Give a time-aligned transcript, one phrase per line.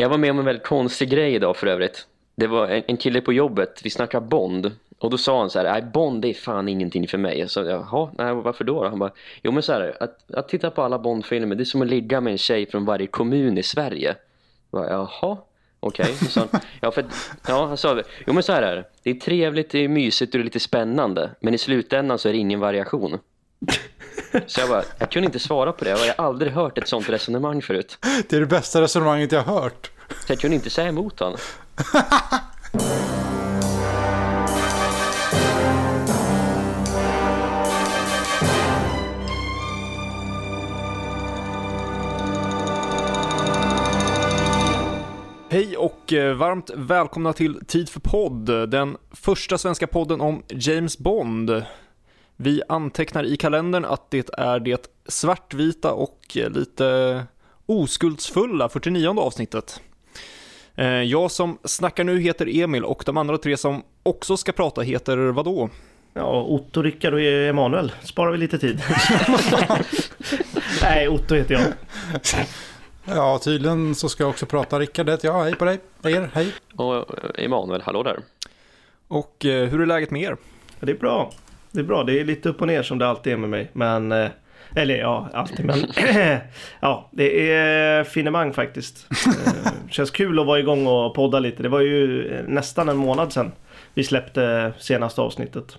[0.00, 2.06] Jag var med om en väldigt konstig grej idag för övrigt.
[2.34, 4.72] Det var en, en kille på jobbet, vi snackade Bond.
[4.98, 7.48] Och då sa han så här, nej Bond är fan ingenting för mig.
[7.48, 8.88] Så jaha, nej, varför då?
[8.88, 11.82] Han bara, jo men så här, att, att titta på alla Bond-filmer, det är som
[11.82, 14.16] att ligga med en tjej från varje kommun i Sverige.
[14.70, 15.36] Jag bara, jaha,
[15.80, 16.14] okej.
[16.22, 16.60] Okay.
[16.80, 17.04] Ja, för,
[17.48, 18.84] ja, han sa, jo men så här är det.
[19.02, 21.30] Det är trevligt, det är mysigt och det är lite spännande.
[21.40, 23.18] Men i slutändan så är det ingen variation.
[24.46, 25.90] Så jag bara, jag kunde inte svara på det.
[25.90, 27.98] Jag har aldrig hört ett sånt resonemang förut.
[28.28, 29.90] Det är det bästa resonemanget jag har hört.
[30.26, 31.38] Så jag kunde inte säga emot honom.
[45.52, 50.98] Hej och eh, varmt välkomna till Tid för podd, den första svenska podden om James
[50.98, 51.62] Bond.
[52.42, 57.22] Vi antecknar i kalendern att det är det svartvita och lite
[57.66, 59.80] oskuldsfulla 49 avsnittet.
[60.74, 64.80] Eh, jag som snackar nu heter Emil och de andra tre som också ska prata
[64.80, 65.70] heter vadå?
[66.14, 67.92] Ja, Otto, Rickard och Emanuel.
[68.02, 68.82] Sparar vi lite tid.
[70.82, 71.62] Nej, Otto heter jag.
[73.04, 74.80] Ja, tydligen så ska jag också prata.
[74.80, 75.44] Rickard heter jag.
[75.44, 75.80] Hej på dig.
[76.02, 76.52] Er, hej.
[76.76, 78.18] Och Emanuel, hallå där.
[79.08, 80.36] Och eh, hur är läget med er?
[80.80, 81.32] Det är bra.
[81.72, 82.04] Det är bra.
[82.04, 83.70] Det är lite upp och ner som det alltid är med mig.
[83.72, 84.28] Men, eh,
[84.76, 85.66] eller ja, alltid.
[85.66, 85.78] Men
[86.80, 89.06] ja, det är finemang faktiskt.
[89.46, 91.62] Eh, känns kul att vara igång och podda lite.
[91.62, 93.52] Det var ju nästan en månad sedan
[93.94, 95.78] vi släppte senaste avsnittet.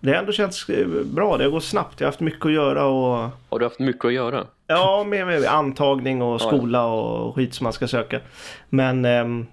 [0.00, 0.66] Det har ändå känts
[1.04, 1.36] bra.
[1.36, 2.00] Det gått snabbt.
[2.00, 3.30] Jag har haft mycket att göra och...
[3.48, 4.44] Har du haft mycket att göra?
[4.66, 8.20] Ja, med, med antagning och skola och skit som man ska söka.
[8.68, 9.46] Men ehm,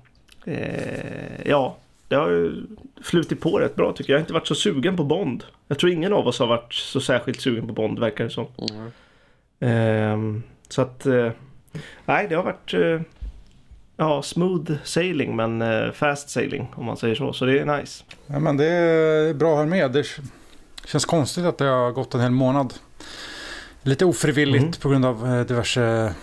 [0.46, 1.78] eh, ja,
[2.12, 2.64] det har ju
[3.02, 4.18] flutit på rätt bra tycker jag.
[4.18, 5.44] Jag har inte varit så sugen på Bond.
[5.68, 8.48] Jag tror ingen av oss har varit så särskilt sugen på Bond verkar det som.
[9.60, 10.36] Mm.
[10.40, 11.32] Eh, så att, eh,
[12.06, 13.02] nej det har varit eh,
[13.98, 17.34] ja, smooth sailing men eh, fast sailing om man säger så.
[17.34, 18.04] Så det är nice.
[18.28, 19.92] Ja men det är bra här med.
[19.92, 20.06] Det
[20.86, 22.74] känns konstigt att det har gått en hel månad.
[23.82, 24.74] Lite ofrivilligt mm.
[24.82, 26.14] på grund av diverse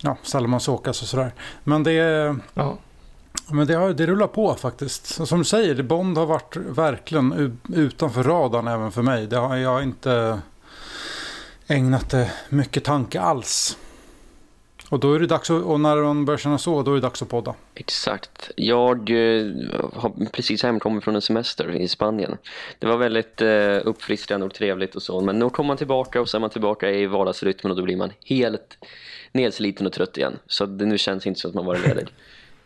[0.00, 1.32] ja, Salomonsåkas och sådär.
[1.64, 1.92] Men det,
[2.54, 2.78] ja.
[3.50, 5.26] Men det, det rullar på faktiskt.
[5.26, 9.26] Som du säger, Bond har varit verkligen utanför radarn även för mig.
[9.26, 10.40] Det har jag inte
[11.66, 13.78] ägnat det mycket tanke alls.
[14.90, 17.00] Och då är det dags att, och när de börjar känna så, då är det
[17.00, 17.54] dags att podda.
[17.74, 18.50] Exakt.
[18.56, 19.46] Jag eh,
[19.92, 22.36] har precis hemkommit från en semester i Spanien.
[22.78, 25.20] Det var väldigt eh, uppfriskande och trevligt och så.
[25.20, 27.96] Men nu kommer man tillbaka och så är man tillbaka i vardagsrytmen och då blir
[27.96, 28.78] man helt
[29.32, 30.38] nedsliten och trött igen.
[30.46, 32.06] Så det nu känns inte som att man var ledig.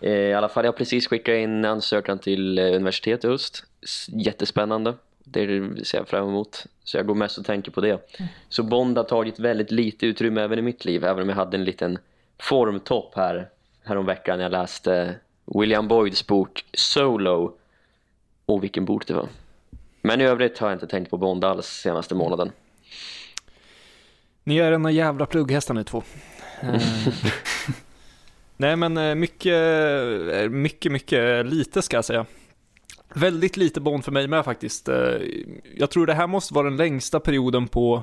[0.02, 3.64] Eh, I alla fall, jag har precis skickat in ansökan till eh, universitetet i höst.
[4.08, 4.94] Jättespännande.
[5.24, 5.46] Det
[5.86, 6.66] ser jag fram emot.
[6.84, 7.90] Så jag går mest och tänker på det.
[8.18, 8.28] Mm.
[8.48, 11.04] Så Bond har tagit väldigt lite utrymme även i mitt liv.
[11.04, 11.98] Även om jag hade en liten
[12.38, 13.48] formtopp här
[13.84, 15.14] häromveckan när jag läste
[15.44, 17.52] William Boyds bok Solo
[18.46, 19.28] och vilken bok det var.
[20.02, 22.52] Men i övrigt har jag inte tänkt på Bond alls senaste månaden.
[24.44, 26.02] Ni är ena jävla plugghästar ni två.
[28.62, 29.54] Eh, nej men eh, mycket,
[30.34, 32.26] eh, mycket, mycket lite ska jag säga.
[33.14, 34.88] Väldigt lite Bond för mig med faktiskt.
[35.76, 38.02] Jag tror det här måste vara den längsta perioden på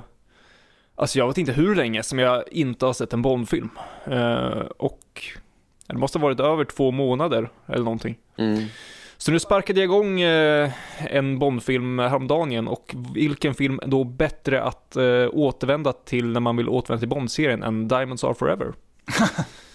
[0.95, 3.69] Alltså jag vet inte hur länge som jag inte har sett en Bondfilm.
[4.77, 5.23] Och
[5.87, 8.17] det måste ha varit över två månader eller någonting.
[8.37, 8.63] Mm.
[9.17, 10.21] Så nu sparkade jag igång
[11.09, 14.97] en Bondfilm häromdagen igen och vilken film då bättre att
[15.31, 18.73] återvända till när man vill återvända till Bond-serien än Diamonds Are Forever.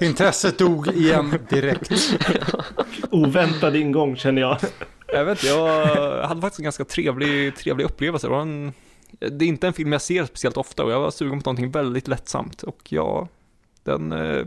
[0.00, 1.90] Intresset dog igen direkt.
[3.10, 4.58] Oväntad ingång känner jag.
[5.06, 5.86] Jag vet jag
[6.28, 8.26] hade faktiskt en ganska trevlig, trevlig upplevelse.
[8.26, 8.72] Det var en
[9.18, 11.70] det är inte en film jag ser speciellt ofta och jag var sugen på någonting
[11.70, 13.28] väldigt lättsamt och ja,
[13.84, 14.46] den, eh,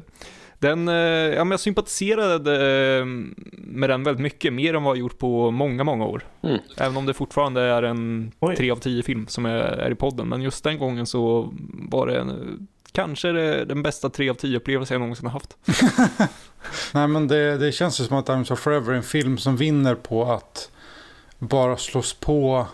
[0.59, 0.95] den, eh,
[1.35, 2.53] ja men jag sympatiserade
[2.97, 3.05] eh,
[3.51, 6.23] med den väldigt mycket, mer än vad jag gjort på många, många år.
[6.41, 6.59] Mm.
[6.77, 8.55] Även om det fortfarande är en Oj.
[8.55, 11.53] 3 av 10 film som är, är, i podden, men just den gången så
[11.89, 15.57] var det en, kanske det, den bästa 3 av 10 upplevelse jag någonsin har haft.
[16.91, 19.57] Nej men det, det känns ju som att I'm so forever är en film som
[19.57, 20.69] vinner på att
[21.39, 22.67] bara slås på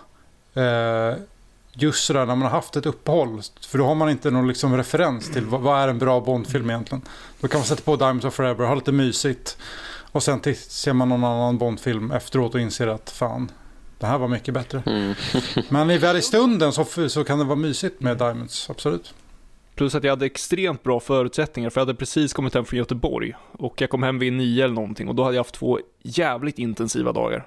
[0.54, 1.14] eh,
[1.74, 3.42] just sådär när man har haft ett uppehåll.
[3.68, 6.70] För då har man inte någon liksom referens till vad, vad är en bra Bondfilm
[6.70, 7.02] egentligen.
[7.40, 9.56] Då kan man sätta på Diamonds of Forever, ha lite mysigt.
[10.12, 13.50] Och sen ser man någon annan Bondfilm efteråt och inser att fan,
[13.98, 14.82] det här var mycket bättre.
[14.86, 15.14] Mm.
[15.68, 19.14] Men i väl i stunden så, så kan det vara mysigt med Diamonds, absolut.
[19.74, 23.34] Plus att jag hade extremt bra förutsättningar för jag hade precis kommit hem från Göteborg.
[23.52, 26.58] Och jag kom hem vid nio eller någonting och då hade jag haft två jävligt
[26.58, 27.46] intensiva dagar.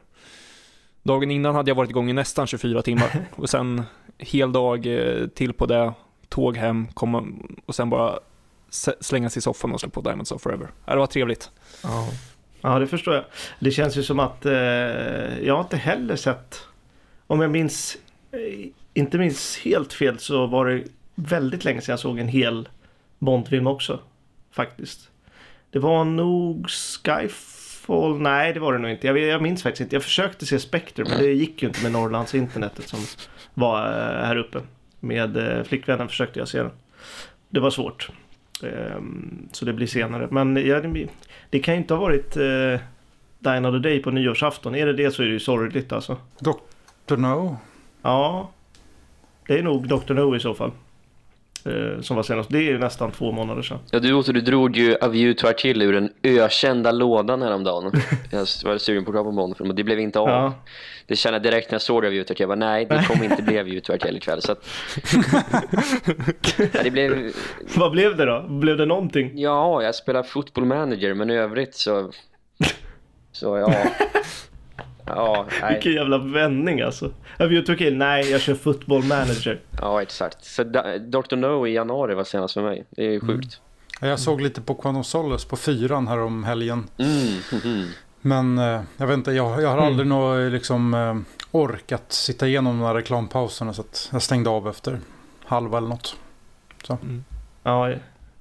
[1.04, 3.83] Dagen innan hade jag varit igång i nästan 24 timmar och sen
[4.18, 5.94] hel dag eh, till på det,
[6.30, 7.27] tåg hem, komma
[7.66, 8.19] och sen bara
[9.00, 10.68] slänga sig i soffan och slå på Diamonds of Forever.
[10.86, 11.51] Det var trevligt.
[11.83, 12.07] Ja.
[12.62, 13.24] ja, det förstår jag.
[13.60, 14.54] Det känns ju som att eh,
[15.44, 16.62] jag har inte heller sett,
[17.27, 17.98] om jag minns,
[18.31, 20.83] eh, inte minns helt fel så var det
[21.16, 22.70] väldigt länge sedan jag såg en hel
[23.20, 24.00] Bondfilm också.
[24.52, 25.10] Faktiskt.
[25.70, 29.08] Det var nog Skyfall, nej det var det nog inte.
[29.08, 29.96] Jag, jag minns faktiskt inte.
[29.96, 33.00] Jag försökte se Spectre men det gick ju inte med Norrlands internetet som
[33.54, 34.62] var eh, här uppe.
[35.00, 36.72] Med eh, flickvännen försökte jag se den.
[37.50, 38.10] Det var svårt.
[38.64, 40.28] Ehm, så det blir senare.
[40.32, 41.08] Men ja, det,
[41.50, 42.80] det kan ju inte ha varit uh,
[43.40, 44.76] Dine of the Day på nyårsafton.
[44.76, 46.18] Är det det så är det ju sorgligt alltså.
[46.40, 47.18] Dr.
[47.18, 47.58] No?
[48.02, 48.52] Ja.
[49.48, 50.14] Det är nog Dr.
[50.14, 50.72] No i så fall.
[51.68, 52.50] Uh, som var senast.
[52.50, 53.80] Det är ju nästan två månader sedan.
[53.92, 57.92] Ja, du, du drog ju A View to Archill ur den ökända lådan häromdagen.
[58.32, 60.30] jag var sugen på att på Bondfilm och det blev inte av.
[60.30, 60.54] Ja.
[61.08, 62.44] Det kände jag direkt när jag såg A View to Archill.
[62.44, 64.42] Jag bara, nej, det kommer inte bli A View to Archill ikväll.
[64.42, 64.66] Så att...
[66.84, 67.34] det blev...
[67.76, 68.46] Vad blev det då?
[68.50, 69.32] Blev det någonting?
[69.36, 72.12] Ja, jag spelar football manager, men i övrigt så...
[73.32, 73.74] Så ja...
[75.07, 75.74] Ja, nej.
[75.74, 77.12] Vilken jävla vändning alltså.
[77.40, 77.98] Have you took in?
[77.98, 79.60] Nej, jag kör football manager.
[79.81, 80.46] Ja, exakt.
[80.46, 81.36] Så Dr.
[81.36, 82.86] No i januari var senast för mig.
[82.90, 83.60] Det är sjukt.
[84.02, 84.10] Mm.
[84.10, 86.84] Jag såg lite på Quantum Solace på fyran här om helgen.
[86.98, 87.63] Mm.
[87.63, 87.88] Mm.
[88.22, 89.88] Men eh, jag vet inte, jag, jag har mm.
[89.88, 91.16] aldrig nå, liksom, eh,
[91.51, 95.00] orkat sitta igenom de här reklampauserna så att jag stängde av efter
[95.46, 96.16] halva eller något.
[96.84, 96.94] Så.
[96.94, 97.24] Mm.
[97.63, 97.94] Ja,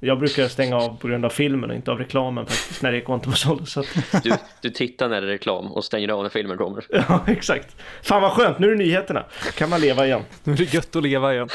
[0.05, 2.99] jag brukar stänga av på grund av filmen och inte av reklamen faktiskt när det
[2.99, 3.83] är Quantum of Solace.
[4.23, 6.85] Du, du tittar när det är reklam och stänger av när filmen kommer.
[7.09, 7.77] Ja, exakt.
[8.03, 9.25] Fan vad skönt, nu är det nyheterna.
[9.55, 10.23] kan man leva igen.
[10.45, 11.49] Nu är det gött att leva igen.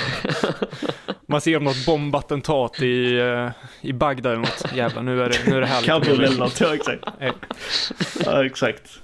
[1.25, 3.50] Man ser om något bombattentat i, uh,
[3.81, 4.66] i Bagdad eller något.
[4.75, 5.90] Jävlar, nu är det, nu är det härligt.
[5.90, 7.04] Kabul eller något, ja exakt.
[8.25, 9.00] ja, exakt.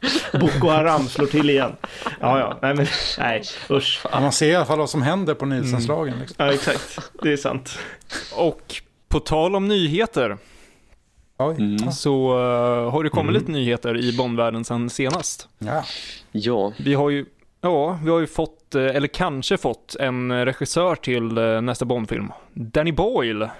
[0.32, 1.76] Boko Haram slår till igen.
[2.20, 2.86] Ja, ja, nej men
[3.18, 4.06] nej, usch.
[4.12, 6.14] Man ser i alla fall vad som händer på Nielsenslagen.
[6.14, 6.20] Mm.
[6.20, 6.46] Liksom.
[6.46, 7.10] Ja, exakt.
[7.22, 7.78] Det är sant.
[8.36, 10.38] Och på tal om nyheter.
[11.40, 11.92] Mm.
[11.92, 13.40] Så uh, har det kommit mm.
[13.40, 15.48] lite nyheter i Bondvärlden sedan senast.
[15.58, 15.84] Ja.
[16.32, 16.72] ja.
[16.78, 17.26] Vi har ju,
[17.60, 22.32] ja, vi har ju fått, eh, eller kanske fått, en regissör till eh, nästa Bondfilm.
[22.52, 23.50] Danny Boyle.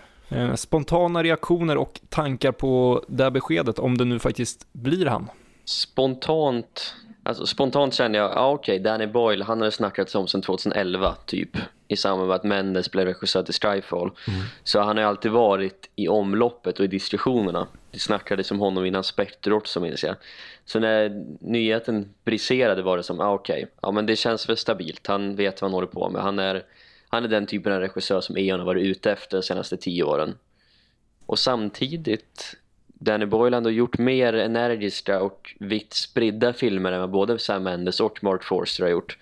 [0.57, 5.29] Spontana reaktioner och tankar på det här beskedet, om det nu faktiskt blir han.
[5.69, 10.43] Spontant, alltså spontant kände jag, ja okej, okay, Danny Boyle, han har snackats om sedan
[10.43, 11.57] 2011 typ.
[11.89, 14.11] I samband med att Mendes blev regissör till Skyfall.
[14.29, 14.41] Mm.
[14.65, 17.67] Så han har ju alltid varit i omloppet och i diskussionerna.
[17.91, 20.17] Det snackades om honom innan Spectre också minns jag.
[20.65, 24.57] Så när nyheten briserade var det som, ah, okej, okay, ja men det känns väl
[24.57, 25.07] stabilt.
[25.07, 26.23] Han vet vad han håller på med.
[26.23, 26.65] Han är,
[27.09, 30.05] han är den typen av regissör som Eon har varit ute efter de senaste tio
[30.05, 30.35] åren.
[31.27, 32.57] Och samtidigt
[32.99, 38.01] Danny Boyle har gjort mer energiska och vitt spridda filmer än vad både Sam Mendes
[38.01, 39.19] och Mark Forster har gjort.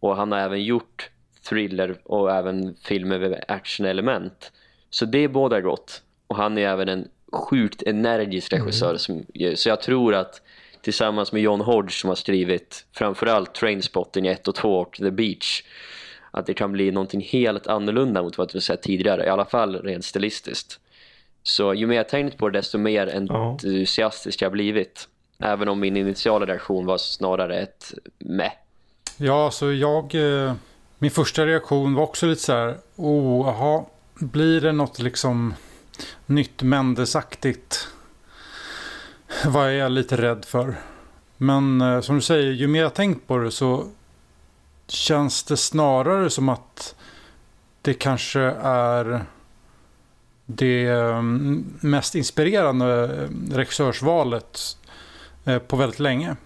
[0.00, 1.10] Och han har även gjort
[1.48, 4.52] thriller och även filmer med actionelement.
[4.90, 6.02] Så det är båda gott.
[6.26, 8.64] Och han är även en sjukt energisk mm.
[8.64, 8.88] regissör.
[8.88, 8.98] Mm.
[8.98, 9.24] Som,
[9.54, 10.42] så jag tror att
[10.82, 15.62] tillsammans med John Hodge som har skrivit framförallt Trainspotting 1 och 2 och The Beach
[16.30, 19.26] att det kan bli någonting helt annorlunda mot vad vi sett tidigare.
[19.26, 20.80] I alla fall rent stilistiskt.
[21.42, 25.08] Så ju mer jag tänkt på det desto mer entusiastisk jag blivit.
[25.38, 28.52] Även om min initiala reaktion var snarare ett meh.
[29.16, 30.14] Ja, så jag...
[30.14, 30.54] Eh,
[30.98, 32.78] min första reaktion var också lite så här...
[32.96, 35.54] Oh, aha, blir det något liksom
[36.26, 37.88] nytt Mendesaktigt?
[39.46, 40.74] Vad är jag lite rädd för.
[41.36, 43.86] Men eh, som du säger, ju mer jag tänkt på det så
[44.86, 46.94] känns det snarare som att
[47.82, 49.24] det kanske är
[50.56, 53.06] det mm, mest inspirerande
[53.50, 54.76] regissörsvalet
[55.44, 56.36] eh, på väldigt länge.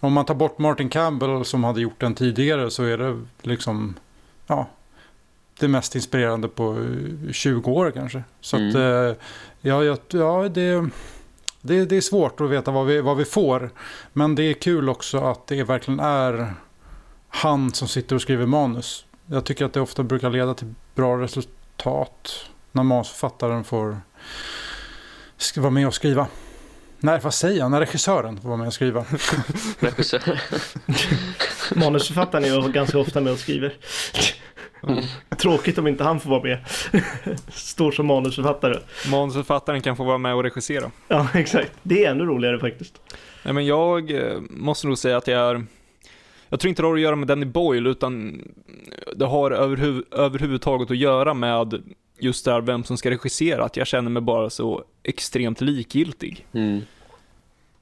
[0.00, 3.94] Om man tar bort Martin Campbell som hade gjort den tidigare så är det liksom
[4.46, 4.66] ja,
[5.58, 6.86] det mest inspirerande på
[7.32, 8.22] 20 år kanske.
[8.40, 8.68] Så mm.
[8.68, 9.24] att eh,
[9.60, 10.88] ja, ja, ja det,
[11.60, 13.70] det, det är svårt att veta vad vi, vad vi får.
[14.12, 16.54] Men det är kul också att det verkligen är
[17.28, 19.04] han som sitter och skriver manus.
[19.26, 24.00] Jag tycker att det ofta brukar leda till bra resultat när manusförfattaren får
[25.56, 26.26] vara med och skriva.
[26.98, 27.70] Nej, vad säger jag?
[27.70, 29.00] När regissören får vara med och skriva.
[31.76, 33.74] Manusförfattaren är ju ganska ofta med och skriver.
[34.82, 35.04] Mm.
[35.38, 36.58] Tråkigt om inte han får vara med.
[37.48, 38.78] Står som manusförfattare.
[39.10, 40.90] Manusförfattaren kan få vara med och regissera.
[41.08, 41.72] Ja, exakt.
[41.82, 43.00] Det är ännu roligare faktiskt.
[43.42, 45.66] Nej, men jag eh, måste nog säga att jag är...
[46.48, 48.42] Jag tror inte det har att göra med Danny Boyle, utan
[49.16, 51.82] det har överhuv överhuvudtaget att göra med
[52.22, 56.46] just där vem som ska regissera, att jag känner mig bara så extremt likgiltig.
[56.52, 56.80] Mm.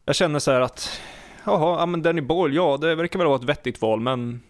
[0.05, 1.01] Jag känner så här att,
[1.45, 4.41] jaha, ja men Danny Boyle, ja det verkar väl vara ett vettigt val, men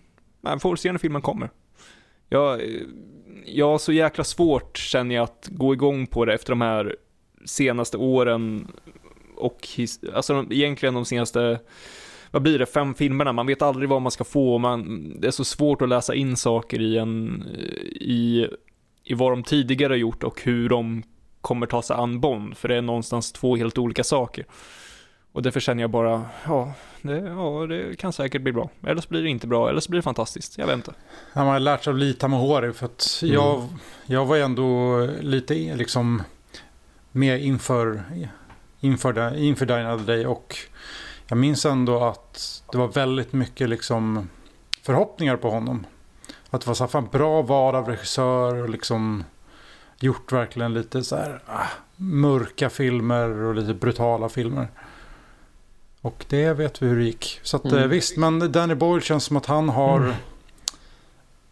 [0.40, 1.50] man får se när filmen kommer.
[2.28, 2.60] jag,
[3.44, 6.96] jag har så jäkla svårt känner jag att gå igång på det efter de här
[7.44, 8.68] senaste åren
[9.36, 11.60] och his, alltså egentligen de senaste
[12.30, 15.30] vad blir det, fem filmerna, man vet aldrig vad man ska få, man, det är
[15.30, 17.42] så svårt att läsa in saker i en,
[18.00, 18.46] i,
[19.10, 21.02] i vad de tidigare gjort och hur de
[21.40, 24.46] kommer ta sig an Bond, för det är någonstans två helt olika saker.
[25.32, 28.70] Och därför känner jag bara, ja det, ja, det kan säkert bli bra.
[28.86, 30.58] Eller så blir det inte bra, eller så blir det fantastiskt.
[30.58, 30.92] Jag vet inte.
[31.32, 33.34] Ja, man har lärt sig av Lita Mahori för att mm.
[33.34, 33.68] jag,
[34.06, 36.22] jag var ändå lite liksom
[37.12, 38.02] med inför,
[38.80, 40.56] inför, inför Dine Other Day och
[41.26, 44.28] jag minns ändå att det var väldigt mycket liksom
[44.82, 45.86] förhoppningar på honom.
[46.50, 49.24] Att det var så här, fan, bra val av regissör och liksom
[50.00, 51.66] gjort verkligen lite så här ah,
[51.96, 54.68] mörka filmer och lite brutala filmer.
[56.00, 57.40] Och det vet vi hur det gick.
[57.42, 57.78] Så att, mm.
[57.78, 59.96] Eh, visst, men Danny Boyle känns som att han har...
[59.96, 60.14] Mm.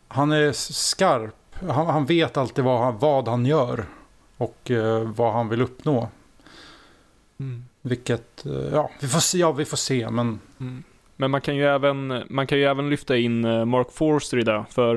[0.08, 1.34] Han är skarp.
[1.68, 3.86] Han, han, vet alltid vad han, vad han gör.
[4.36, 6.08] Och eh, vad han vill uppnå.
[7.38, 7.64] Mm.
[7.82, 10.10] Vilket, eh, ja vi, får se, ja, vi får se.
[10.10, 10.40] Men...
[10.60, 10.84] Mm
[11.20, 14.42] men man kan, ju även, man kan ju även lyfta in eh, Mark Forster i
[14.42, 14.64] det.
[14.70, 14.94] För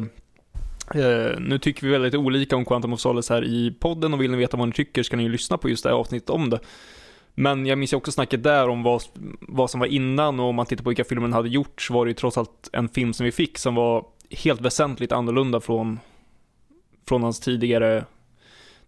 [0.95, 4.13] eh, nu tycker vi väldigt olika om Quantum of Solace här i podden.
[4.13, 5.89] Och vill ni veta vad ni tycker så kan ni ju lyssna på just det
[5.89, 6.59] här avsnittet om det.
[7.33, 9.01] Men jag minns ju också snacket där om vad,
[9.39, 11.93] vad som var innan och om man tittar på vilka filmer den hade gjort så
[11.93, 15.59] var det ju trots allt en film som vi fick som var helt väsentligt annorlunda
[15.59, 15.99] från,
[17.07, 18.05] från hans tidigare,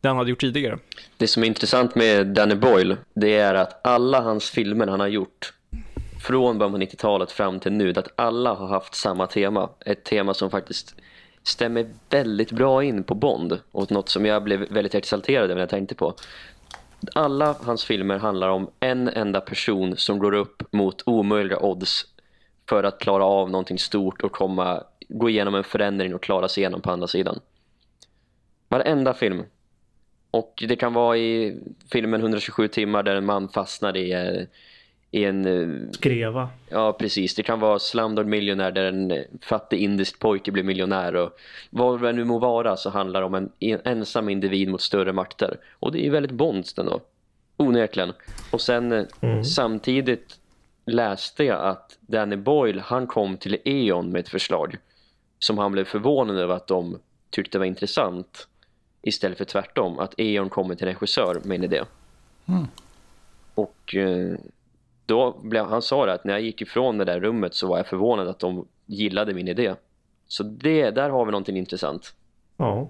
[0.02, 0.80] det han hade gjort tidigare.
[1.18, 5.08] Det som är intressant med Danny Boyle, det är att alla hans filmer han har
[5.08, 5.54] gjort
[6.24, 9.70] från början på 90-talet fram till nu, att alla har haft samma tema.
[9.86, 10.96] Ett tema som faktiskt
[11.44, 15.62] stämmer väldigt bra in på Bond och något som jag blev väldigt exalterad över när
[15.62, 16.14] jag tänkte på
[17.16, 22.06] alla hans filmer handlar om en enda person som går upp mot omöjliga odds
[22.70, 26.62] för att klara av någonting stort och komma, gå igenom en förändring och klara sig
[26.62, 27.40] igenom på andra sidan.
[28.68, 29.44] Varenda film.
[30.32, 31.58] Och det kan vara i
[31.92, 34.44] filmen 127 timmar där en man fastnar i eh,
[35.14, 35.46] i en...
[35.46, 36.50] Eh, Skreva.
[36.70, 37.36] Ja, precis.
[37.36, 41.38] Det kan vara Slumdog Millionär där en eh, fattig indisk pojke blir miljonär och
[41.70, 43.52] vad det nu må vara så handlar det om en,
[43.84, 45.58] ensam individ mot större makter.
[45.80, 47.02] Och det är ju väldigt Bonds då.
[47.58, 48.14] Onekligen.
[48.52, 49.44] Och sen eh, mm.
[49.44, 50.40] samtidigt
[50.86, 54.78] läste jag att Danny Boyle, han kom till E.ON med ett förslag
[55.40, 58.48] som han blev förvånad över att de tyckte var intressant
[59.02, 61.82] istället för tvärtom, att E.ON kommer till regissör med en idé.
[62.46, 62.68] Mm.
[63.56, 63.96] Och
[65.14, 67.78] då blev, han sa det att när jag gick ifrån det där rummet så var
[67.78, 69.76] jag förvånad att de gillade min idé.
[70.28, 72.14] Så det, där har vi någonting intressant.
[72.58, 72.90] Ja.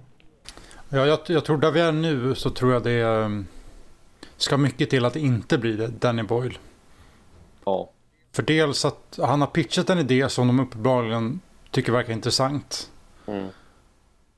[0.89, 3.47] Ja, jag, jag tror där vi är nu så tror jag det um,
[4.37, 6.57] ska mycket till att det inte blir det, Danny Boyle.
[7.65, 7.89] Ja.
[8.31, 11.39] För dels att han har pitchat en idé som de uppenbarligen
[11.71, 12.91] tycker verkar intressant.
[13.25, 13.47] Mm.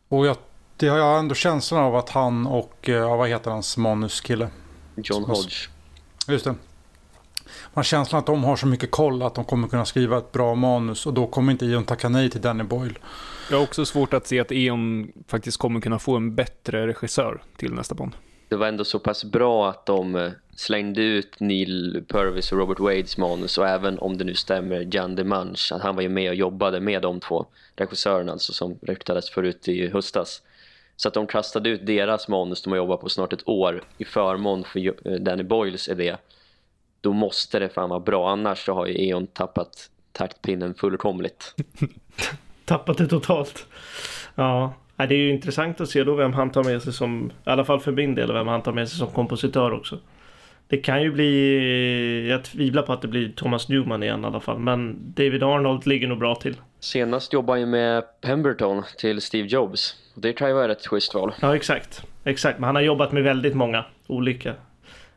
[0.07, 0.37] Och jag,
[0.77, 4.49] det har jag ändå känslan av att han och, uh, vad heter hans manuskille?
[4.95, 5.69] John Hodge.
[6.27, 6.55] Just det
[7.75, 10.31] man har känslan att de har så mycket koll att de kommer kunna skriva ett
[10.31, 12.97] bra manus och då kommer inte Ion tacka nej till Danny Boyle.
[13.49, 17.43] Jag har också svårt att se att Eon faktiskt kommer kunna få en bättre regissör
[17.57, 18.11] till nästa Bond.
[18.49, 22.79] Det var ändå så pass bra att de eh, slängde ut Neil Purvis och Robert
[22.79, 26.29] Wades manus och även om det nu stämmer Jan DeMange att han var ju med
[26.29, 30.41] och jobbade med de två regissörerna alltså som ryktades förut i höstas.
[30.95, 34.05] Så att de kastade ut deras manus de har jobbat på snart ett år i
[34.05, 36.15] förmån för eh, Danny Boyles idé
[37.01, 38.29] då måste det fan vara bra.
[38.29, 41.55] Annars så har ju E.ON tappat taktpinnen fullkomligt.
[42.65, 43.65] tappat det totalt.
[44.35, 47.49] Ja, det är ju intressant att se då vem han tar med sig som, i
[47.49, 49.99] alla fall för min del, vem han tar med sig som kompositör också.
[50.67, 54.39] Det kan ju bli, jag tvivlar på att det blir Thomas Newman igen i alla
[54.39, 56.55] fall, men David Arnold ligger nog bra till.
[56.79, 59.95] Senast jobbade han ju med Pemberton till Steve Jobs.
[60.15, 61.33] Det kan ju vara ett schysst val.
[61.41, 62.03] Ja, exakt.
[62.23, 64.53] Exakt, men han har jobbat med väldigt många olika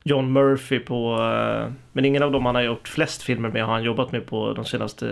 [0.04, 1.14] John Murphy på...
[1.14, 4.26] Eh, men ingen av dem han har gjort flest filmer med har han jobbat med
[4.26, 5.06] på de senaste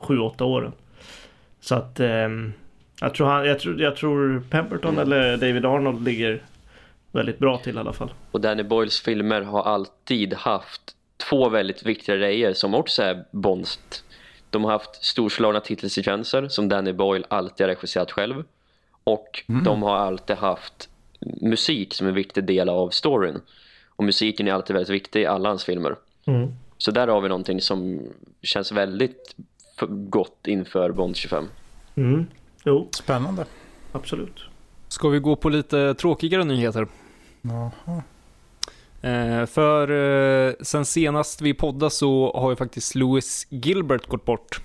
[0.00, 0.72] 7-8 åren.
[1.60, 2.00] Så att...
[2.00, 2.52] Ehm,
[3.00, 5.02] jag tror, han, jag tror, jag tror Pemberton mm.
[5.02, 6.42] eller David Arnold ligger
[7.12, 8.12] väldigt bra till i alla fall.
[8.30, 10.80] Och Danny Boyles filmer har alltid haft
[11.28, 14.04] två väldigt viktiga grejer som också är Bonst.
[14.50, 18.44] De har haft storslagna titelsekvenser som Danny Boyle alltid har regisserat själv.
[19.04, 19.64] Och mm.
[19.64, 20.88] de har alltid haft
[21.40, 23.40] musik som en viktig del av storyn.
[24.00, 25.96] Och musiken är alltid väldigt viktig i alla hans filmer.
[26.24, 26.54] Mm.
[26.78, 28.00] Så där har vi någonting som
[28.42, 29.36] känns väldigt
[29.88, 31.44] gott inför Bond 25.
[31.94, 32.26] Mm.
[32.64, 32.88] Jo.
[32.92, 33.46] Spännande.
[33.92, 34.40] Absolut.
[34.88, 36.86] Ska vi gå på lite tråkigare nyheter?
[37.42, 38.02] Jaha.
[39.02, 39.90] Eh, för
[40.48, 44.60] eh, sen senast vi poddade så har ju faktiskt Louis Gilbert gått bort.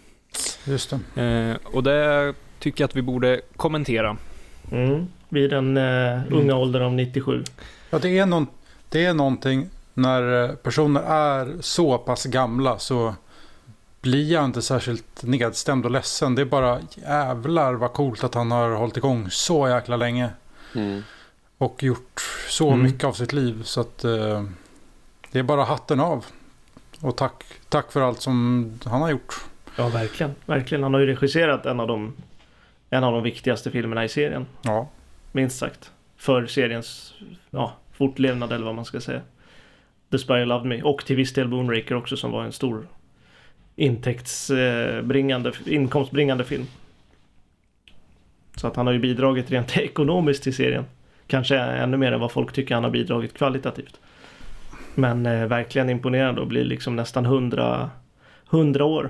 [0.67, 1.23] Just det.
[1.23, 4.17] Eh, och det tycker jag att vi borde kommentera.
[4.71, 5.07] Mm.
[5.29, 7.43] Vid den uh, unga åldern av 97.
[7.89, 8.47] Ja, det är, någon,
[8.89, 13.15] det är någonting när eh, personer är så pass gamla så
[14.01, 16.35] blir jag inte särskilt nedstämd och ledsen.
[16.35, 20.29] Det är bara jävlar vad coolt att han har hållit igång så jäkla länge.
[20.75, 21.03] Mm.
[21.57, 22.83] Och gjort så Mm.
[22.83, 23.63] mycket av sitt liv.
[23.63, 24.43] Så att eh,
[25.31, 26.25] det är bara hatten av.
[27.01, 29.35] Och tack, tack för allt som han har gjort.
[29.75, 30.35] Ja, verkligen.
[30.45, 30.83] Verkligen.
[30.83, 32.13] Han har ju regisserat en av de,
[32.89, 34.45] en av de viktigaste filmerna i serien.
[34.61, 34.87] Ja,
[35.31, 35.91] Minst sagt.
[36.17, 37.13] För seriens
[37.49, 39.21] ja, fortlevnad eller vad man ska säga.
[40.11, 40.81] The Spy Who Loved Me.
[40.81, 42.87] Och till viss del Moonraker också som var en stor
[43.75, 46.65] intäktsbringande, inkomstbringande film.
[48.55, 50.85] Så att han har ju bidragit rent ekonomiskt till serien.
[51.27, 53.99] Kanske ännu mer än vad folk tycker han har bidragit kvalitativt.
[54.95, 57.89] Men eh, verkligen imponerande och blir liksom nästan hundra,
[58.45, 59.09] hundra år.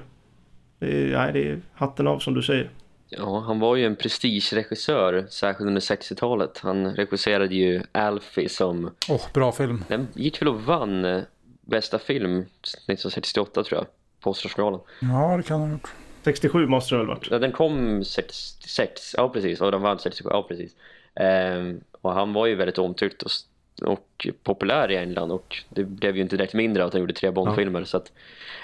[0.79, 2.69] Det är, nej, det är hatten av som du säger.
[3.17, 6.57] Ja, han var ju en prestigeregissör, särskilt under 60-talet.
[6.57, 8.91] Han regisserade ju Alfie som...
[9.09, 9.83] Åh, bra film.
[9.87, 11.21] Den gick väl och vann eh,
[11.61, 13.87] bästa film 1968 tror jag,
[14.19, 14.79] på Oscarsgalan.
[14.99, 15.93] Ja, det kan han ha gjort.
[16.23, 17.27] 67 måste det väl varit.
[17.31, 20.71] Ja, den kom 66, ja precis, och den vann 67, ja precis.
[21.15, 23.31] Ehm, och han var ju väldigt omtyckt och,
[23.81, 27.31] och populär i England och det blev ju inte direkt mindre att han gjorde tre
[27.31, 28.11] Bondfilmer så att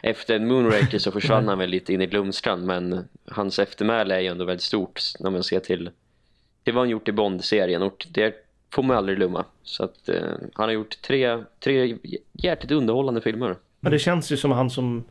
[0.04, 4.28] efter Moonraker så försvann han väl lite in i glömskan men hans eftermäle är ju
[4.28, 5.90] ändå väldigt stort när man ser till
[6.64, 8.36] det var han gjort i Bond-serien och det
[8.74, 10.22] får man aldrig glömma så att eh,
[10.54, 11.98] han har gjort tre, tre
[12.32, 15.04] hjärtligt underhållande filmer Men det känns ju som han som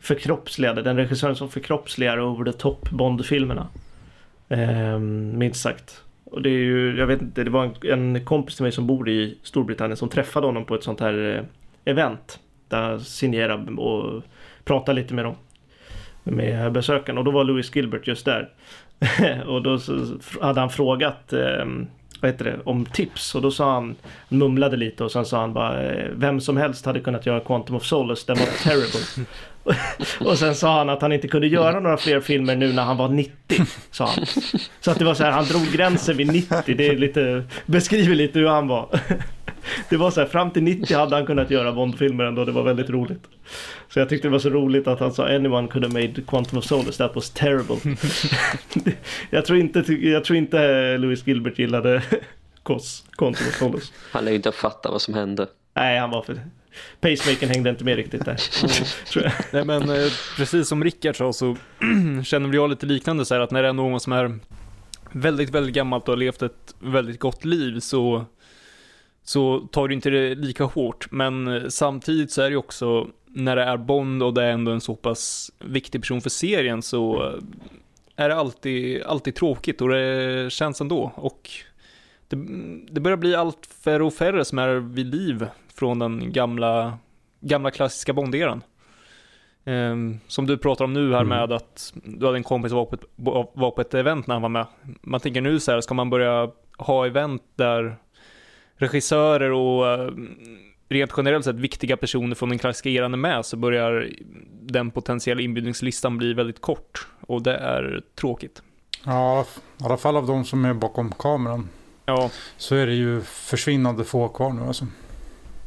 [0.00, 3.68] förkroppsligade, den regissören som förkroppsligar over the top Bond-filmerna.
[4.48, 6.02] Ehm, minst sagt.
[6.30, 8.86] Och det är ju, jag vet inte, det var en, en kompis till mig som
[8.86, 11.44] bor i Storbritannien som träffade honom på ett sånt här eh,
[11.92, 12.40] event.
[12.68, 14.22] Där han signerade och
[14.64, 15.34] pratade lite med dem.
[16.22, 18.48] Med besökarna och då var Louis Gilbert just där.
[19.46, 19.78] och då
[20.40, 21.86] hade han frågat ehm,
[22.20, 23.96] vad heter det, om tips och då sa han,
[24.28, 27.40] han mumlade lite och sen sa han bara eh, vem som helst hade kunnat göra
[27.40, 29.26] Quantum of Solace, den var terrible.
[30.20, 32.96] och sen sa han att han inte kunde göra några fler filmer nu när han
[32.96, 33.32] var 90,
[33.90, 34.26] sa han.
[34.80, 38.14] Så att det var så här, han drog gränsen vid 90, det är lite, beskriver
[38.14, 39.00] lite hur han var.
[39.88, 42.62] Det var så här, fram till 90 hade han kunnat göra Bond-filmer ändå, det var
[42.62, 43.22] väldigt roligt.
[43.88, 46.58] Så jag tyckte det var så roligt att han sa anyone could have made Quantum
[46.58, 47.76] of Solace, that was terrible.
[49.30, 52.02] jag, tror inte, jag tror inte Louis Gilbert gillade
[53.18, 53.92] Quantum of Solace.
[54.12, 56.40] han är ju inte att fatta vad som hände Nej, han var för...
[57.00, 58.36] Pacemakern hängde inte med riktigt där.
[59.12, 59.32] Tror jag.
[59.52, 61.56] Nej men eh, precis som Rickard sa så
[62.24, 64.38] känner väl jag lite liknande så här att när det är någon som är
[65.12, 68.24] väldigt, väldigt gammalt och har levt ett väldigt gott liv så
[69.24, 71.06] så tar du inte det lika hårt.
[71.10, 74.50] Men eh, samtidigt så är det ju också när det är Bond och det är
[74.50, 77.38] ändå en så pass viktig person för serien så eh,
[78.16, 81.12] är det alltid, alltid tråkigt och det känns ändå.
[81.14, 81.50] Och
[82.30, 82.36] det,
[82.90, 86.98] det börjar bli allt färre och färre som är vid liv från den gamla,
[87.40, 88.62] gamla klassiska Bond-eran.
[89.64, 91.28] Ehm, som du pratar om nu här Mm.
[91.28, 93.04] med att du hade en kompis som var på, ett,
[93.54, 94.66] var på ett event när han var med.
[95.02, 97.96] Man tänker nu så här, ska man börja ha event där
[98.76, 100.10] regissörer och eh,
[100.88, 104.08] rent generellt sett viktiga personer från den klassiska eran är med så börjar
[104.62, 108.62] den potentiella inbjudningslistan bli väldigt kort och det är tråkigt.
[109.04, 109.44] Ja,
[109.80, 111.68] i alla fall av de som är bakom kameran.
[112.10, 114.86] Ja, Så är det ju försvinnande få kvar nu alltså.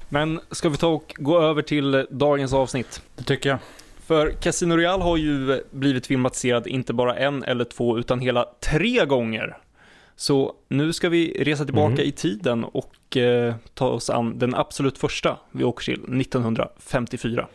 [0.09, 3.01] men ska vi ta och gå över till dagens avsnitt?
[3.15, 3.59] Det tycker jag.
[4.05, 9.05] För Casino Royale har ju blivit filmatiserad inte bara en eller två utan hela tre
[9.05, 9.57] gånger.
[10.15, 12.07] Så nu ska vi resa tillbaka Mm.
[12.07, 15.37] i tiden och eh, ta oss an den absolut första.
[15.51, 17.47] Vi åker till 1954.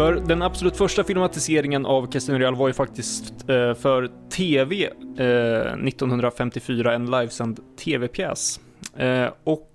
[0.00, 4.84] För den absolut första filmatiseringen av Casino Royale var ju faktiskt eh, för TV
[5.18, 8.60] eh, 1954, en livesänd TV-pjäs.
[8.96, 9.70] Eh, och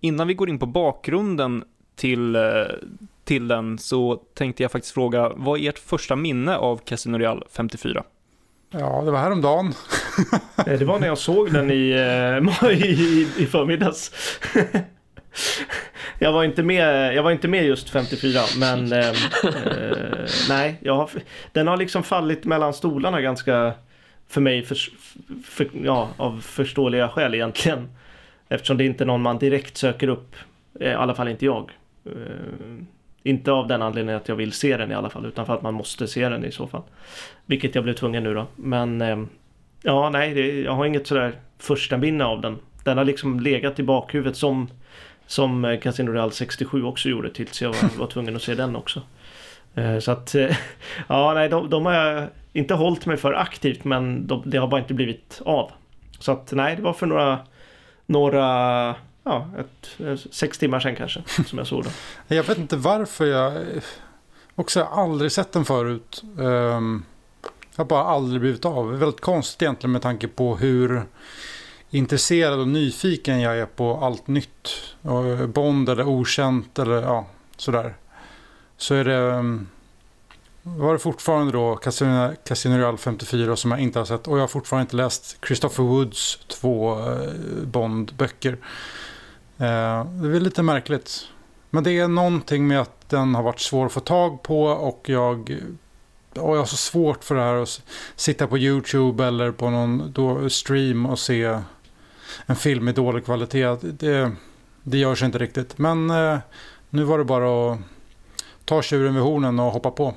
[0.00, 1.64] innan vi går in på bakgrunden
[1.96, 2.42] till, eh,
[3.24, 7.42] till den så tänkte jag faktiskt fråga, vad är ert första minne av Casino Royale
[7.50, 8.04] 54?
[8.70, 9.72] Ja, det var häromdagen.
[10.66, 14.10] Eh, Det var när jag såg den i, eh, i, i förmiddags.
[16.18, 21.10] Jag var, inte med, jag var inte med just 54 men eh, eh, nej, har,
[21.52, 23.72] den har liksom fallit mellan stolarna ganska
[24.28, 24.76] för mig för,
[25.44, 27.88] för, ja, av förståeliga skäl egentligen.
[28.48, 30.36] Eftersom det inte är någon man direkt söker upp,
[30.80, 31.70] eh, i alla fall inte jag.
[32.06, 32.12] Eh,
[33.22, 35.62] inte av den anledningen att jag vill se den i alla fall utan för att
[35.62, 36.82] man måste se den i så fall.
[37.46, 38.46] Vilket jag blev tvungen nu då.
[38.56, 39.16] Men eh,
[39.82, 42.58] Ja, nej, det, jag har inget sådär första minne av den.
[42.84, 44.68] Den har liksom legat i bakhuvudet som,
[45.32, 48.76] som eh, Casino Real 67 också gjorde tills jag var, var tvungen att se den
[48.76, 49.02] också.
[49.74, 50.56] Eh, så att, eh,
[51.08, 54.66] ja, nej, de, de har jag inte hållit mig för aktivt men de, det har
[54.66, 55.70] bara inte blivit av.
[56.18, 57.38] Så att nej, det var för några,
[58.06, 58.46] några
[59.24, 61.92] ja, ett, sex timmar sedan kanske som jag såg den.
[62.36, 63.62] Jag vet inte varför jag
[64.54, 66.22] också har aldrig sett den förut.
[66.36, 67.04] Um,
[67.76, 68.98] jag har bara aldrig blivit av.
[68.98, 71.02] Väldigt konstigt egentligen med tanke på hur
[71.92, 74.68] intresserad och nyfiken jag är på allt nytt.
[75.04, 77.26] Eh, Bond eller okänt eller ja,
[77.56, 77.94] sådär.
[78.76, 79.32] Så är det...
[79.32, 79.68] Mm,
[80.62, 84.28] var det fortfarande då Casino, Casino Real 54 som jag inte har sett.
[84.28, 87.32] Och jag har fortfarande inte läst Christopher Woods två eh,
[87.64, 88.52] Bond-böcker.
[89.58, 91.28] Eh, det är lite märkligt.
[91.70, 95.08] Men det är någonting med att den har varit svår att få tag på och
[95.08, 95.56] jag,
[96.34, 97.82] och jag har så svårt för det här att
[98.16, 101.58] sitta på YouTube eller på någon stream och se
[102.46, 103.76] en film i dålig kvalitet.
[103.82, 104.32] Det,
[104.82, 105.78] det gör sig inte riktigt.
[105.78, 106.38] Men eh,
[106.90, 107.78] nu var det bara att
[108.64, 110.14] ta tjuren vid hornen och hoppa på.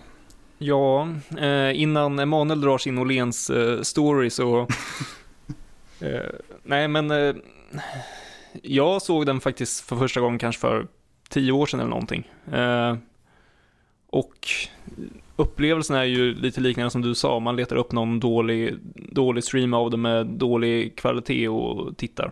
[0.57, 4.59] Ja, eh, innan Emanuel drar sin Åhléns eh, story så...
[5.99, 6.31] eh,
[6.63, 7.35] nej, men eh,
[8.61, 10.87] jag såg den faktiskt för första gången kanske för
[11.29, 12.31] tio år sedan eller någonting.
[14.15, 14.47] Och
[15.35, 19.73] upplevelsen är ju lite liknande som du sa, man letar upp någon dålig, dålig stream
[19.73, 22.31] av det med dålig kvalitet och tittar.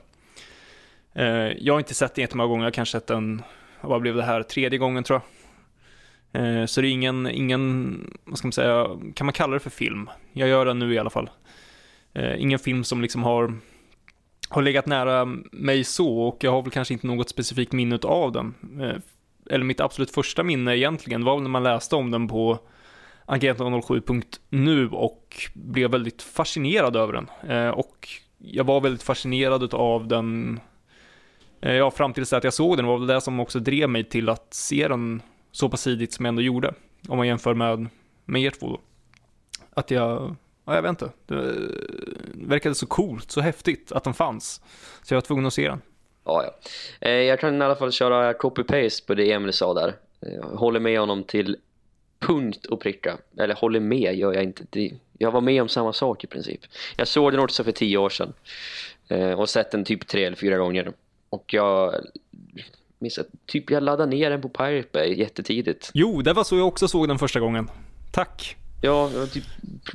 [1.14, 1.26] Eh,
[1.60, 3.42] jag har inte sett det jättemånga gånger, jag har kanske sett den,
[3.82, 5.22] vad blev det här, tredje gången tror
[6.32, 6.44] jag.
[6.44, 9.70] Eh, så det är ingen, ingen, vad ska man säga, kan man kalla det för
[9.70, 10.10] film?
[10.34, 11.30] Jag gör den nu i alla fall.
[12.14, 13.54] Eh, ingen film som liksom har,
[14.50, 18.32] har legat nära mig så och jag har väl kanske inte något specifikt minne av
[18.32, 18.54] den.
[19.50, 22.60] Eller mitt absolut första minne egentligen var när man läste om den på
[23.26, 27.30] Agent07.nu och blev väldigt fascinerad över den.
[27.50, 30.60] Eh, och jag var väldigt fascinerad av den,
[31.62, 33.90] eh, ja fram tills att jag såg den, det var väl det som också drev
[33.90, 36.74] mig till att se den så pass tidigt som jag ändå gjorde.
[37.08, 37.88] Om man jämför med,
[38.26, 38.80] med er två då.
[39.74, 41.12] Att jag, ja, jag vet inte.
[41.26, 41.54] Det eh,
[42.34, 44.62] verkade så coolt, så häftigt att den fanns.
[45.02, 45.82] Så jag var tvungen att se den.
[46.26, 46.56] Ja, ja.
[47.02, 49.94] Eh, jag kan i alla fall köra copy-paste på det Emil sa där.
[50.20, 51.58] Jag håller med honom till
[52.20, 53.18] punkt och pricka.
[53.38, 54.90] Eller håller med gör jag inte.
[55.18, 56.62] Jag var med om samma sak i princip.
[56.98, 58.34] Jag såg den också för tio år sedan.
[59.08, 60.94] Eh, och sett den typ tre eller fyra gånger.
[61.30, 61.96] Och jag
[63.00, 65.92] minns att typ jag laddade ner den på Pirate Bay jättetidigt.
[65.94, 67.70] Jo, det var så jag också såg den första gången.
[68.12, 68.56] Tack.
[68.82, 69.44] Ja, typ,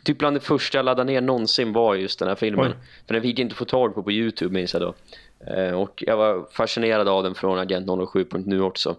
[0.04, 2.70] typ bland det första jag laddade ner någonsin var just den här filmen.
[2.70, 2.76] Oj.
[3.06, 4.94] För den fick inte få tag på på Youtube minns jag då.
[5.46, 8.96] Eh, och jag var fascinerad av den från Agent 07.nu också.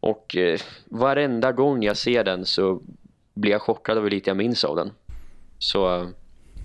[0.00, 2.82] Och eh, varenda gång jag ser den så
[3.34, 4.90] blir jag chockad över lite jag minns av den.
[5.58, 6.08] Så eh,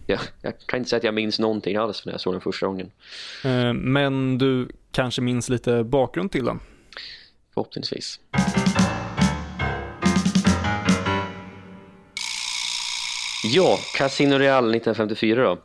[0.08, 2.68] jag, jag kan inte säga att jag minns någonting alls när jag såg den första
[2.68, 2.92] gången.
[3.46, 6.60] Eh, men du kanske minns lite bakgrund till den?
[7.54, 8.20] Förhoppningsvis.
[13.44, 15.58] Ja, Casino Real 1954 då.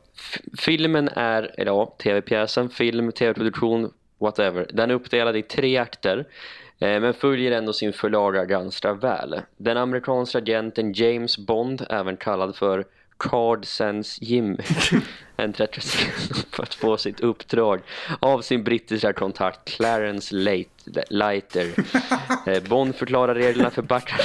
[0.58, 4.66] Filmen är, eller ja, tv-pjäsen, film, tv-produktion, whatever.
[4.72, 6.18] Den är uppdelad i tre akter
[6.78, 9.40] eh, men följer ändå sin förlaga ganska väl.
[9.56, 12.84] Den amerikanska agenten James Bond, även kallad för
[13.18, 14.56] Card sends Jimmy
[15.36, 15.80] en 30
[16.50, 17.80] för att få sitt uppdrag
[18.20, 20.34] av sin brittiska kontakt Clarence
[21.10, 21.66] Leiter.
[22.46, 24.20] Eh, Bond förklarar reglerna för backup.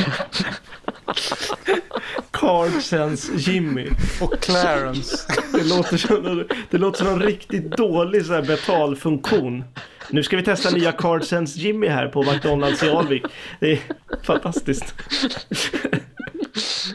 [2.41, 3.89] Card sends Jimmy
[4.21, 5.27] och Clarence.
[5.53, 9.63] Det låter som, det låter som en riktigt dålig så här betalfunktion.
[10.09, 13.23] Nu ska vi testa nya Card sends Jimmy här på McDonalds i Alvik.
[13.59, 13.79] Det är
[14.23, 14.93] fantastiskt.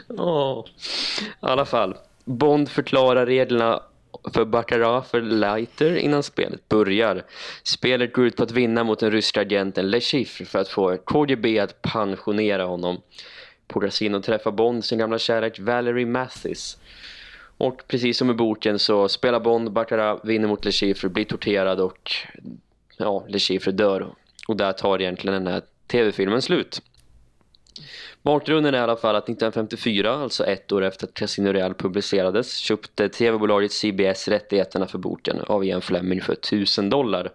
[0.07, 0.65] Oh.
[1.19, 1.95] I alla fall.
[2.25, 3.81] Bond förklarar reglerna
[4.33, 7.23] för Baccarat för Leiter innan spelet börjar.
[7.63, 10.97] Spelet går ut på att vinna mot den ryska agenten Le Chiffre för att få
[10.97, 13.01] KGB att pensionera honom.
[13.67, 16.77] På Casino träffar Bond sin gamla kärlek Valerie Mathis.
[17.57, 21.79] Och precis som i boken så spelar Bond, Baccarat vinner mot Le Chiffre, blir torterad
[21.79, 22.11] och
[22.97, 24.07] ja, Le Chiffre dör.
[24.47, 26.81] Och där tar egentligen den här tv-filmen slut.
[28.21, 32.57] Bakgrunden är i alla fall att 1954, alltså ett år efter att Casino Real publicerades,
[32.57, 37.31] köpte tv-bolaget CBS rättigheterna för boken av Ian Fleming för 1000 dollar.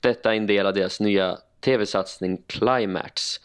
[0.00, 3.40] Detta är en del av deras nya tv-satsning Climax.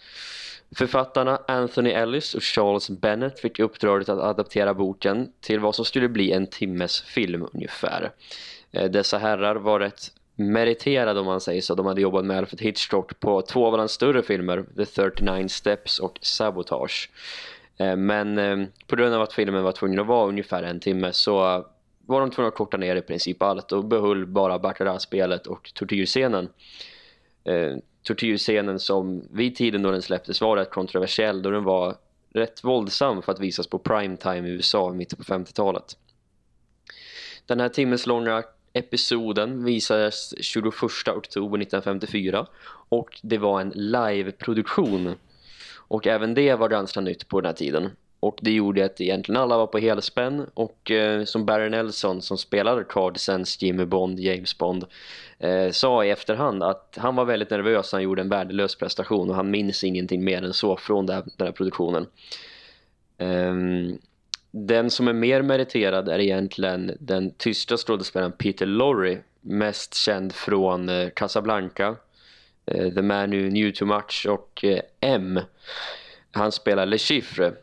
[0.75, 6.09] Författarna Anthony Ellis och Charles Bennett fick uppdraget att adaptera boken till vad som skulle
[6.09, 8.11] bli en timmes film ungefär.
[8.71, 11.75] Eh, dessa herrar var rätt meriterade om man säger så.
[11.75, 15.99] De hade jobbat med Alfred Hitchcock på två av hans större filmer, The 39 Steps
[15.99, 17.09] och Sabotage.
[17.77, 21.13] Eh, men eh, på grund av att filmen var tvungen att vara ungefär en timme
[21.13, 21.65] så
[22.05, 26.49] var de tvungna att korta ner i princip allt och behöll bara Baccarat-spelet och tortyrscenen.
[28.03, 31.95] Tortyrscenen som vid tiden då den släpptes var rätt kontroversiell då den var
[32.33, 35.97] rätt våldsam för att visas på primetime i USA i mitten på 50-talet.
[37.45, 40.73] Den här timmeslånga episoden visades 21
[41.07, 42.47] oktober 1954
[42.89, 45.15] och det var en liveproduktion.
[45.75, 47.89] Och även det var ganska nytt på den här tiden.
[48.19, 52.37] Och det gjorde att egentligen alla var på helspänn och eh, som Barry Nelson som
[52.37, 54.85] spelade Cardsens Jimmy Bond, James Bond
[55.41, 59.35] eh, sa i efterhand att han var väldigt nervös, han gjorde en värdelös prestation och
[59.35, 62.07] han minns ingenting mer än så från den här produktionen.
[63.17, 63.99] Um,
[64.51, 70.89] den som är mer meriterad är egentligen den tysta skådespelaren Peter Lorre, mest känd från
[70.89, 71.95] eh, Casablanca,
[72.65, 75.39] eh, The Man Who Knew Too Much och eh, M.
[76.31, 77.53] Han spelar Le Chiffre.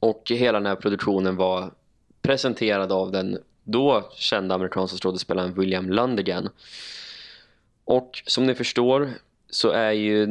[0.00, 1.70] Och hela den här produktionen var
[2.22, 6.48] presenterad av den då kända amerikanska skådespelaren William Lundigan.
[7.84, 9.10] Och som ni förstår
[9.50, 10.22] så är ju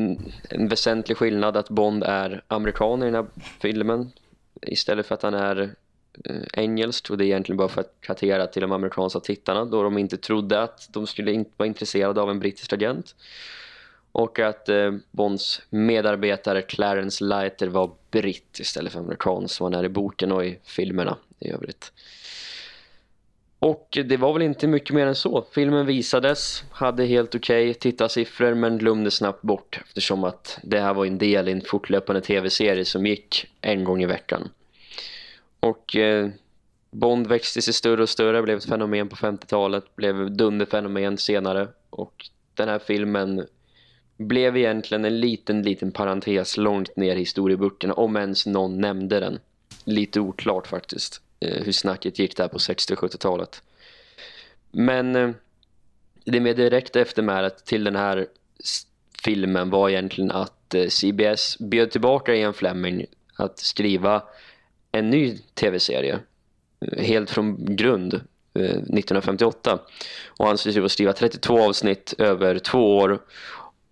[0.49, 3.25] en väsentlig skillnad att Bond är amerikan i den här
[3.61, 4.11] filmen
[4.61, 7.93] istället för att han är eh, engelsk, engelskt och det är egentligen bara för att
[8.01, 12.21] kartera till de amerikanska tittarna då de inte trodde att de skulle inte vara intresserade
[12.21, 13.15] av en brittisk agent
[14.11, 19.85] och att eh, Bonds medarbetare Clarence Leiter var britt istället för amerikan som han är
[19.85, 21.91] i boken och i filmerna i övrigt.
[23.63, 25.45] Och det var väl inte mycket mer än så.
[25.51, 30.93] Filmen visades, hade helt okej okay tittarsiffror men glömde snabbt bort eftersom att det här
[30.93, 34.49] var en del i en fortlöpande tv-serie som gick en gång i veckan.
[35.59, 36.29] Och eh,
[36.91, 42.29] Bond växte sig större och större, blev ett fenomen på 50-talet, blev dunderfenomen senare och
[42.53, 43.47] den här filmen
[44.17, 49.39] blev egentligen en liten, liten parentes långt ner i historieböckerna om ens någon nämnde den.
[49.85, 51.21] Lite oklart faktiskt.
[51.41, 53.63] Eh, hur snacket gick där på 60- och 70-talet.
[54.71, 55.29] Men eh,
[56.25, 58.27] det med direkt eftermälet till den här
[59.23, 64.23] filmen var egentligen att eh, CBS bjöd tillbaka Ian Fleming att skriva
[64.91, 66.19] en ny tv-serie
[66.97, 68.13] helt från grund
[68.53, 69.79] 1958
[70.27, 73.19] och han skulle skriva 32 avsnitt över två år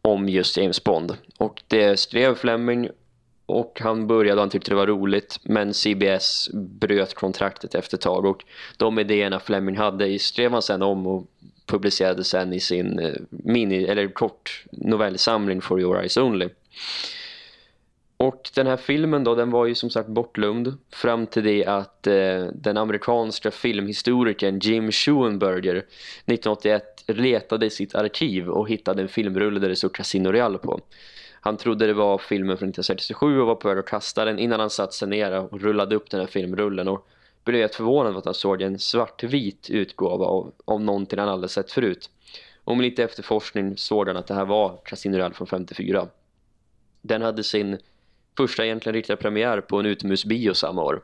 [0.02, 2.90] om just James Bond och det skrev Fleming
[3.50, 8.26] och han började han tyckte det var roligt men CBS bröt kontraktet efter ett tag
[8.26, 8.44] och
[8.78, 11.28] de idéerna Fleming hade skrev han sen om och
[11.66, 16.50] publicerade sen i sin eh, mini eller kort novellsamling For Your Eyes Only.
[18.18, 22.08] Och den här filmen då, den var ju som sagt bortglömd fram till det att
[22.08, 29.60] eh, den amerikanska filmhistorikern Jim Schoenberger 1981 letade i sitt arkiv och hittade en filmrulle
[29.60, 30.80] där det stod Casino Real på.
[31.42, 34.60] Han trodde det var filmen från 1967 och var på väg att kasta den innan
[34.60, 37.08] han satt sig ner och rullade upp den här filmrullen och
[37.44, 41.50] blev helt förvånad för att han såg en svartvit utgåva av, av någonting han aldrig
[41.50, 42.10] sett förut.
[42.64, 46.08] Och med lite efterforskning såg han att det här var Casino Royale från 54.
[47.02, 47.78] Den hade sin
[48.38, 51.02] första egentligen riktiga premiär på en utomhusbio samma år.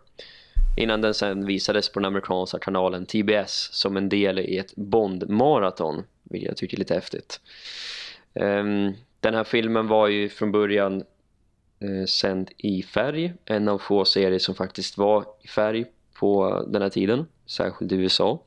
[0.78, 6.04] Innan den sen visades på den amerikanska kanalen TBS som en del i ett Bond-maraton,
[6.24, 7.39] vilket jag tycker är lite häftigt.
[8.34, 8.93] Um,
[9.26, 11.04] den här filmen var ju från början
[11.80, 13.34] eh, sänd i färg.
[13.46, 15.86] En av få serier som faktiskt var i färg
[16.20, 18.44] på den här tiden, särskilt i USA.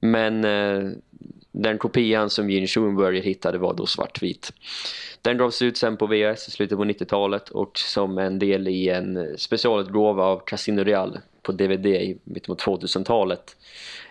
[0.00, 0.90] Men eh,
[1.52, 4.52] den kopian som Gene Schoenberger hittade var då svartvit.
[5.22, 8.88] Den gavs ut sen på VHS i slutet på 90-talet och som en del i
[8.88, 13.56] en specialutgåva av Casino Real på DVD i mitten på 2000-talet.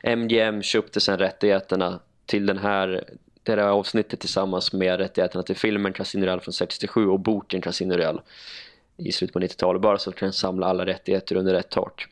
[0.04, 3.04] MGM köpte sen rättigheterna till den här
[3.46, 7.94] det här avsnittet tillsammans med rättigheterna till filmen Casino Real från 67 och boken Casino
[7.94, 8.22] Real
[8.98, 12.08] i slutet på 90-talet bara så att den samla alla rättigheter under ett tak.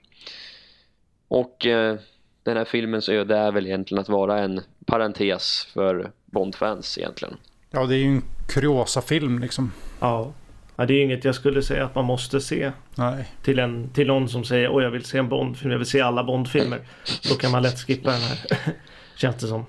[1.27, 1.95] Och eh,
[2.43, 7.37] den här filmens öde är väl egentligen att vara en parentes för Bond-fans egentligen.
[7.71, 9.71] Ja, det är ju en kuriosa film liksom.
[9.99, 10.33] Ja.
[10.75, 12.71] ja, det är inget jag skulle säga att man måste se.
[12.95, 13.25] Nej.
[13.43, 16.01] Till, en, till någon som säger åh jag vill se en Bond-film, jag vill se
[16.01, 16.81] alla Bond-filmer.
[17.29, 18.37] Då kan man lätt skippa den här,
[19.15, 19.65] känns det som.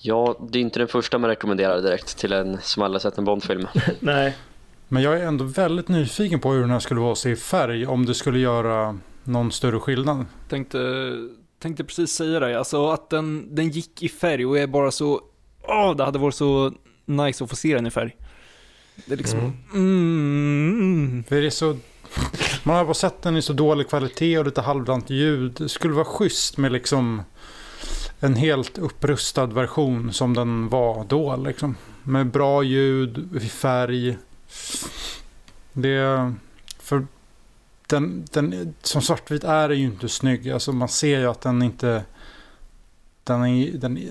[0.00, 3.24] Ja, det är inte den första man rekommenderar direkt till en som aldrig sett en
[3.24, 3.66] Bond-film.
[4.00, 4.36] Nej.
[4.88, 7.36] Men jag är ändå väldigt nyfiken på hur den här skulle vara att se i
[7.36, 7.86] färg.
[7.86, 10.24] Om det skulle göra någon större skillnad.
[10.48, 10.78] Tänkte,
[11.58, 12.58] tänkte precis säga det.
[12.58, 15.20] Alltså att den, den gick i färg och är bara så...
[15.62, 16.72] Åh, det hade varit så
[17.04, 18.16] nice att få se den i färg.
[19.06, 19.38] Det är liksom...
[19.38, 19.54] Mm.
[19.74, 21.24] Mm.
[21.28, 21.76] För det är så...
[22.62, 25.52] Man har bara sett den i så dålig kvalitet och lite halvdant ljud.
[25.58, 27.22] Det skulle vara schysst med liksom
[28.20, 31.36] en helt upprustad version som den var då.
[31.36, 31.76] Liksom.
[32.02, 34.18] Med bra ljud, färg.
[35.72, 36.34] Det...
[36.78, 37.06] För
[37.86, 40.50] den, den, som svartvit är den ju inte snygg.
[40.50, 42.04] Alltså man ser ju att den inte...
[43.24, 44.08] Den är, den,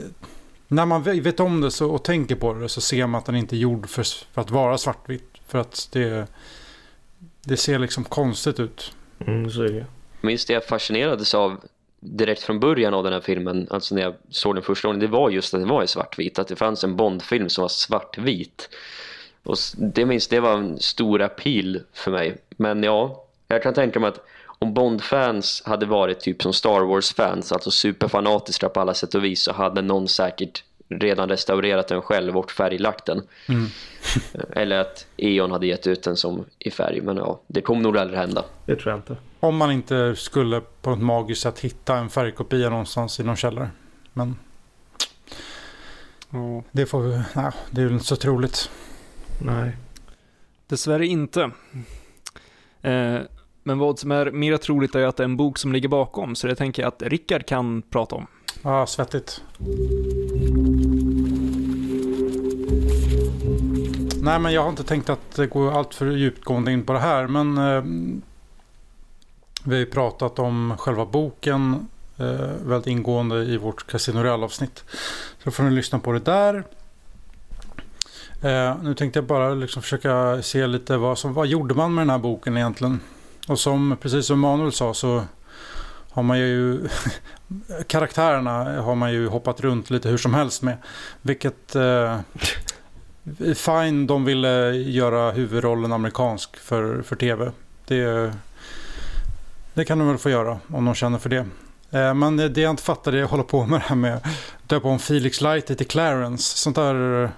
[0.68, 3.36] när man vet om det så, och tänker på det så ser man att den
[3.36, 5.30] inte är gjord för, för att vara svartvit.
[5.48, 6.28] För att det,
[7.42, 8.94] det ser liksom konstigt ut.
[9.20, 9.86] Mm, så är det.
[10.22, 11.60] Minns det jag fascinerades av
[12.00, 15.08] direkt från början av den här filmen, alltså när jag såg den första gången, det
[15.08, 16.40] var just att det var i svartvit.
[16.40, 18.70] Att det fanns en Bondfilm som var svartvit.
[19.44, 22.38] Och det minns det var en stor appeal för mig.
[22.50, 24.26] Men ja, jag kan tänka mig att
[24.60, 29.42] om Bond-fans hade varit typ som Star Wars-fans, alltså superfanatiska på alla sätt och vis,
[29.42, 33.22] så hade någon säkert redan restaurerat den själv och färglagt den.
[33.50, 33.66] Mm.
[34.52, 37.02] Eller att E.ON hade gett ut den som i färg.
[37.02, 38.46] Men ja, det kommer nog aldrig hända.
[38.66, 39.16] Det tror jag inte.
[39.46, 43.70] Om man inte skulle på ett magiskt sätt hitta en färgkopia någonstans i någon källare.
[44.14, 44.36] Men
[46.30, 46.64] mm.
[46.72, 48.70] det får vi, nej, det är väl inte så troligt.
[49.42, 49.78] Nej.
[50.68, 51.52] Dessvärre inte.
[52.82, 53.20] Eh,
[53.64, 56.36] men vad som är mer troligt är att det är en bok som ligger bakom,
[56.36, 58.28] så det tänker jag att Rickard kan prata om.
[58.62, 59.44] Ja, ah, svettigt.
[64.22, 67.28] Nej, men jag har inte tänkt att gå allt för djupgående in på det här,
[67.28, 67.84] men eh,
[69.66, 74.84] vi har ju pratat om själva boken eh, väldigt ingående i vårt Casino Real-avsnitt.
[75.44, 76.64] Så får ni lyssna på det där.
[78.42, 82.02] Eh, nu tänkte jag bara liksom försöka se lite vad, som, vad gjorde man med
[82.02, 83.00] den här boken egentligen.
[83.48, 85.24] Och som, precis som Manuel sa så
[86.12, 86.88] har man ju
[87.88, 90.78] karaktärerna har man ju hoppat runt lite hur som helst med.
[91.22, 92.20] Vilket eh,
[93.56, 97.52] fine de ville göra huvudrollen amerikansk för, för tv.
[97.88, 98.34] Det,
[99.76, 101.46] det kan de väl få göra om de känner för det.
[101.92, 104.24] Eh, men det jag inte fattade är att hålla på med det här med att
[104.68, 106.58] döpa om Felix Lighty till Clarence.
[106.58, 107.30] Sånt där...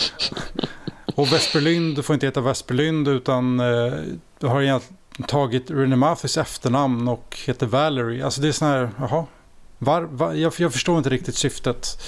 [1.14, 3.92] och Vesperlynd får inte heta Vesperlynd utan eh,
[4.38, 8.24] du har egentligen tagit René Mathis efternamn och heter Valerie.
[8.24, 9.26] Alltså det är sån här, jaha.
[9.78, 12.02] Var, var, jag, jag förstår inte riktigt syftet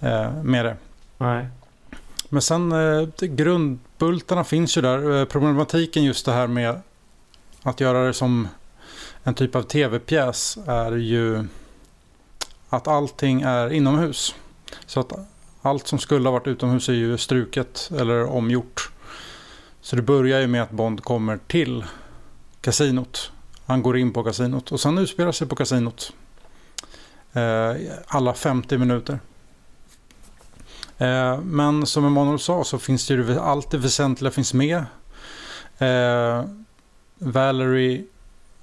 [0.00, 0.76] eh, med det.
[1.18, 1.46] Nej.
[2.28, 5.20] Men sen eh, grundbultarna finns ju där.
[5.20, 6.80] Eh, problematiken just det här med
[7.62, 8.48] att göra det som
[9.22, 11.44] en typ av tv-pjäs är ju
[12.68, 14.34] att allting är inomhus.
[14.86, 15.12] Så att
[15.62, 18.90] allt som skulle ha varit utomhus är ju struket eller omgjort.
[19.80, 21.84] Så det börjar ju med att Bond kommer till
[22.60, 23.32] kasinot.
[23.66, 26.12] Han går in på kasinot och sen utspelar sig på kasinot.
[27.32, 29.20] Eh, alla 50 minuter.
[30.98, 34.84] Eh, men som Emanuel sa så finns det ju allt det väsentliga finns med.
[35.78, 36.44] Eh,
[37.18, 38.04] Valerie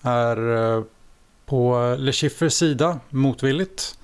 [0.02, 0.84] är
[1.46, 3.98] på Le Chiffres sida motvilligt.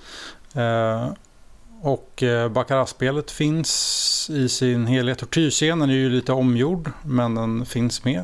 [1.81, 5.17] Och Baccarat-spelet finns i sin helhet.
[5.17, 8.23] Tortyrscenen är ju lite omgjord men den finns med.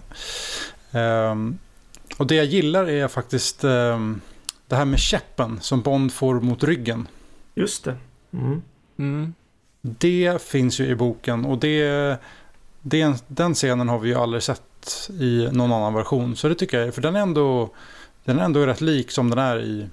[2.18, 7.08] Och det jag gillar är faktiskt det här med käppen som Bond får mot ryggen.
[7.56, 7.96] Just det.
[8.34, 8.62] Mm.
[8.98, 9.34] Mm.
[9.82, 12.18] Det finns ju i boken och det,
[12.82, 14.62] det, den scenen har vi ju aldrig sett
[15.10, 16.36] i någon annan version.
[16.36, 17.70] Så det tycker jag, för den är ändå,
[18.26, 19.88] den är ändå rätt lik som den är i,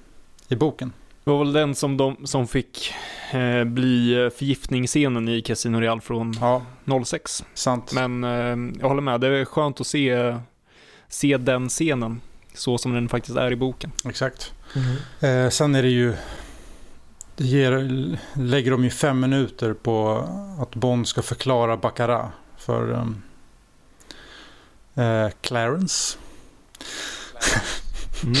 [0.47, 0.93] i boken.
[1.23, 2.93] Det var väl den som, de, som fick
[3.31, 6.61] eh, bli förgiftningsscenen i Casino Real från ja,
[7.05, 7.45] 06.
[7.53, 7.93] Sant.
[7.93, 10.37] Men eh, jag håller med, det är skönt att se,
[11.07, 12.21] se den scenen
[12.53, 13.91] så som den faktiskt är i boken.
[14.05, 14.53] Exakt.
[14.75, 15.45] Mm.
[15.45, 16.13] Eh, sen är det ju
[17.35, 17.89] det ger,
[18.33, 20.27] lägger de ju fem minuter på
[20.61, 22.25] att Bond ska förklara Baccarat
[22.57, 23.21] för um,
[24.95, 26.17] eh, Clarence.
[28.23, 28.35] Mm.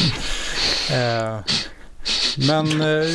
[0.91, 1.43] eh,
[2.47, 3.09] men eh,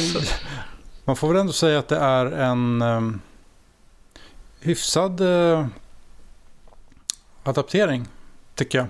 [1.05, 3.21] man får väl ändå säga att det är en um,
[4.61, 5.67] hyfsad uh,
[7.43, 8.09] adaptering,
[8.55, 8.87] tycker jag.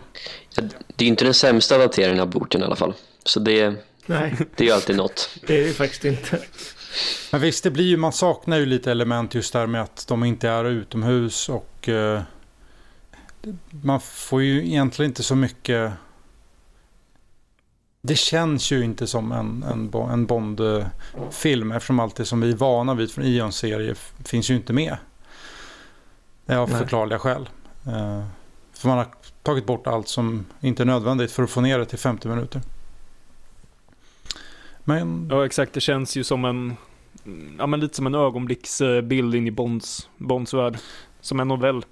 [0.97, 2.95] Det är inte den sämsta adapteringen av boken i alla fall.
[3.25, 3.75] Så det,
[4.07, 4.37] Nej.
[4.57, 5.31] det är ju alltid något.
[5.47, 6.41] Det är det faktiskt inte.
[7.33, 10.25] Men visst, det blir ju, man saknar ju lite element just där med att de
[10.25, 12.23] inte är utomhus och eh,
[13.71, 15.93] man får ju egentligen inte så mycket
[18.03, 22.57] det känns ju inte som en, en, en Bond-film eftersom allt det som vi är
[22.57, 23.95] vana vid från Ions serie
[24.25, 24.97] finns ju inte med.
[26.47, 27.49] Av förklarliga skäl.
[27.87, 28.25] Eh,
[28.73, 29.07] för man har
[29.43, 32.63] tagit bort allt som inte är nödvändigt för att få ner det till 50 minuter.
[34.85, 35.29] Men...
[35.31, 36.77] Ja exakt, det känns ju som en,
[37.59, 40.79] ja men lite som en ögonblicksbild in i Bonds, Bonds värld.
[41.21, 41.85] Som en novell.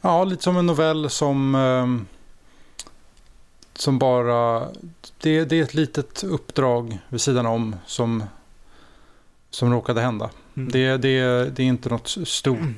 [0.00, 2.06] Ja, lite som en novell som, ehm,
[3.74, 4.68] som bara,
[5.20, 8.24] det, det är ett litet uppdrag vid sidan om som,
[9.50, 10.30] som råkade hända.
[10.56, 10.72] Mm.
[10.72, 12.74] Det, det, det är inte något stort mm.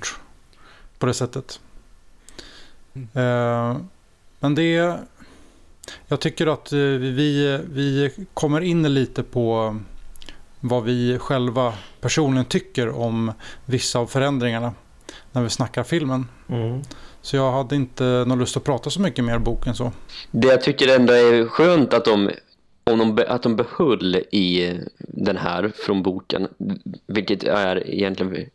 [0.99, 1.61] på det sättet.
[2.95, 3.09] Mm.
[3.17, 3.77] Uh,
[4.41, 4.99] men det
[6.09, 9.77] Jag tycker att eh, vi, vi kommer in lite på
[10.61, 13.33] vad vi själva personligen tycker om
[13.65, 14.75] vissa av förändringarna
[15.33, 16.29] när vi snackar filmen.
[16.49, 16.83] Mm.
[17.23, 19.93] Så jag hade inte någon lust att prata så mycket mer boken så.
[20.31, 22.31] Det jag tycker ändå är skönt att de,
[22.85, 26.49] om de, att de behöll i den här från boken,
[27.07, 28.47] vilket är egentligen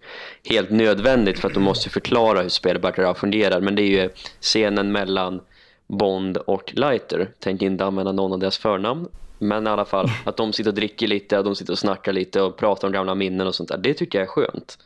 [0.49, 4.09] helt nödvändigt för att de måste förklara hur spelbatterier fungerar, men det är ju
[4.41, 5.41] scenen mellan
[5.88, 7.30] Bond och Lighter.
[7.39, 9.07] Tänker inte använda någon av deras förnamn.
[9.39, 12.41] Men i alla fall, att de sitter och dricker lite, de sitter och snackar lite
[12.41, 13.78] och pratar om gamla minnen och sånt där.
[13.78, 14.78] Det tycker jag är skönt.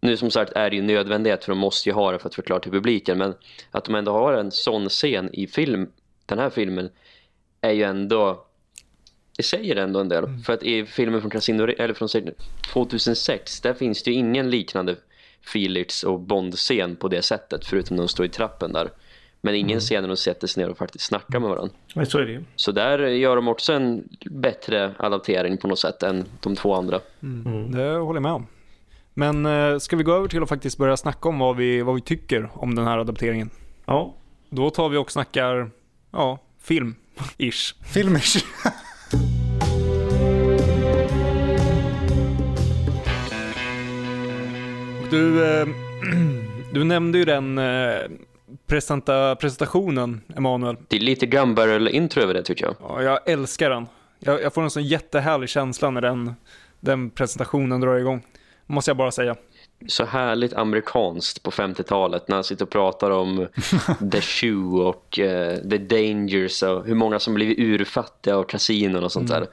[0.00, 2.34] Nu som sagt är det ju nödvändighet för de måste ju ha det för att
[2.34, 3.18] förklara till publiken.
[3.18, 3.34] Men
[3.70, 5.90] att de ändå har en sån scen i film,
[6.26, 6.90] den här filmen
[7.60, 8.44] är ju ändå
[9.38, 10.28] det säger ändå en del.
[10.46, 12.08] För att i filmen från Casino, eller från
[12.72, 14.96] 2006 där finns det ju ingen liknande
[15.40, 18.90] Felix och Bond-scen på det sättet förutom när de står i trappen där.
[19.40, 21.74] Men ingen scen när de sätter sig ner och faktiskt snackar med varandra.
[22.06, 22.44] Så är det ju.
[22.56, 27.00] Så där gör de också en bättre adaptering på något sätt än de två andra.
[27.22, 27.72] Mm.
[27.72, 28.46] Det håller jag med om.
[29.18, 31.94] Men eh, ska vi gå över till att faktiskt börja snacka om vad vi, vad
[31.94, 33.50] vi tycker om den här adapteringen?
[33.86, 34.14] Ja,
[34.50, 35.70] Då tar vi och snackar,
[36.10, 36.94] ja, film.
[37.38, 37.74] Ish.
[37.94, 38.36] Filmish.
[45.10, 45.66] Du, eh,
[46.72, 47.94] du nämnde ju den eh,
[48.66, 50.76] presenta, presentationen, Emanuel.
[50.88, 52.74] Det är lite gun barrel intro över det tycker jag.
[52.80, 53.86] Ja, jag älskar den.
[54.18, 56.34] Jag, jag får en sån jättehärlig känsla när den,
[56.80, 58.22] den presentationen drar igång.
[58.70, 59.36] Måste jag bara säga.
[59.88, 63.46] Så härligt amerikanskt på 50-talet när han sitter och pratar om
[64.12, 69.12] The Shoe och eh, The Dangers och hur många som blivit urfattiga och kasinon och
[69.12, 69.46] sånt där.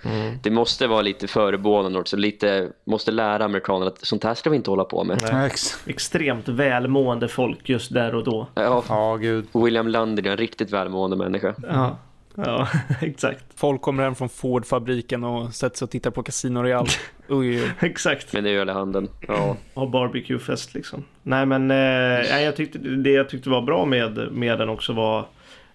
[0.43, 2.17] Det måste vara lite förebådande också.
[2.17, 5.45] Lite, måste lära amerikanerna att sånt här ska vi inte hålla på med.
[5.45, 8.47] Ex- extremt välmående folk just där och då.
[8.55, 9.47] Ja, Ja, gud.
[9.53, 11.55] William Lander är en riktigt välmående människa.
[11.67, 11.97] Ja,
[12.35, 12.67] ja
[13.01, 13.45] exakt.
[13.55, 16.87] Folk kommer hem från Ford-fabriken och sätter sig och tittar på Casino Real.
[17.29, 17.71] Oj, oj.
[17.81, 18.33] Exakt.
[18.33, 19.09] Med en öl i handen.
[19.27, 19.57] Ja.
[19.73, 21.03] Ha barbecuefest liksom.
[21.23, 25.25] Nej men eh, jag tyckte, det jag tyckte var bra med, med den också var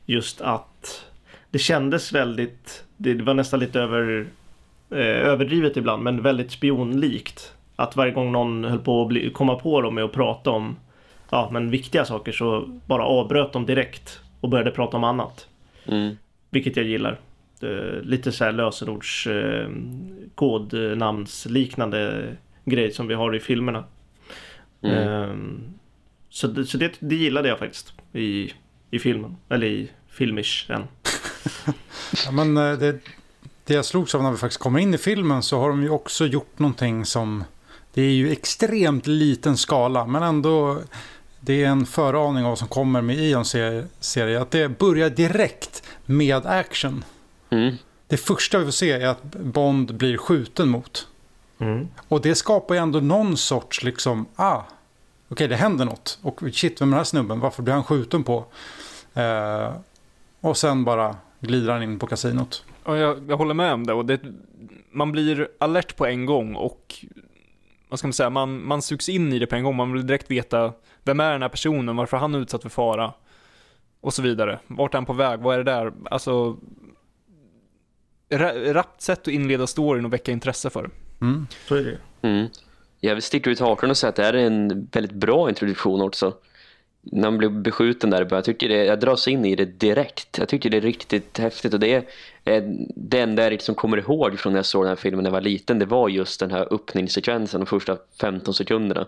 [0.07, 1.05] just att
[1.51, 4.27] det kändes väldigt, det var nästan lite över,
[4.91, 7.53] eh, överdrivet ibland men väldigt spionlikt.
[7.77, 10.77] Att varje gång någon höll på att bli, komma på dem med att prata om
[11.31, 15.49] ja, men viktiga saker så bara avbröt de direkt och började prata om annat.
[15.87, 16.17] Mm.
[16.51, 17.21] Vilket jag gillar.
[17.63, 19.71] Eh, lite så här lösenords eh,
[20.35, 23.85] kodnamnsliknande grej som vi har i filmerna.
[24.83, 25.09] Mm.
[25.09, 25.61] Ehm,
[26.31, 28.53] så det, så det, det gillade jag faktiskt i,
[28.91, 29.37] i filmen.
[29.49, 30.83] Eller i filmish än.
[32.25, 32.99] Ja, men eh, det,
[33.65, 35.91] det jag slogs av när vi faktiskt kommer in i filmen så har de ju
[35.91, 37.45] också gjort någonting som...
[37.95, 40.81] Det är ju extremt liten skala men ändå...
[41.41, 44.41] Det är en föraning av vad som kommer med Ions serie, serie.
[44.41, 47.05] Att det börjar direkt med action.
[47.51, 47.75] Mm.
[48.07, 51.09] Det första vi får se är att Bond blir skjuten mot.
[51.59, 51.89] Mm.
[52.09, 54.63] Och det skapar ju ändå någon sorts liksom, ah,
[55.29, 56.19] okej det händer något.
[56.23, 57.41] Och shit, vem är den här snubben?
[57.41, 58.45] Varför blir han skjuten på?
[59.15, 59.73] Eh,
[60.41, 62.65] och sen bara glider han in på kasinot.
[62.85, 63.93] Ja, jag, jag håller med om det.
[63.93, 64.21] Och det.
[64.93, 67.05] Man blir alert på en gång och
[67.89, 69.77] vad ska man säga, man, man sugs in i det på en gång.
[69.77, 70.73] Man vill direkt veta
[71.05, 73.13] vem är den här personen, varför han är utsatt för fara
[74.01, 74.59] och så vidare.
[74.67, 75.41] Vart är han på väg?
[75.41, 75.93] Vad är det där?
[76.11, 76.57] Alltså,
[78.31, 80.91] ra- rappt sätt att inleda storyn och väcka intresse för.
[81.21, 81.47] Mm.
[81.69, 82.29] Så är det.
[82.29, 82.47] Mm.
[83.01, 86.01] Jag vill sticka ut hakan och säga att det här är en väldigt bra introduktion
[86.03, 86.35] också.
[87.03, 90.39] När man blir beskjuten där jag tycker det, jag dras in i det direkt.
[90.39, 92.05] Jag tycker det är riktigt häftigt och det är
[92.45, 92.63] eh,
[92.97, 95.33] det enda jag liksom kommer ihåg från när jag såg den här filmen när jag
[95.33, 95.79] var liten.
[95.79, 99.07] Det var just den här öppningssekvensen de första 15 sekunderna.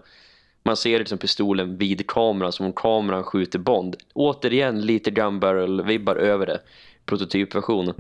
[0.65, 3.97] Man ser liksom pistolen vid kameran som om kameran skjuter Bond.
[4.15, 6.59] Återigen lite gun barrel-vibbar över det.
[7.07, 7.93] Prototypversion.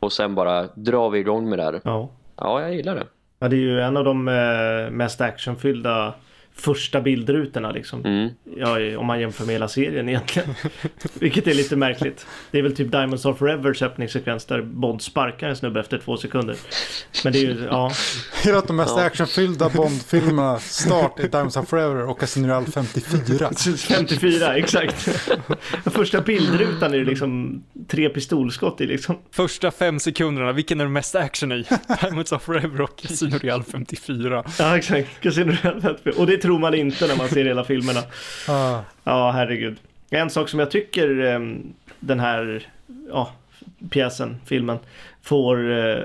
[0.00, 1.80] Och sen bara drar vi igång med det här.
[1.84, 2.10] Ja.
[2.36, 3.06] Ja, jag gillar det.
[3.38, 6.14] ja, det är ju en av de eh, mest actionfyllda
[6.54, 8.04] första bildrutorna liksom.
[8.04, 8.30] Mm.
[8.56, 10.48] Ja, om man jämför med hela serien egentligen.
[11.14, 12.26] Vilket är lite märkligt.
[12.50, 16.16] Det är väl typ Diamonds of Forevers öppningssekvens där Bond sparkar en snubbe efter två
[16.16, 16.56] sekunder.
[17.24, 17.92] Men det är ju, ja.
[18.44, 19.04] Det är att de mest Ja.
[19.04, 23.50] actionfyllda Bond-filmerna start är Diamonds of Forever och Casino Royale 54.
[23.88, 25.08] 54, exakt.
[25.84, 29.18] Första bildrutan är det liksom tre pistolskott i liksom.
[29.30, 31.64] Första fem sekunderna, vilken är det mest action i?
[32.00, 34.44] Diamonds of Forever och Casino Real 54.
[34.58, 35.08] Ja, exakt.
[35.20, 36.14] Casino Royale 54.
[36.16, 38.00] Och det tror man inte när man ser hela filmerna.
[38.48, 39.76] Ah, Ja, herregud.
[40.10, 42.66] En sak som jag tycker ehm, den här
[43.08, 43.30] ja,
[43.90, 44.78] pjäsen, filmen,
[45.22, 46.02] får eh,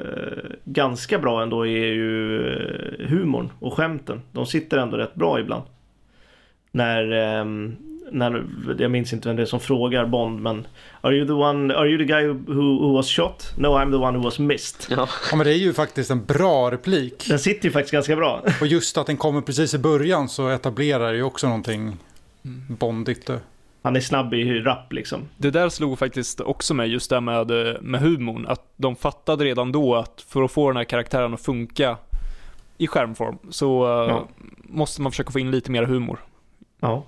[0.63, 4.21] ganska bra ändå är ju eh, humorn och skämten.
[4.31, 5.63] De sitter ändå rätt bra ibland.
[6.71, 7.75] När ehm,
[8.11, 8.45] när,
[8.79, 10.67] jag minns inte vem det är som frågar Bond men
[11.01, 13.53] Are you the one, are you the guy who, who was shot?
[13.57, 14.97] No I'm the one who was missed.
[14.97, 15.07] Ja.
[15.31, 17.25] Ja, men det är ju faktiskt en bra replik.
[17.29, 18.41] Den sitter ju faktiskt ganska bra.
[18.61, 21.97] Och just att den kommer precis i början så etablerar ju också någonting
[22.67, 23.29] bondigt.
[23.81, 25.19] Han är snabb i rap liksom.
[25.37, 27.47] Det där slog faktiskt också mig, just det med,
[27.81, 28.45] med humorn.
[28.47, 31.97] Att de fattade redan då att för att få den här karaktären att funka
[32.77, 34.27] i skärmform så eh, Ja.
[34.63, 36.19] måste man försöka få in lite mer humor.
[36.79, 37.03] Ja.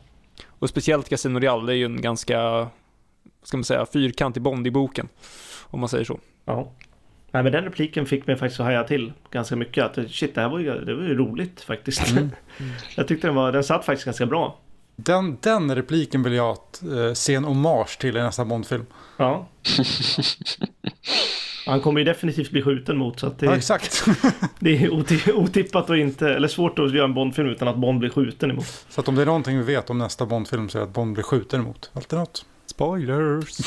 [0.59, 2.67] Och speciellt Casino Real, det är ju en ganska,
[3.43, 5.09] ska man säga, fyrkantig Bond i boken.
[5.63, 6.19] Om man säger så.
[6.45, 6.71] Ja.
[7.31, 9.83] Nej men den repliken fick mig faktiskt att haja till ganska mycket.
[9.83, 12.13] Att shit det här var ju, det var ju roligt faktiskt.
[12.95, 14.57] jag tyckte den var, den satt faktiskt ganska bra.
[14.95, 16.57] Den, den repliken vill jag
[16.97, 18.85] eh, se en hommage till i nästa Bondfilm.
[19.17, 19.47] Ja.
[21.69, 24.05] Han kommer ju definitivt bli skjuten mot så att det, Ja, exakt.
[24.59, 27.99] det är oti- otippat och inte, eller svårt att göra en Bondfilm utan att Bond
[27.99, 28.85] blir skjuten emot.
[28.89, 30.93] så att om det är någonting vi vet om nästa Bondfilm så är det att
[30.93, 31.91] Bond blir skjuten emot.
[31.93, 32.45] Alltid något.
[32.65, 33.57] Spoilers!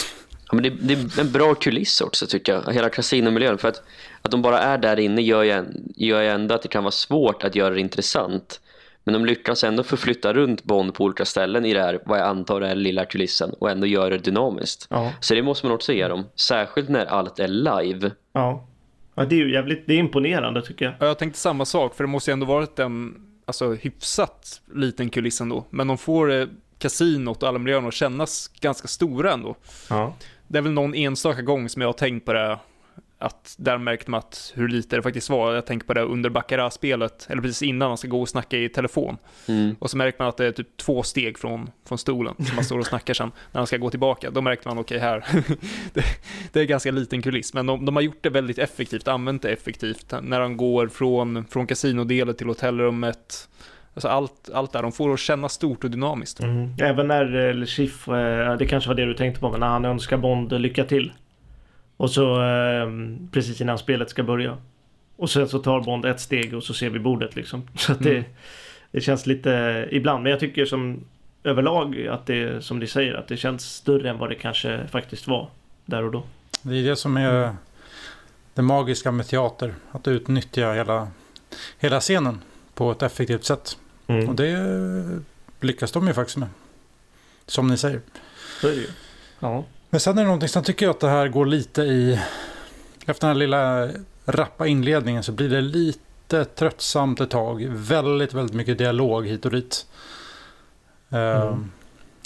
[0.48, 3.59] Ja, men det, det är en bra kuliss också tycker jag, hela kasinomiljön.
[3.59, 3.82] För att,
[4.22, 5.64] att de bara är där inne gör ju,
[5.96, 8.61] gör ju ändå att det kan vara svårt att göra det intressant.
[9.05, 12.26] Men de lyckas ändå förflytta runt Bond på olika ställen i det här, vad jag
[12.26, 14.86] antar är lilla kulissen och ändå göra det dynamiskt.
[14.90, 15.12] Ja.
[15.20, 18.11] Så det måste man också ge dem, särskilt när allt är live.
[18.32, 18.66] Ja.
[19.14, 20.94] ja det är ju jävligt, det är imponerande tycker jag.
[20.98, 25.11] Ja, jag tänkte samma sak, för det måste ju ändå varit en alltså, hyfsat liten
[25.11, 25.64] kuliss ändå.
[25.70, 26.46] Men de får eh,
[26.78, 29.57] kasinot och alla miljöerna att kännas ganska stora ändå.
[29.90, 30.14] Ja.
[30.48, 32.59] Det är väl någon enstaka gång som jag har tänkt på det,
[33.22, 35.54] att där märkte man att hur lite det faktiskt var.
[35.54, 38.68] Jag tänker på det under Baccarat-spelet, eller precis innan man ska gå och snacka i
[38.68, 39.16] telefon.
[39.48, 39.76] Mm.
[39.78, 42.64] Och så märker man att det är typ två steg från, från stolen som man
[42.64, 44.30] står och snackar sen när man ska gå tillbaka.
[44.30, 45.24] Då märkte man, okej här,
[45.92, 46.04] det,
[46.52, 47.54] det är ganska liten kuliss.
[47.54, 50.14] Men de, de har gjort det väldigt effektivt, använt det effektivt.
[50.22, 53.48] När de går från, från kasinodelen till hotellrummet.
[53.94, 56.40] Alltså allt, allt där, de får att kännas stort och dynamiskt.
[56.40, 56.74] Mm.
[56.78, 59.66] Även när eh, Le Chiffre, eh, det kanske var det du tänkte på, men när
[59.66, 61.12] han önskar Bond lycka till.
[62.03, 62.88] Och så eh,
[63.32, 64.59] precis innan spelet ska börja.
[65.16, 67.68] Och sen så tar Bond ett steg och så ser vi bordet liksom.
[67.76, 68.24] Så det, Mm.
[68.90, 71.05] det känns lite ibland, men jag tycker som
[71.44, 75.26] överlag att det som ni säger att det känns större än vad det kanske faktiskt
[75.26, 75.50] var
[75.84, 76.22] där och då.
[76.62, 77.57] Det är det som är
[78.55, 79.74] det magiska med teater.
[79.92, 81.09] Att utnyttja hela,
[81.78, 82.40] hela scenen
[82.74, 83.78] på ett effektivt sätt.
[84.07, 84.28] Mm.
[84.28, 84.57] Och det
[85.61, 86.48] lyckas de ju faktiskt med.
[87.46, 88.00] Som ni säger.
[88.61, 88.88] Så är det ju.
[89.40, 89.64] Ja.
[89.93, 92.20] Men sen är det någonting som tycker jag att det här går lite i...
[93.07, 93.88] Efter den här lilla
[94.24, 97.66] rappa inledningen så blir det lite tröttsamt ett tag.
[97.70, 99.86] Väldigt, väldigt mycket dialog hit och dit.
[101.11, 101.70] Eh, Mm.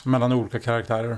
[0.05, 1.11] Mellan olika karaktärer.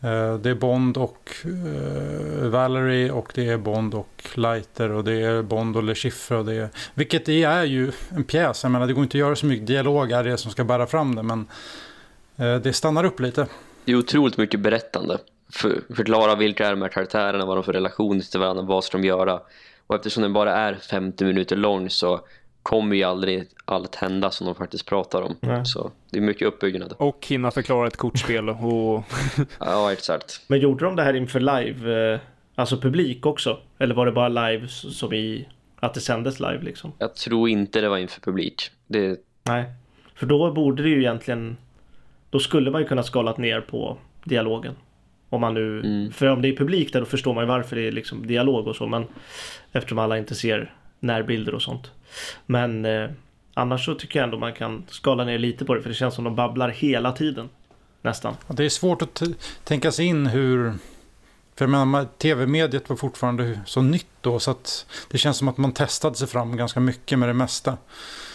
[0.00, 5.14] Eh, det är Bond och eh, Valerie och det är Bond och Leiter och det
[5.14, 6.36] är Bond och Le Chiffre.
[6.36, 8.62] Och det är, vilket det är ju en pjäs.
[8.62, 10.86] Jag menar det går inte att göra så mycket dialog är det som ska bära
[10.86, 11.22] fram det.
[11.22, 11.46] Men
[12.36, 13.46] eh, det stannar upp lite.
[13.86, 15.18] Det är otroligt mycket berättande.
[15.52, 18.98] För, förklara vilka är de här karaktärerna, vad de för relation till varandra, vad ska
[18.98, 19.40] de göra.
[19.86, 22.20] Och eftersom den bara är 50 minuter lång så
[22.62, 25.36] kommer ju aldrig allt hända som de faktiskt pratar om.
[25.40, 25.66] Nej.
[25.66, 26.94] Så det är mycket uppbyggnad.
[26.98, 29.04] Och hinna förklara ett kortspel och
[29.60, 30.40] Ja, exakt.
[30.46, 32.20] Men gjorde de det här inför live, eh,
[32.54, 33.58] alltså publik också?
[33.78, 35.48] Eller var det bara live som i
[35.80, 36.92] att det sändes live liksom?
[36.98, 38.70] Jag tror inte det var inför publik.
[38.86, 39.64] Det, Nej.
[40.14, 41.56] För då borde det ju egentligen
[42.36, 44.74] Då skulle man ju kunna skalat ner på dialogen.
[45.28, 46.12] Om man nu Mm.
[46.12, 48.66] För om det är publik där då förstår man ju varför det är liksom dialog
[48.66, 49.06] och så men
[49.72, 51.90] Eftersom alla inte ser närbilder och sånt.
[52.46, 53.10] Men eh,
[53.54, 56.14] Annars så tycker jag ändå man kan skala ner lite på det för det känns
[56.14, 57.48] som de babblar hela tiden.
[58.02, 58.34] Nästan.
[58.46, 59.22] Ja, Det är svårt att
[59.64, 60.72] tänka sig in hur...
[61.54, 65.48] För jag menar, ma- tv-mediet var fortfarande så nytt då så att det känns som
[65.48, 67.76] att man testade sig fram ganska mycket med det mesta.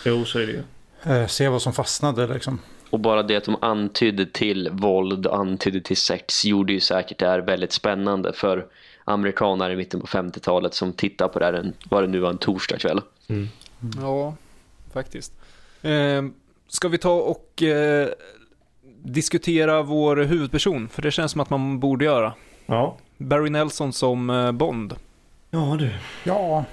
[0.06, 0.64] Jo så är det ju.
[1.04, 2.60] Eh, se vad som fastnade liksom.
[2.92, 7.18] Och bara det att de antydde till våld och antydde till sex gjorde ju säkert
[7.20, 8.66] det här väldigt spännande för
[9.06, 12.30] amerikaner i mitten på 50-talet som tittar på det här en, vad det nu var
[12.30, 13.02] en torsdagkväll.
[14.02, 14.36] Ja,
[14.94, 15.34] faktiskt.
[15.82, 16.24] Eh,
[16.68, 18.10] ska vi ta och eh,
[19.04, 20.89] diskutera vår huvudperson?
[20.89, 22.34] För det känns som att man borde göra.
[22.66, 22.98] Ja.
[23.18, 24.96] Barry Nelson som eh, Bond.
[25.50, 25.89] Ja du.
[26.24, 26.66] Ja,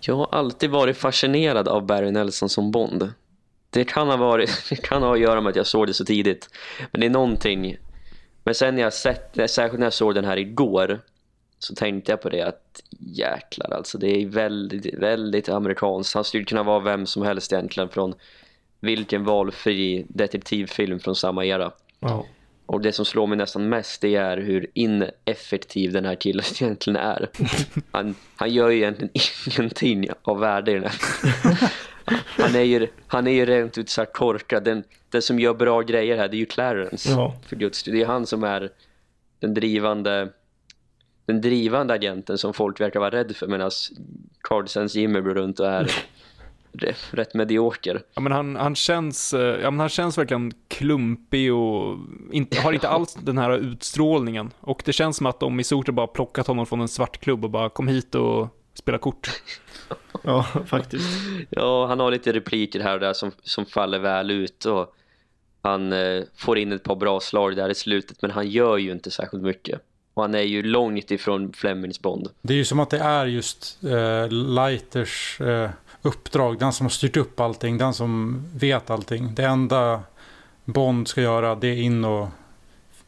[0.00, 3.12] Jag har alltid varit fascinerad av Barry Nelson som Bond.
[3.70, 6.04] Det kan ha varit, det kan ha att göra med att jag såg det så
[6.04, 6.48] tidigt.
[6.92, 7.76] Men det är någonting.
[8.44, 11.00] Men sen när jag sett, särskilt när jag såg den här igår
[11.58, 16.14] så tänkte jag på det att jäklar alltså det är väldigt, väldigt amerikanskt.
[16.14, 18.14] Han skulle kunna vara vem som helst egentligen från
[18.80, 21.72] vilken valfri detektivfilm från samma era.
[22.00, 22.26] Ja.
[22.66, 26.96] Och det som slår mig nästan mest det är hur ineffektiv den här killen egentligen
[26.96, 27.28] är.
[27.90, 29.12] Han, han gör ju egentligen
[29.46, 31.72] ingenting av värde i den här.
[32.26, 34.64] Han är ju, han är ju rent ut sagt korkad.
[34.64, 37.10] Den, den som gör bra grejer här, det är ju Clarence.
[37.10, 37.36] Ja.
[37.46, 38.70] För guds Det är han som är
[39.40, 40.28] den drivande
[41.26, 43.70] den drivande agenten som folk verkar vara rädd för medan
[44.40, 45.92] Carl Sands Jimmy går runt och är
[47.12, 48.02] rätt, medioker.
[48.14, 51.98] Ja, men han, han, känns, eh, ja, men han känns verkligen klumpig och
[52.32, 54.50] inte, har inte alls den här utstrålningen.
[54.60, 57.50] Och det känns som att de i stort bara plockat honom från en svartklubb och
[57.50, 58.48] bara kom hit och
[58.90, 59.30] spela kort.
[60.22, 61.08] Ja, faktiskt.
[61.50, 64.94] Ja, han har lite repliker här och där som, som faller väl ut och
[65.62, 68.92] han eh, får in ett par bra slag där i slutet men han gör ju
[68.92, 69.80] inte särskilt mycket.
[70.14, 72.28] Och han är ju långt ifrån Flemings Bond.
[72.42, 75.70] Det är ju som att det är just eh, Lighters eh,
[76.02, 76.58] uppdrag.
[76.58, 77.78] Den som har styrt upp allting.
[77.78, 79.34] Den som vet allting.
[79.34, 80.00] Det enda
[80.64, 82.28] Bond ska göra det är in och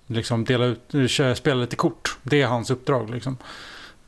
[0.06, 2.16] liksom dela ut, spela lite kort.
[2.22, 3.36] Det är hans uppdrag liksom.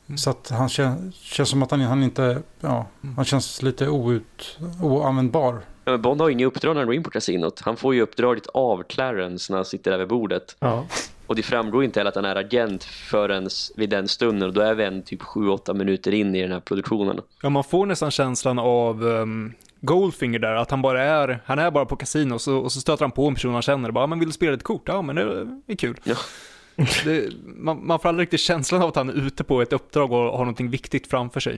[0.07, 0.17] Mm.
[0.17, 4.57] Så att han känns, känns som att han, han inte, ja, han känns lite out,
[4.81, 5.61] oanvändbar.
[5.85, 7.61] Ja, men Bond har ju inget uppdrag när han går in på kasinot.
[7.65, 10.55] Han får ju uppdraget av Clarence när han sitter där vid bordet.
[10.59, 10.85] Ja.
[11.27, 14.49] Och det framgår inte heller att han är agent förrän vid den stunden.
[14.49, 17.21] Och då är vi en typ 7-8 minuter in i den här produktionen.
[17.41, 20.55] Ja, man får nästan känslan av um, Goldfinger där.
[20.55, 23.11] Att han bara är, han är bara på kasino och så, och så stöter han
[23.11, 23.89] på en person han känner.
[23.89, 24.83] Och bara, man vill spela ett kort?
[24.85, 25.97] Ja, men det är kul.
[26.03, 26.15] Ja.
[27.03, 30.11] Det, man, man får aldrig riktigt känslan av att han är ute på ett uppdrag
[30.11, 31.57] och har någonting viktigt framför sig.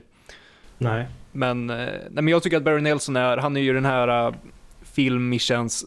[0.78, 1.06] Nej.
[1.32, 4.28] Men, eh, nej, men jag tycker att Barry Nelson är, han är ju den här
[4.28, 4.34] uh,
[4.82, 5.86] filmmichens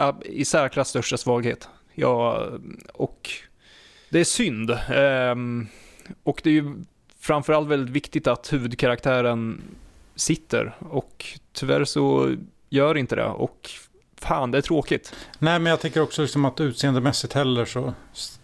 [0.00, 1.68] uh, i särklass största svaghet.
[1.94, 2.48] Ja,
[2.94, 3.30] och
[4.10, 4.70] det är synd.
[5.30, 5.68] Um,
[6.22, 6.74] och det är ju
[7.20, 9.62] framförallt väldigt viktigt att huvudkaraktären
[10.14, 12.34] sitter och tyvärr så
[12.68, 13.70] gör inte det och
[14.26, 15.16] fan det är tråkigt.
[15.38, 17.94] Nej men jag tycker också liksom att utseendemässigt heller så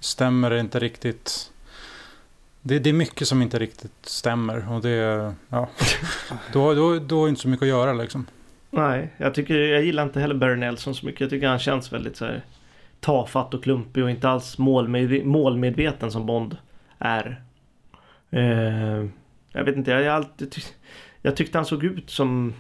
[0.01, 1.51] stämmer det inte riktigt.
[2.63, 5.69] Det, det, är mycket som inte riktigt stämmer och det, ja,
[6.53, 8.27] då, då, då är inte så mycket att göra liksom.
[8.71, 11.21] Nej, jag tycker, jag gillar inte heller Barry Nelson så mycket.
[11.21, 12.45] Jag tycker han känns väldigt så här
[13.01, 16.57] tafatt och klumpig och inte alls målmed, målmedveten som Bond
[16.99, 17.43] är.
[18.31, 19.07] Eh,
[19.53, 20.65] jag vet inte, jag, jag, alltid tyck,
[21.23, 22.55] jag tyckte han såg ut som...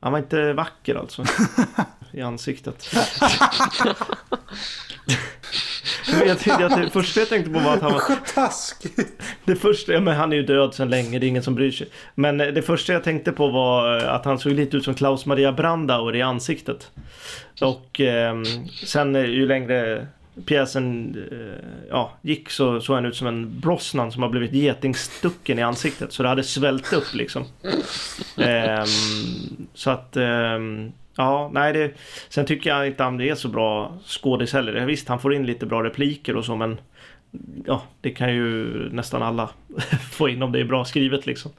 [0.00, 1.24] Han var inte vacker alltså.
[2.12, 2.94] I ansiktet.
[6.06, 8.02] jag, jag, jag, det första jag tänkte på var att han var...
[8.34, 9.22] Taskigt!
[9.44, 11.70] Det första, ja, men han är ju död sedan länge, det är ingen som bryr
[11.70, 11.88] sig.
[12.14, 15.52] Men det första jag tänkte på var att han såg lite ut som Klaus Maria
[15.52, 16.90] Brandauer i ansiktet.
[17.60, 18.42] Och eh,
[18.84, 20.06] sen ju längre
[20.44, 25.58] pjäsen eh, ja, gick så såg han ut som en Brosnan som har blivit getingstucken
[25.58, 26.12] i ansiktet.
[26.12, 27.44] Så det hade svällt upp liksom.
[28.36, 28.84] Eh,
[29.74, 31.92] så att ehm, Ja, nej det...
[32.28, 34.86] Sen tycker jag inte han är så bra skådis heller.
[34.86, 36.80] Visst, han får in lite bra repliker och så men...
[37.66, 39.50] Ja, det kan ju nästan alla
[40.12, 41.52] få in om det är bra skrivet liksom.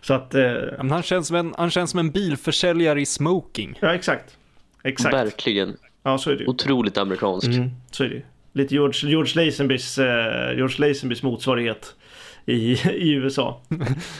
[0.00, 0.34] Så att...
[0.34, 0.54] Eh...
[0.78, 3.78] Men han, känns som en, han känns som en bilförsäljare i smoking.
[3.80, 4.36] Ja, exakt.
[4.82, 5.14] Exakt.
[5.14, 5.76] Verkligen.
[6.02, 6.46] Ja, så är det ju.
[6.46, 7.46] Otroligt amerikansk.
[7.46, 8.22] Mm, så är det ju.
[8.52, 11.94] Lite George, George Lazenbys, eh, George Lazenbys motsvarighet
[12.48, 13.60] i, i USA.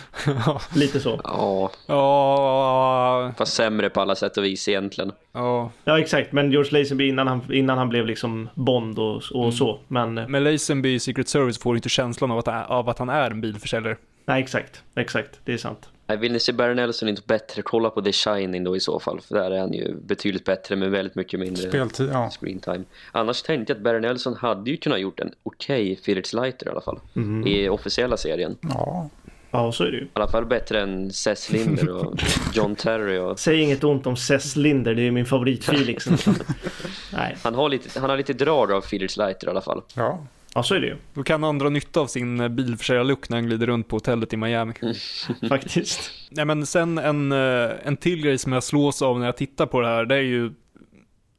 [0.75, 1.21] Lite så.
[1.25, 1.71] Ja.
[1.87, 3.33] Ja.
[3.39, 5.13] Fast sämre på alla sätt och vis egentligen.
[5.33, 5.71] Ja.
[5.85, 9.53] Ja exakt, men George Lazenby innan han, innan han blev liksom Bond och, och mm.
[9.53, 9.79] så.
[9.89, 13.31] Men, men Lazenby i Secret Service får inte känslan av att, av att han är
[13.31, 13.97] en bilförsäljare.
[14.27, 15.89] Nej exakt, exakt, det är sant.
[16.17, 19.21] Vill ni se Barry Nelson inte bättre, kolla på The Shining då i så fall.
[19.21, 22.31] För där är han ju betydligt bättre med väldigt mycket mindre Speltid, ja.
[22.31, 22.85] screen time.
[23.13, 26.67] Annars tänkte jag att Barry Nelson hade ju kunnat gjort en okej okay Felix Leiter
[26.67, 27.01] i alla fall.
[27.17, 27.47] Mm.
[27.47, 28.57] I officiella serien.
[28.63, 29.11] Ja.
[29.51, 30.05] Ja, så är det ju.
[30.05, 32.15] I alla fall bättre än Cess Linder och
[32.55, 33.19] John Terry.
[33.19, 33.39] Och...
[33.39, 36.09] Säg inget ont om Cess Linder, det är min favorit Felix.
[37.13, 37.37] Nej.
[37.43, 39.83] Han har lite, han har lite drag av Felix Leiter i alla fall.
[39.95, 40.19] Ja.
[40.55, 40.97] Ja, så är det ju.
[41.15, 44.33] Då kan han dra nytta av sin eh, bilförsäljarluck när han glider runt på hotellet
[44.33, 44.75] i Miami.
[45.49, 46.11] Faktiskt.
[46.31, 49.67] Nej men sen en, eh, en till grej som jag slås av när jag tittar
[49.67, 50.53] på det här, det är ju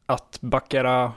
[0.06, 1.12] att Baccarat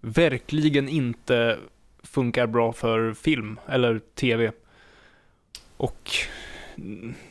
[0.00, 1.58] verkligen inte
[2.02, 4.52] funkar bra för film eller tv.
[5.76, 6.10] Och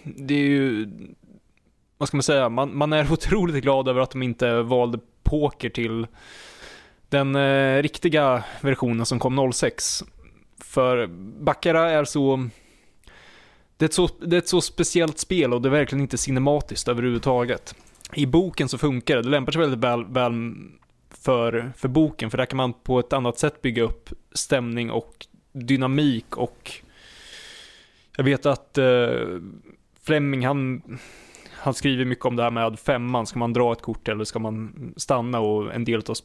[0.04, 0.88] det är ju,
[1.98, 5.70] vad ska man säga, man, man är otroligt glad över att de inte valde poker
[5.70, 6.08] till
[7.10, 10.04] den eh, riktiga versionen som kom 06.
[10.60, 11.08] För
[11.44, 12.50] Baccara är så...
[13.78, 16.18] Det är, ett så, det är ett så speciellt spel och det är verkligen inte
[16.18, 17.76] cinematiskt överhuvudtaget.
[18.14, 20.56] I boken så funkar det, det lämpar sig väldigt väl, väl
[21.10, 25.28] för, för boken, för där kan man på ett annat sätt bygga upp stämning och
[25.52, 26.72] dynamik och
[28.18, 29.40] jag vet att eh,
[30.04, 30.82] Fleming, han,
[31.66, 34.40] han skriver mycket om det här med femman, ska man dra ett kort eller ska
[34.40, 36.16] man stanna och en del av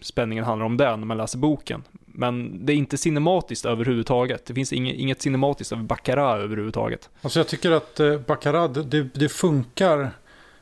[0.00, 1.82] spänningen handlar om det när man läser boken.
[2.06, 4.46] Men det är inte cinematiskt överhuvudtaget.
[4.46, 7.10] Det finns inget, inget cinematiskt över Baccarat överhuvudtaget.
[7.22, 10.10] Alltså jag tycker att eh, Baccarat, det, det funkar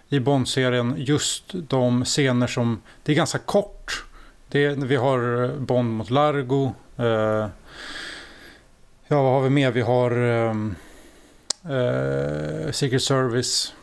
[0.09, 4.05] i Bond-serien just de scener som, det är ganska kort.
[4.49, 6.73] Det vi har eh, Bond mot Largo.
[6.97, 7.49] Eh,
[9.09, 9.71] ja, vad har vi mer?
[9.71, 10.75] Vi har ehm,
[11.65, 13.75] eh, Secret Service.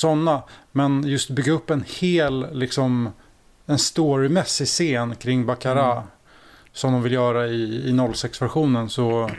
[0.00, 0.42] Sådana.
[0.72, 3.08] Men just bygga upp en hel, liksom,
[3.66, 5.96] en storymässig scen kring Baccarat.
[5.96, 6.08] Mm.
[6.72, 8.88] Som de vill göra i, i 06-versionen.
[8.88, 9.30] Så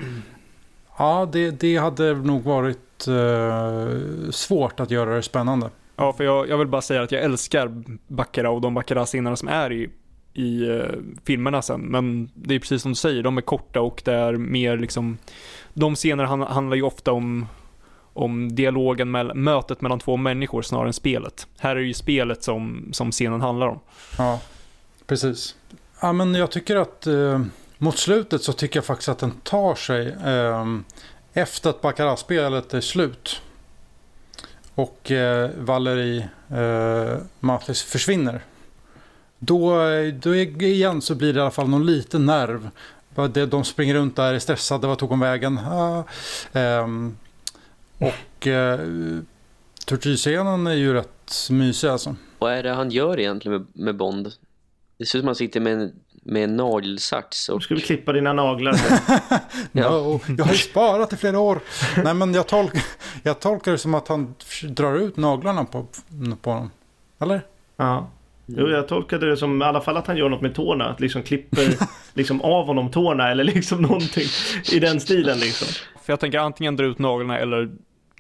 [0.97, 5.69] ja, det, det hade nog varit eh, svårt att göra det spännande.
[5.95, 9.47] Ja, för jag, jag vill bara säga att jag älskar Baccarat och de Baccarat-scenerna som
[9.47, 9.89] är i,
[10.33, 10.85] i uh,
[11.25, 11.81] filmerna sen.
[11.81, 15.17] Men det är precis som du säger, de är korta och det är mer liksom,
[15.73, 17.47] de scenerna han, handlar ju ofta om
[18.13, 21.47] om dialogen, med, mötet mellan två människor snarare än spelet.
[21.59, 23.79] Här är det ju spelet som, som scenen handlar om.
[24.17, 24.39] Ja,
[25.07, 25.55] precis.
[26.01, 27.41] Ja, men jag tycker att eh,
[27.77, 30.65] mot slutet så tycker jag faktiskt att den tar sig eh,
[31.33, 33.41] efter att Baccarat-spelet är slut.
[34.75, 38.41] Och eh, Valerie eh, Mathis försvinner.
[39.39, 39.75] Då,
[40.13, 42.69] då igen så blir det i alla fall någon liten nerv.
[43.49, 45.57] De springer runt där är stressade, vad tog hon vägen?
[45.57, 46.03] Ah,
[48.01, 48.79] och eh,
[49.85, 52.15] tortyrscenen är ju rätt mysig alltså.
[52.39, 54.31] Vad är det han gör egentligen med, med Bond?
[54.97, 55.91] Det ser ut som att han sitter med en,
[56.23, 57.63] med en nagelsax och...
[57.63, 58.73] Ska vi klippa dina naglar.
[59.71, 59.89] Ja.
[59.89, 61.59] No, jag har ju sparat i flera år.
[62.03, 62.73] Nej men jag, tolk,
[63.23, 65.87] jag tolkar det som att han drar ut naglarna på,
[66.41, 66.71] på honom.
[67.19, 67.41] Eller?
[67.77, 68.09] Ja.
[68.45, 70.89] Jo, jag tolkade det som i alla fall att han gör något med tårna.
[70.89, 71.75] Att liksom klipper
[72.13, 74.27] liksom av honom tårna eller liksom någonting
[74.71, 75.67] i den stilen liksom.
[76.03, 77.69] För jag tänker antingen dra ut naglarna eller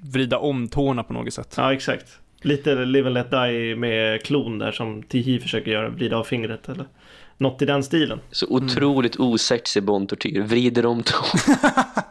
[0.01, 1.53] vrida om tårna på något sätt.
[1.57, 2.19] Ja, exakt.
[2.41, 6.69] Lite Live and Let Die med klon där som Tihi försöker göra, vrida av fingret
[6.69, 6.85] eller
[7.41, 8.19] något i den stilen.
[8.31, 10.41] Så otroligt osexig Bond-tortyr.
[10.41, 11.15] Vrider om tå.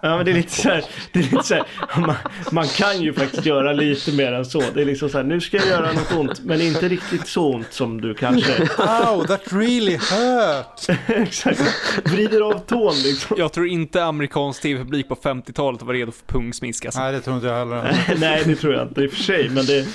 [0.02, 1.64] Ja, men det är lite så här, det är lite så här
[2.00, 2.14] man,
[2.52, 4.62] man kan ju faktiskt göra lite mer än så.
[4.74, 7.54] Det är liksom så här, nu ska jag göra något ont, men inte riktigt så
[7.54, 8.62] ont som du kanske...
[8.78, 10.98] Ow, that really hurt!
[11.06, 11.60] exakt.
[12.04, 13.36] Vrider av tån liksom.
[13.38, 17.00] Jag tror inte amerikansk tv-publik på 50-talet var redo för pungsmisk alltså.
[17.00, 18.16] Nej, det tror inte jag heller.
[18.20, 19.48] Nej, det tror jag inte i och för sig.
[19.48, 19.86] Men det,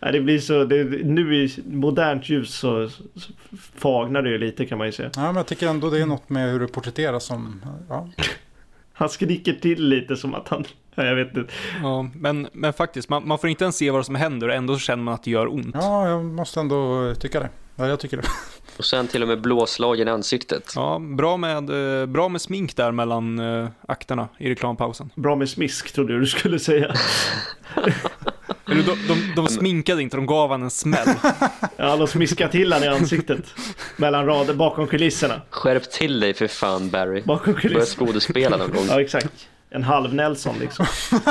[0.00, 3.32] nej, det blir så, det, nu i modernt ljus så, så
[3.76, 5.10] fagnar det ju lite kan man ju säga.
[5.16, 7.62] Ja, men jag tycker ändå det är något med hur det porträtteras som...
[7.88, 8.08] Ja.
[8.92, 10.64] Han skriker till lite som att han,
[10.94, 11.52] ja, jag vet inte.
[11.82, 14.78] Ja, men, men faktiskt, man, man får inte ens se vad som händer och ändå
[14.78, 15.74] känner man att det gör ont.
[15.74, 17.48] ja, jag måste ändå tycka det.
[17.76, 18.22] Ja, jag tycker det.
[18.78, 20.72] Och sen till och med blåslagen i ansiktet.
[20.76, 25.10] Ja, bra med, eh, bra med smink där mellan eh, akterna i reklampausen.
[25.14, 26.94] Bra med smisk trodde du skulle säga.
[28.70, 31.08] Eller de, de, de sminkade inte, de gav han en smäll.
[31.76, 33.44] Ja, de smiskar till han i ansiktet.
[33.96, 35.40] Mellan rader, bakom kulisserna.
[35.50, 37.22] Skärp till dig för fan Barry.
[37.22, 38.06] Bakom Börja kulisserna.
[38.06, 38.86] skådespela någon gång.
[38.88, 39.48] Ja, exakt.
[39.70, 40.86] En halv Nelson liksom.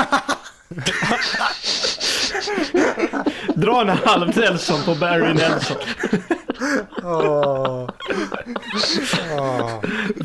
[3.54, 5.76] Dra en halv Nelson på Barry Nelson.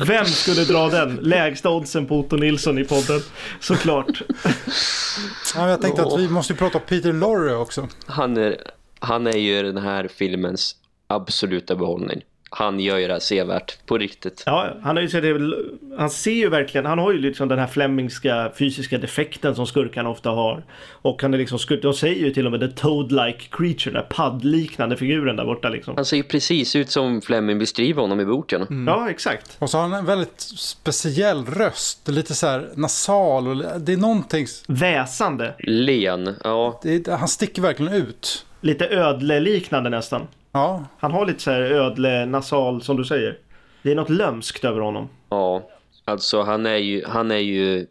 [0.06, 1.16] Vem skulle dra den?
[1.16, 3.20] Lägsta oddsen på Otto Nilsson i podden.
[3.60, 4.22] Såklart.
[5.54, 7.88] Ja, jag tänkte att vi måste prata om Peter Lorre också.
[8.06, 8.56] Han är,
[8.98, 12.22] han är ju den här filmens absoluta behållning.
[12.50, 14.42] Han gör ju det här sevärt på riktigt.
[14.46, 15.56] Ja, han, har ju, det,
[15.98, 20.08] han ser ju verkligen, han har ju liksom den här flemingska fysiska defekten som skurkarna
[20.10, 20.64] ofta har.
[20.90, 24.96] Och han är liksom de säger ju till och med the toad-like creature, den paddliknande
[24.96, 25.96] figuren där borta liksom.
[25.96, 28.86] Han ser ju precis ut som Fleming beskriver honom i boken.
[28.86, 29.56] Ja, exakt.
[29.58, 32.08] Och så har han en väldigt speciell röst.
[32.08, 33.48] Lite så här nasal.
[33.48, 34.46] Och det är någonting...
[34.68, 35.54] Väsande.
[35.58, 36.80] Len, ja.
[36.82, 38.46] Det han sticker verkligen ut.
[38.60, 40.26] Lite ödle-liknande nästan.
[40.56, 43.38] Ja, Han har lite så här ödle, nasal som du säger.
[43.82, 45.08] Det är något lömskt över honom.
[45.28, 45.70] Ja,
[46.04, 47.86] alltså han är ju, han är ju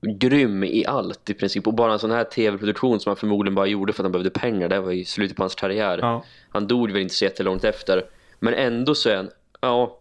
[0.00, 1.66] grym i allt i princip.
[1.66, 4.30] Och bara en sån här tv-produktion som han förmodligen bara gjorde för att han behövde
[4.30, 4.68] pengar.
[4.68, 5.98] Det var ju slutet på hans karriär.
[6.02, 6.24] Ja.
[6.48, 8.04] Han dog väl inte så jättelångt efter.
[8.40, 9.30] Men ändå så är han,
[9.60, 9.98] ja,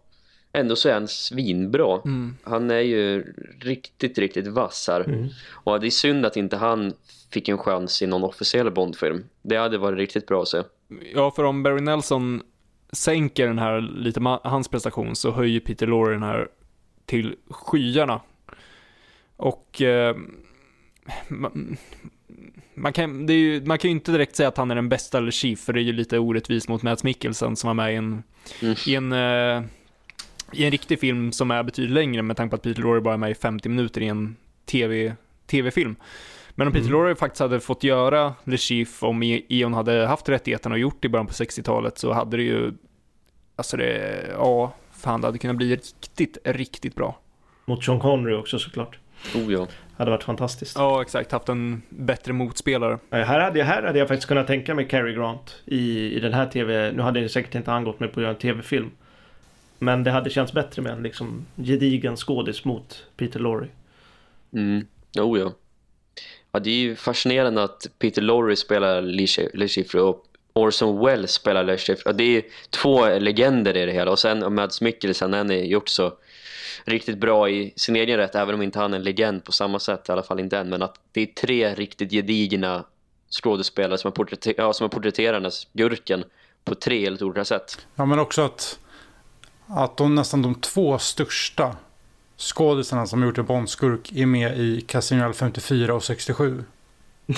[0.53, 1.99] ändå så är han svinbra.
[2.43, 5.29] Han är ju riktigt, riktigt vass här.
[5.51, 6.93] Och det är synd att inte han
[7.31, 9.23] fick en chans i någon officiell Bondfilm.
[9.41, 10.61] Det hade varit riktigt bra att se.
[11.13, 12.41] Ja, för om Barry Nelson
[12.91, 16.47] sänker den här, lite hans prestation, så höjer Peter Lorre den här
[17.05, 18.21] till skyarna.
[19.35, 20.15] Och eh,
[21.27, 21.77] man,
[22.73, 25.31] man, kan, ju, man kan ju inte direkt säga att han är den bästa eller
[25.31, 28.23] chief, för det är ju lite orättvist mot Matt Mikkelsen som var med i en,
[28.61, 28.75] Mm.
[28.87, 29.63] i en, eh,
[30.53, 33.13] i en riktig film som är betydligt längre med tanke på att Peter Lorre bara
[33.13, 34.35] är med i 50 minuter i en
[34.65, 35.15] TV,
[35.47, 35.95] tv-film.
[36.55, 40.29] Men om Peter Lorre faktiskt hade fått göra The Chief, om E- Eon hade haft
[40.29, 42.73] rättigheten och gjort det i början på 60-talet, så hade det ju,
[43.55, 47.19] alltså det, ja, fan det hade kunnat bli riktigt, riktigt bra.
[47.65, 48.99] Mot Sean Connery också såklart.
[49.35, 49.67] Oh ja.
[49.97, 50.77] Hade varit fantastiskt.
[50.77, 51.31] Ja, exakt.
[51.31, 52.99] Haft en bättre motspelare.
[53.11, 56.33] Här hade, jag, här hade jag faktiskt kunnat tänka mig Cary Grant i, i den
[56.33, 56.91] här TV.
[56.91, 58.91] Nu hade det säkert inte han gått med på att göra en TV-film.
[59.79, 63.67] Men det hade känts bättre med en liksom gedigen skådis mot Peter Lorre.
[64.53, 64.85] Mm.
[65.19, 65.51] Oh ja.
[66.51, 71.63] Ja, det är ju fascinerande att Peter Lorre spelar Lee Schiffer och Orson Welles spelar
[71.63, 72.03] Lee Schiffer.
[72.05, 74.11] Ja, det är två legender i det hela.
[74.11, 76.13] Och sen Mads Mikkelsen, han är gjort så
[76.85, 79.79] riktigt bra i sin egen rätt, även om inte han är en legend på samma
[79.79, 80.69] sätt, i alla fall inte än.
[80.69, 82.85] Men att det är tre riktigt gedigna
[83.29, 86.23] skådespelare som har, porträtter ja, som har porträtterat den här gurken
[86.65, 87.85] på tre helt olika sätt.
[87.95, 88.79] Ja, men också att,
[89.67, 91.75] att de, nästan de två största
[92.41, 96.63] skådisarna som gjort en Bondskurk är med i Casino Royale 54 och 67.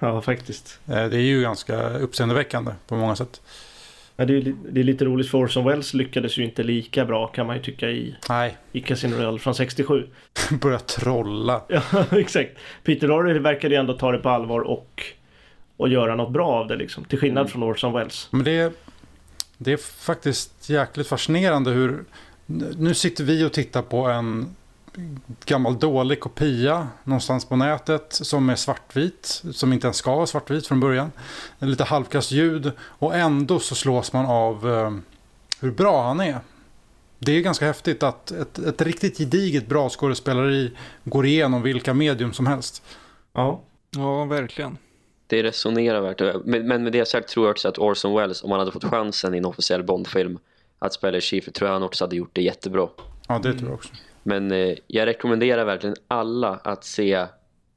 [0.00, 0.80] Ja, faktiskt.
[0.86, 3.40] Eh, Det är ju ganska uppseendeväckande på många sätt.
[4.16, 7.26] Ja, det, är, det är lite roligt för Orson Welles lyckades ju inte lika bra
[7.26, 10.06] kan man ju tycka i, Nej, i Casino Royale från 67.
[10.60, 11.62] börja trolla.
[11.68, 12.50] Ja, exakt.
[12.84, 15.02] Peter Lorre verkade ju ändå ta det på allvar och,
[15.76, 17.04] och göra något bra av det liksom.
[17.04, 17.50] Till skillnad Mm.
[17.52, 18.28] från Orson Welles.
[18.30, 18.72] Men det
[19.58, 22.04] det är faktiskt jäkligt fascinerande hur...
[22.50, 24.56] Nu sitter vi och tittar på en
[25.44, 30.66] gammal dålig kopia någonstans på nätet som är svartvit, som inte ens ska vara svartvit
[30.66, 31.12] från början.
[31.58, 34.92] Lite halvkast ljud och ändå så slås man av eh,
[35.60, 36.40] hur bra han är.
[37.18, 40.70] Det är ganska häftigt att ett, ett riktigt gediget bra skådespeleri
[41.04, 42.82] går igenom vilka medium som helst.
[43.32, 43.62] Ja.
[43.90, 44.78] Ja, verkligen.
[45.26, 46.42] Det resonerar verkligen.
[46.44, 48.84] Men men med det sagt tror jag också att Orson Welles, om han hade fått
[48.84, 50.38] chansen i en officiell Bondfilm
[50.78, 52.88] att spela Schiffer, tror jag han också hade gjort det jättebra.
[53.28, 53.92] Ja, det tror jag också.
[54.22, 57.26] Men eh, jag rekommenderar verkligen alla att se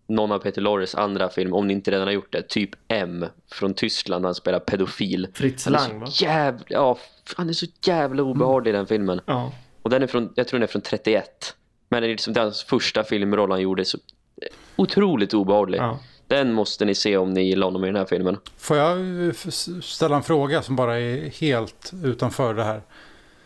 [0.07, 2.41] någon av Peter Lorres andra film, om ni inte redan har gjort det.
[2.41, 5.27] Typ M från Tyskland, när han spelar pedofil.
[5.33, 6.05] Fritz Lang va?
[6.05, 6.97] så jävla, ja,
[7.35, 9.21] han är så jävla obehaglig i den filmen.
[9.25, 9.51] Ja.
[9.81, 11.55] Och den är från, jag tror den är från 31.
[11.89, 13.97] Men det är liksom den första filmroll han gjorde, så
[14.41, 15.79] eh, otroligt obehaglig.
[15.79, 15.99] ja.
[16.27, 18.37] Den måste ni se om ni gillar honom i den här filmen.
[18.57, 19.35] Får jag
[19.83, 22.81] ställa en fråga som bara är helt utanför det här?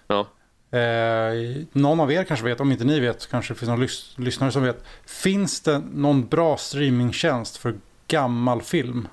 [0.07, 0.27] Ja.
[0.77, 4.13] Eh, någon av er kanske vet, om inte ni vet, kanske det finns någon lys-
[4.19, 4.83] lyssnare som vet.
[5.05, 7.75] Finns det någon bra streamingtjänst för
[8.07, 9.07] gammal film?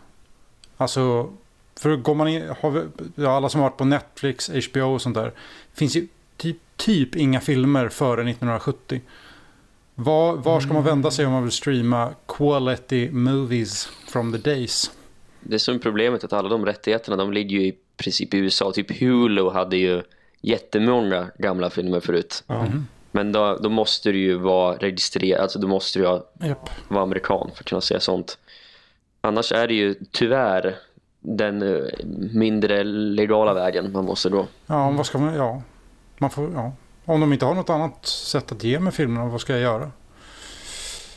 [0.76, 1.32] Alltså,
[1.76, 5.14] för går man in, har ja, alla som har varit på Netflix, HBO och sånt
[5.14, 5.32] där.
[5.74, 9.01] Finns ju typ, typ inga filmer före 1970.
[9.95, 14.90] Var, var ska man vända sig om man vill streama quality movies from the days?
[15.40, 18.72] Det är som problemet att alla de rättigheterna, de ligger ju i princip i USA.
[18.72, 20.03] Typ Hulu hade ju
[20.43, 22.45] jättemånga gamla filmer förut.
[22.47, 22.86] Mhm.
[23.11, 26.70] Men då, då måste du ju vara registrerad, alltså då måste du ju Japp.
[26.88, 28.38] vara amerikan för att kunna se sånt.
[29.20, 30.76] Annars är det ju tyvärr
[31.20, 31.84] den eh,
[32.32, 34.47] mindre legala vägen man måste gå.
[34.66, 35.62] Ja, vad ska man, ja.
[36.18, 36.72] Man får, ja.
[37.05, 39.90] Om de inte har något annat sätt att ge mig filmerna, vad ska jag göra?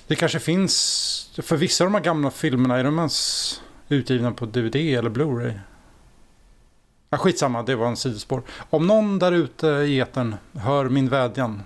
[0.07, 4.45] Det kanske finns, för vissa av de här gamla filmerna, är de ens utgivna på
[4.45, 5.59] DVD eller Blu-ray?
[7.15, 8.41] Ja, skitsamma, det var en sidospår.
[8.69, 11.61] Om någon där ute i etern hör min vädjan,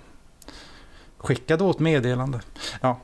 [1.18, 2.40] skicka då ett meddelande.
[2.82, 3.00] Ja.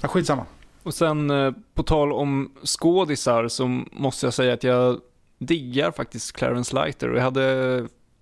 [0.00, 0.46] ja, skitsamma.
[0.82, 5.00] Och sen eh, på tal om skådisar så måste jag säga att jag
[5.38, 7.08] diggar faktiskt Clarence Lighter.
[7.08, 7.44] och jag hade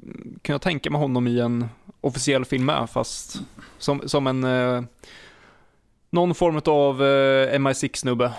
[0.02, 1.68] mm, kunnat tänka mig honom i en
[2.00, 3.40] officiell film med fast
[3.78, 4.82] som, som en eh,
[6.10, 8.32] någon form av eh, MI6-snubbe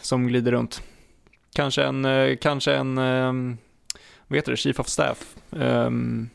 [0.00, 0.82] som glider runt.
[1.56, 3.32] Kanske en, eh, kanske en, eh,
[4.28, 5.34] vad heter det, Chief of Staff.
[5.50, 6.30] Um,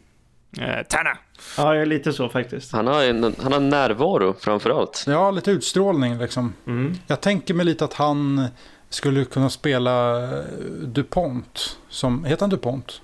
[0.60, 1.18] eh, Tana!
[1.58, 2.72] ja, jag är lite så faktiskt.
[2.72, 5.04] Han har, en, han har närvaro framförallt.
[5.08, 6.54] Ja, lite utstrålning liksom.
[6.68, 6.94] Mm.
[7.08, 8.48] Jag tänker mig lite att han
[8.90, 10.44] skulle kunna spela eh,
[10.84, 11.78] DuPont.
[11.90, 13.02] Som, heter han DuPont?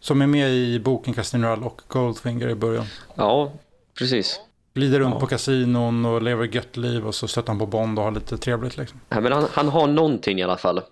[0.00, 2.86] Som är med i boken Casino Royale och Goldfinger i början.
[3.14, 3.52] Ja,
[3.98, 4.40] precis.
[4.74, 5.20] Glider runt Ja.
[5.20, 8.38] på kasinon och lever gött liv och så stöter han på Bond och har lite
[8.38, 9.00] trevligt liksom.
[9.08, 10.82] Ja, men han, han har någonting i alla fall.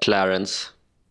[0.00, 0.66] Clarence.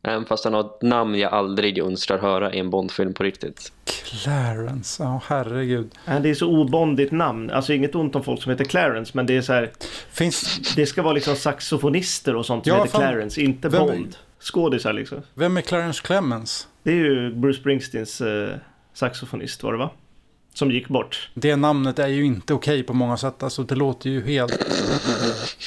[0.08, 3.72] Även fast han har ett namn jag aldrig önskar höra i en Bondfilm på riktigt.
[3.86, 5.92] Clarence, ja herregud.
[6.06, 7.50] Ja, Det är så obondigt namn.
[7.50, 9.72] Alltså inget ont om folk som heter Clarence men det är så här.
[10.12, 13.02] Finns, Det ska vara liksom saxofonister och sånt som Ja, heter fan.
[13.02, 14.16] Clarence, inte Vem- Bond.
[14.40, 15.22] Skådisar liksom.
[15.34, 16.68] vem är Clarence Clemens?
[16.84, 18.50] Det är ju Bruce Springsteens eh,
[18.94, 19.90] saxofonist var det va?
[20.54, 21.30] Som gick bort.
[21.34, 23.44] Det namnet är ju inte okej på många sätt.
[23.44, 24.66] Alltså det låter ju helt...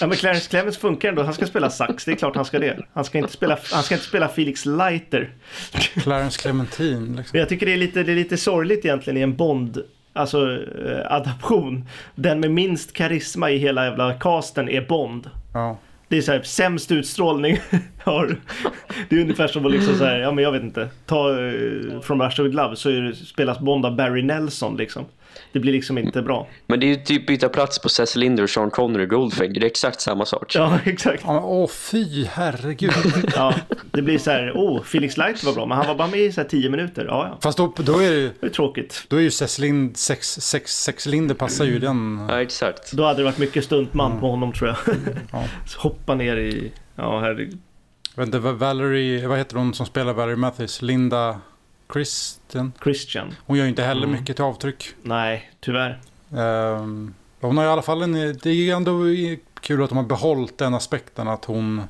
[0.00, 1.22] Ja men Clarence Clemens funkar ändå.
[1.22, 2.04] Han ska spela sax.
[2.04, 2.78] Det är klart han ska det.
[2.92, 5.34] Han ska inte spela, han ska inte spela Felix Leiter.
[6.02, 7.38] Clarence Clementine liksom.
[7.38, 9.82] Jag tycker det är lite, det är lite sorgligt egentligen i en Bond
[10.16, 10.52] Alltså
[10.86, 11.88] eh, adaption.
[12.14, 15.30] Den med minst karisma i hela jävla casten är Bond.
[15.54, 15.78] Ja.
[16.08, 17.58] Det är så här sämst utstrålning.
[18.04, 18.36] har...
[19.08, 20.88] Det är ungefär som att liksom så här, ja men jag vet inte.
[21.06, 24.76] Ta eh, uh, From Russia With Love så är det, spelas Bond av Barry Nelson
[24.76, 25.04] liksom.
[25.52, 26.48] Det blir liksom inte bra.
[26.66, 29.60] Men det är ju typ byta plats på Cecil Linder och Sean Connery och Goldfinger.
[29.60, 30.54] Det är exakt samma sak.
[30.54, 31.22] Ja, exakt.
[31.26, 32.92] Ja, åh fy herregud.
[33.34, 33.54] Ja,
[33.92, 36.20] det blir så här, åh, oh, Felix Light var bra, men han var bara med
[36.20, 37.04] i så här tio minuter.
[37.04, 37.38] Ja, ja.
[37.42, 38.30] Fast då, då är det ju...
[38.40, 39.04] Det är tråkigt.
[39.08, 42.26] Då är ju Cecil Lind, sex, sex, sex Linder passar ju i den.
[42.28, 42.92] Ja, exakt.
[42.92, 44.96] Då hade det varit mycket stuntman på honom tror jag.
[45.32, 45.44] Ja.
[45.66, 47.58] Så Hoppa ner i, ja herregud.
[48.14, 50.82] Vad Valerie, vad heter hon som spelar Valerie Mathis?
[50.82, 51.40] Linda
[51.88, 52.72] Kristen?
[52.82, 53.34] Christian.
[53.46, 54.20] Hon gör ju inte heller Mm.
[54.20, 54.88] mycket till avtryck.
[55.02, 56.00] Nej, tyvärr.
[56.36, 58.92] Ehm, hon har i alla fall en, det är ju ändå
[59.60, 61.82] kul att de har behållit den aspekten att hon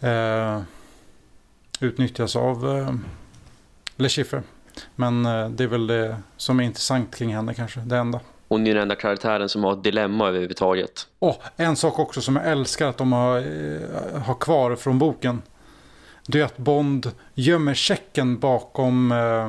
[0.00, 0.60] eh,
[1.80, 2.94] utnyttjas av eh,
[3.96, 4.42] Le Chiffre.
[4.96, 8.20] Men eh, det är väl det som är intressant kring henne kanske, det enda.
[8.48, 11.06] Hon är den enda karaktären som har ett dilemma överhuvudtaget.
[11.20, 13.34] Åh, en sak också som jag älskar att de har,
[14.18, 15.42] har kvar från boken.
[16.30, 19.44] Det är att Bond gömmer checken bakom eh,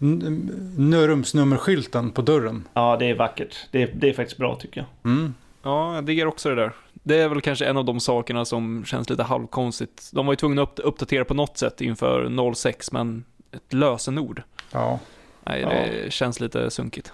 [0.00, 2.68] n- rumsnummerskylten på dörren.
[2.74, 3.56] Ja, det är vackert.
[3.70, 5.12] Det är, det är faktiskt bra tycker jag.
[5.12, 5.34] Mm.
[5.62, 6.72] Ja, jag diggar också det där.
[6.92, 10.10] Det är väl kanske en av de sakerna som känns lite halvkonstigt.
[10.12, 14.42] De var ju tvungna att upp- uppdatera på något sätt inför 06, men ett lösenord.
[14.72, 14.98] Ja.
[15.44, 15.68] Nej, Ja.
[15.68, 17.12] det känns lite sunkigt.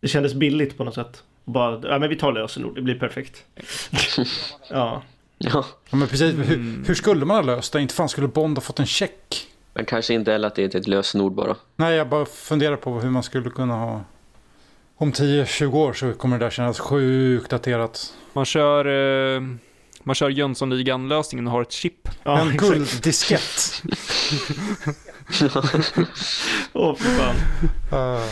[0.00, 1.22] Det kändes billigt på något sätt.
[1.44, 3.44] Bara, ja men vi tar lösenord, det blir perfekt.
[4.70, 5.02] ja.
[5.44, 6.34] Ja, ja, men precis.
[6.34, 6.46] Mm.
[6.46, 7.80] Hur, hur skulle man ha löst det?
[7.80, 9.46] Inte fan skulle Bond ha fått en check.
[9.74, 11.56] men kanske inte heller att det är ett lösenord bara.
[11.76, 14.00] Nej, jag bara funderar på hur man skulle kunna ha...
[14.96, 18.12] Om 10-20 år så kommer det där kännas sjukt daterat.
[18.32, 18.84] Man kör,
[19.36, 19.40] eh,
[20.02, 22.08] man kör Jönssonligan-lösningen och har ett chip.
[22.22, 23.82] ja en gulddiskett.
[26.72, 27.34] Åh fy fan.
[27.92, 28.22] Uh,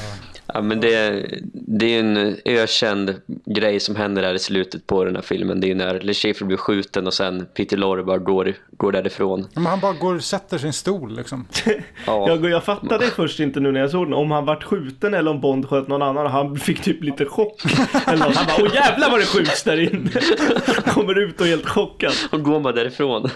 [0.55, 3.15] Ja, men det, det är en ökänd
[3.47, 5.61] grej som händer där i slutet på den här filmen.
[5.61, 8.93] Det är ju när Le Chiffre blir skjuten och sen Peter Lorre bara går, går
[8.93, 9.47] därifrån.
[9.55, 11.47] men han bara går och sätter sin stol liksom.
[12.07, 15.15] Ja, Jag, jag fattade först inte nu när jag såg den, om han vart skjuten
[15.15, 16.27] eller om Bond sköt någon annan.
[16.27, 17.63] Han fick typ lite chock.
[18.07, 18.37] Eller något.
[18.37, 20.11] Han bara, åh jävlar vad det skjuts där inne.
[20.87, 22.13] Kommer ut och är helt chockad.
[22.33, 23.29] och går man därifrån.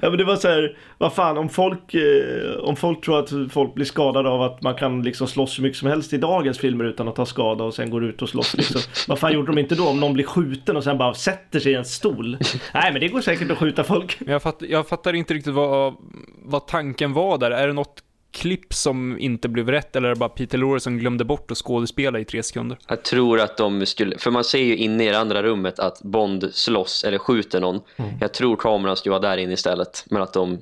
[0.00, 3.30] Ja men det var så här, vad fan om folk, eh, om folk tror att
[3.52, 6.58] folk blir skadade av att man kan liksom slåss hur mycket som helst i dagens
[6.58, 8.80] filmer utan att ta skada och sen går ut och slåss liksom.
[9.08, 11.72] Vad fan gjorde de inte då om någon blir skjuten och sen bara sätter sig
[11.72, 12.38] i en stol?
[12.74, 14.20] Nej men det går säkert att skjuta folk.
[14.20, 15.94] Men jag, fatt, jag fattar inte riktigt vad,
[16.44, 17.50] vad tanken var där.
[17.50, 20.98] Är det något klipp som inte blev rätt eller är det bara Peter Lorre som
[20.98, 22.78] glömde bort att skådespela i tre sekunder?
[22.88, 26.02] Jag tror att de skulle, för man ser ju inne i det andra rummet att
[26.02, 27.80] Bond slåss eller skjuter någon.
[28.20, 30.58] Jag tror kameran skulle vara där inne istället, men att de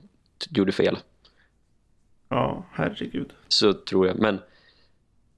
[0.51, 0.99] gjorde fel.
[2.29, 3.33] Ja, herregud.
[3.49, 4.19] Så tror jag.
[4.19, 4.39] Men,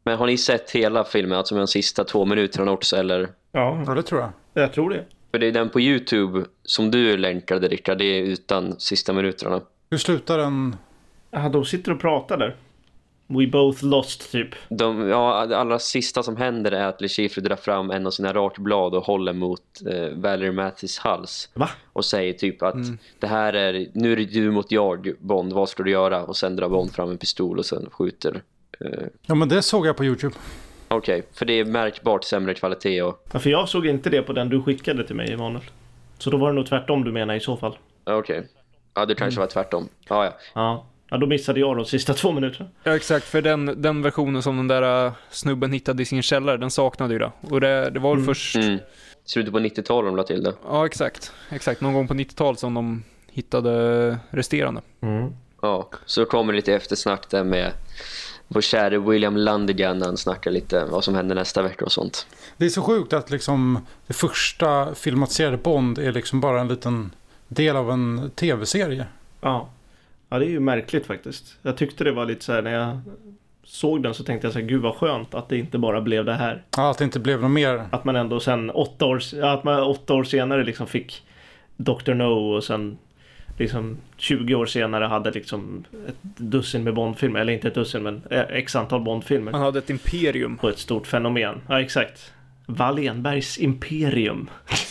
[0.05, 2.97] men har ni sett hela filmen, alltså med de sista två minuterna också?
[2.97, 3.29] Eller?
[3.53, 4.31] Ja, Ja, det tror jag.
[4.63, 5.05] jag tror det.
[5.31, 9.61] För det är den på Youtube som du länkade Rickard, det är utan sista minuterna.
[9.91, 10.77] Hur slutar den?
[11.31, 12.57] Ja, de sitter och pratar där.
[13.27, 14.49] We both lost typ.
[14.69, 18.11] De, ja, det allra sista som händer är att Le Chiffre drar fram en av
[18.11, 21.51] sina rakblad och håller mot eh, Valerie Mathis hals.
[21.55, 21.69] Va?
[21.93, 22.77] Och säger typ att
[23.19, 26.25] det här är, nu är det du mot jag Bond, vad ska du göra?
[26.25, 28.43] Och sen drar Bond fram en pistol och sen skjuter.
[28.85, 30.35] Eh, Ja, men det såg jag på YouTube.
[30.89, 33.27] Okej, för det är märkbart sämre kvalitet och...
[33.33, 35.63] Ja, för jag såg inte det på den du skickade till mig Emanuel.
[36.19, 37.79] Så då var det nog tvärtom du menar i så fall.
[38.05, 38.47] Okej.
[38.95, 39.89] Ja, det kanske var tvärtom.
[40.09, 40.33] Ja, ja.
[40.55, 40.87] Ja.
[41.11, 42.69] Ja, då missade jag de sista två minuterna.
[42.83, 43.25] Ja, exakt.
[43.27, 47.13] För den, den versionen som den där äh, snubben hittade i sin källare, den saknade
[47.13, 47.33] ju det.
[47.41, 48.57] Och det, det var väl först...
[48.57, 48.79] Mm.
[49.25, 50.55] Slutet på 90-talet de la till det.
[50.67, 51.33] Ja, exakt.
[51.51, 51.81] Exakt.
[51.81, 54.81] Någon gång på 90-talet som de hittade resterande.
[55.63, 57.73] Ja, så kommer lite eftersnack där med
[58.53, 62.27] vår käre William Landigan när han snackar lite vad som händer nästa vecka och sånt.
[62.57, 67.15] Det är så sjukt att liksom det första filmatiserade Bond är liksom bara en liten
[67.49, 69.07] del av en tv-serie.
[69.41, 69.69] Ja.
[70.29, 71.57] Ja, det är ju märkligt faktiskt.
[71.63, 73.01] Jag tyckte det var lite så här när jag
[73.65, 76.25] såg den så tänkte jag så här, gud vad skönt att det inte bara blev
[76.25, 76.63] det här.
[76.77, 77.85] Ja, Att det inte blev något mer.
[77.91, 81.23] Att man ändå sen åtta år, att man åtta år senare liksom fick
[81.77, 82.15] Dr.
[82.15, 82.99] No och sen
[83.59, 87.41] liksom 20 år senare hade liksom ett dussin med Bondfilmer.
[87.41, 89.53] Eller inte ett dussin men eh, x antal Bondfilmer.
[89.53, 90.57] Man hade ett imperium.
[90.57, 91.61] På ett stort fenomen.
[91.69, 92.33] Ja, exakt.
[92.67, 94.51] Wallenbergs imperium.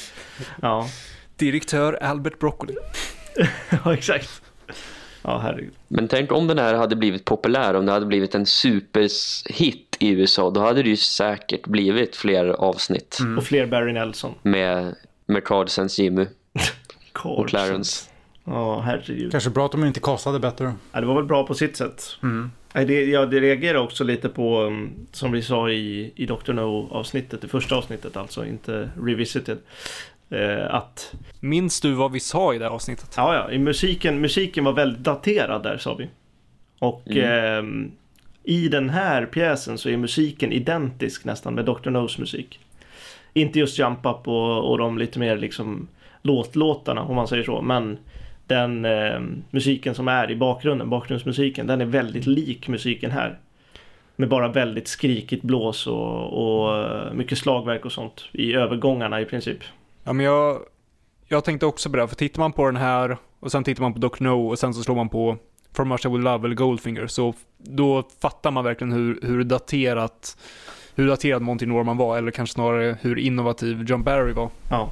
[0.61, 0.87] ja.
[1.35, 2.75] Direktör Albert Broccoli.
[3.85, 4.41] ja, exakt.
[5.23, 5.73] Ja, herregud.
[5.87, 10.09] Men tänk om den här hade blivit populär, om det hade blivit en superhit i
[10.09, 14.33] USA, då hade det ju säkert blivit fler avsnitt Och fler Barry Nelson.
[14.41, 14.95] med,
[15.25, 16.25] med Cardsens Jimmy
[17.23, 18.10] och Clarence.
[18.45, 19.31] Ja, herregud.
[19.31, 20.73] Kanske bra att de inte kastade bättre.
[20.91, 22.17] Ja, det var väl bra på sitt sätt.
[22.73, 26.53] Nej, det, jag det reagerar också lite på, um, som vi sa i, i Dr.
[26.53, 29.57] No avsnittet, det första avsnittet alltså, inte Revisited.
[30.29, 31.13] Eh, att...
[31.39, 33.13] Minns du vad vi sa i det avsnittet?
[33.17, 33.51] Ja, ja.
[33.51, 36.09] I musiken, musiken var väldigt daterad där sa vi.
[36.79, 37.85] Och mm.
[37.85, 37.91] eh,
[38.43, 41.89] i den här pjäsen så är musiken identisk nästan med Dr.
[41.89, 42.59] No's musik.
[43.33, 45.87] Inte just Jump Up och, och de lite mer liksom
[46.21, 47.61] låtlåtarna om man säger så.
[47.61, 47.97] Men
[48.51, 53.39] den eh, musiken som är i bakgrunden, bakgrundsmusiken, den är väldigt lik musiken här.
[54.15, 59.25] Med bara väldigt skrikigt blås och, och eh, mycket slagverk och sånt i övergångarna i
[59.25, 59.57] princip.
[60.03, 60.59] Ja, men jag,
[61.27, 63.93] jag tänkte också på det, för tittar man på den här och sen tittar man
[63.93, 64.23] på Dr.
[64.23, 65.37] No och sen så slår man på
[65.73, 70.37] From Russia With Love eller Goldfinger, så då fattar man verkligen hur, hur daterat
[70.95, 74.49] hur daterad Monty Norman var, eller kanske snarare hur innovativ John Barry var.
[74.69, 74.91] Ja,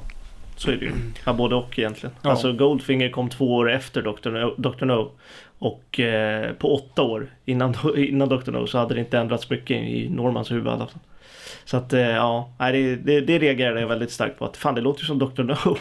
[0.60, 0.92] så är det ju.
[1.24, 2.16] Ja, både och egentligen.
[2.22, 2.30] Ja.
[2.30, 4.30] Alltså Goldfinger kom två år efter Dr.
[4.30, 4.54] No.
[4.58, 4.84] Dr.
[4.84, 5.12] no.
[5.58, 8.50] Och eh, på åtta år innan, innan Dr.
[8.50, 11.00] No så hade det inte ändrats mycket i Normans huvud i alla fall.
[11.64, 14.44] Så att eh, ja, det, det, det reagerade jag väldigt starkt på.
[14.44, 15.42] Att fan, det låter ju som Dr.
[15.42, 15.56] No.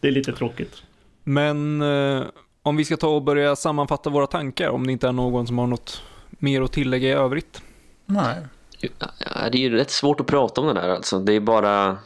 [0.00, 0.82] Det är lite tråkigt.
[1.24, 2.22] Men eh,
[2.62, 5.58] om vi ska ta och börja sammanfatta våra tankar, om det inte är någon som
[5.58, 7.62] har något mer att tillägga i övrigt.
[8.06, 8.36] Nej.
[8.80, 11.18] Ja, det är ju rätt svårt att prata om det där alltså.
[11.18, 11.98] Det är bara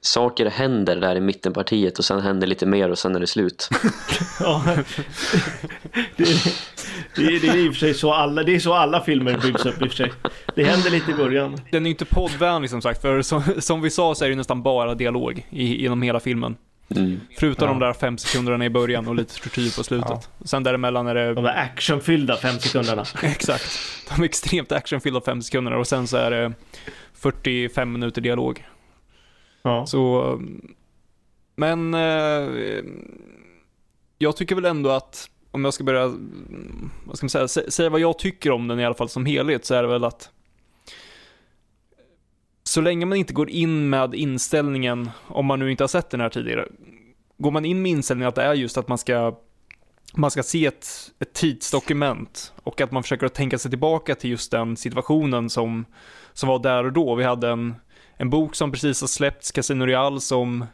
[0.00, 3.68] saker händer där i mittenpartiet och sen händer lite mer och sen är det slut.
[4.40, 4.62] ja,
[6.16, 6.52] det, är,
[7.16, 9.38] det, är, det är i och för sig så alla, det är så alla filmer
[9.42, 10.12] byggs upp i och för sig.
[10.54, 11.60] Det händer lite i början.
[11.70, 14.36] Den är ju inte poddvänlig som sagt, för som, som vi sa så är det
[14.36, 16.56] nästan bara dialog i, genom hela filmen.
[16.96, 17.20] Mm.
[17.38, 17.74] Förutom ja.
[17.74, 20.10] de där fem sekunderna i början och lite tortyr på slutet.
[20.10, 20.44] Ja.
[20.44, 21.34] Sen däremellan är det...
[21.34, 23.04] De där actionfyllda fem sekunderna.
[23.22, 23.78] Exakt.
[24.16, 26.52] De extremt actionfyllda fem sekunderna och sen så är det
[27.14, 28.64] 45 minuter dialog.
[29.62, 29.86] Ja.
[29.86, 30.38] Så...
[31.56, 31.94] Men...
[31.94, 32.84] Eh,
[34.22, 37.90] jag tycker väl ändå att om jag ska börja, mm, vad ska man säga, säga
[37.90, 40.30] vad jag tycker om den i alla fall som helhet så är det väl att
[42.62, 46.20] så länge man inte går in med inställningen, om man nu inte har sett den
[46.20, 46.68] här tidigare,
[47.38, 49.36] går man in med inställningen att det är just att man ska
[50.14, 54.30] man ska se ett, ett tidsdokument och att man försöker att tänka sig tillbaka till
[54.30, 55.84] just den situationen som,
[56.32, 57.14] som var där och då.
[57.14, 57.74] Vi hade en,
[58.20, 60.64] en bok som precis har släppts, Casino Real, som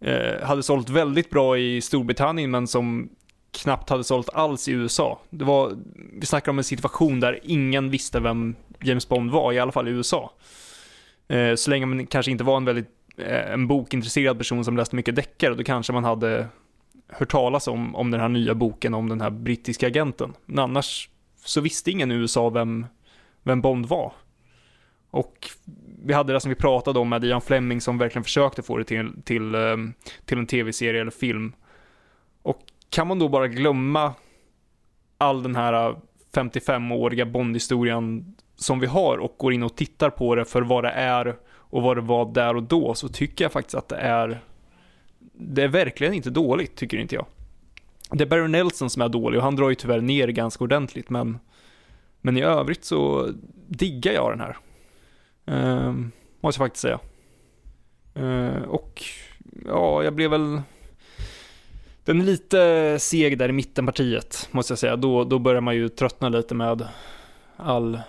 [0.00, 3.08] eh, hade sålt väldigt bra i Storbritannien men som
[3.50, 5.20] knappt hade sålt alls i USA.
[5.30, 5.76] Det var,
[6.12, 9.88] vi snackar om en situation där ingen visste vem James Bond var, i alla fall
[9.88, 10.32] i USA.
[11.28, 14.96] Eh, så länge man kanske inte var en väldigt eh, en bokintresserad person som läste
[14.96, 16.48] mycket deckare, då kanske man hade
[17.08, 20.34] hört talas om, om den här nya boken om den här brittiska agenten.
[20.46, 21.08] Men annars
[21.44, 22.86] så visste ingen i USA vem,
[23.42, 24.12] vem Bond var.
[25.10, 25.50] Och
[26.06, 28.84] vi hade det som vi pratade om med Ian Fleming som verkligen försökte få det
[28.84, 29.94] till, till, ehm,
[30.24, 31.52] till en tv-serie eller film.
[32.42, 32.58] Och
[32.90, 34.14] kan man då bara glömma
[35.18, 35.96] all den här äh,
[36.34, 40.90] 55-åriga Bond-historien som vi har och går in och tittar på det för vad det
[40.90, 44.40] är och vad det var där och då så tycker jag faktiskt att det är
[45.32, 47.26] det är verkligen inte dåligt, tycker inte jag.
[48.10, 51.10] Det är Barry Nelson som är dålig och han drar ju tyvärr ner ganska ordentligt
[51.10, 51.38] men
[52.20, 53.28] men i övrigt så
[53.66, 54.56] diggar jag den här.
[55.50, 55.92] Uh,
[56.40, 57.00] måste jag faktiskt säga.
[58.18, 59.02] Uh, och
[59.66, 60.62] ja, jag blev väl
[62.04, 64.96] den är lite seg där i mittenpartiet, måste jag säga.
[64.96, 66.88] Då, då börjar man ju tröttna lite med
[67.56, 68.00] all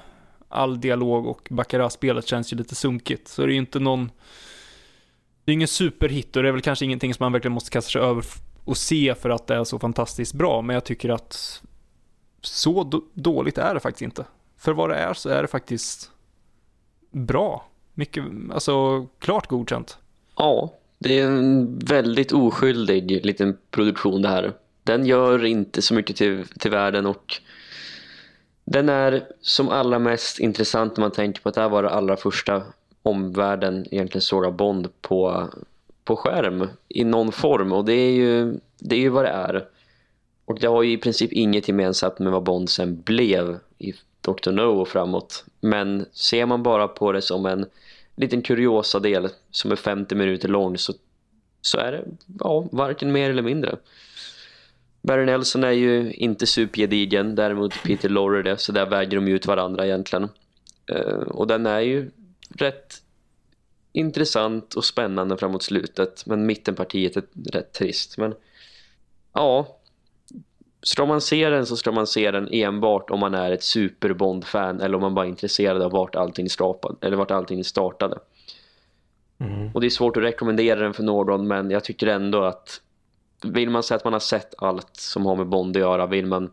[0.49, 3.27] all dialog och Baccarat-spelet känns ju lite sunkigt.
[3.27, 4.11] Så det är ju inte någon...
[5.45, 7.91] Det är ingen superhit och det är väl kanske ingenting som man verkligen måste kasta
[7.91, 8.25] sig över
[8.63, 10.61] och se för att det är så fantastiskt bra.
[10.61, 11.61] Men jag tycker att
[12.41, 14.25] så dåligt är det faktiskt inte.
[14.57, 16.11] För vad det är så är det faktiskt
[17.25, 17.67] bra.
[17.93, 19.97] Mycket, alltså klart godkänt.
[20.35, 24.53] Ja, det är en väldigt oskyldig liten produktion det här.
[24.83, 27.41] Den gör inte så mycket till, till världen och
[28.65, 31.89] den är som allra mest intressant när man tänker på att det här var det
[31.89, 32.63] allra första
[33.01, 35.47] omvärlden egentligen såg Bond på,
[36.03, 39.65] på skärm i någon form och det är ju det är ju vad det är.
[40.45, 43.93] Och det har ju i princip inget gemensamt med vad Bond sen blev i
[44.27, 44.51] Dr.
[44.51, 45.45] No och framåt.
[45.61, 47.65] Men ser man bara på det som en
[48.15, 50.93] liten kuriosa del som är 50 minuter lång så,
[51.61, 52.05] så är det
[52.39, 53.77] ja, varken mer eller mindre.
[55.01, 59.45] Barry Nelson är ju inte supergedigen, däremot Peter Lorre det, så där väger de ut
[59.45, 60.29] varandra egentligen.
[60.91, 62.11] Uh, och den är ju
[62.49, 63.01] rätt
[63.91, 68.17] intressant och spännande framåt slutet, men mittenpartiet är rätt trist.
[68.17, 68.35] Men
[69.33, 69.76] ja,
[70.87, 74.81] ska man se den så ska man se den enbart om man är ett superbond-fan
[74.81, 78.19] eller om man bara är intresserad av vart allting, skapad, eller vart allting startade.
[79.39, 79.71] Mm.
[79.73, 82.81] Och det är svårt att rekommendera den för någon men jag tycker ändå att
[83.43, 86.25] vill man säga att man har sett allt som har med Bond att göra, vill
[86.25, 86.51] man,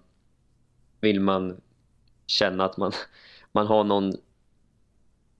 [1.00, 1.60] vill man
[2.26, 2.92] känna att man,
[3.52, 4.12] man har någon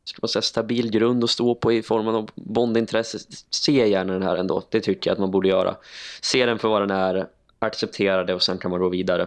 [0.04, 3.18] ska man säga, stabil grund att stå på i formen av Bondintresse.
[3.50, 5.76] Se gärna den här ändå, det tycker jag att man borde göra.
[6.22, 7.26] Se den för vad den är,
[7.64, 9.26] acceptera det och sen kan man gå vidare.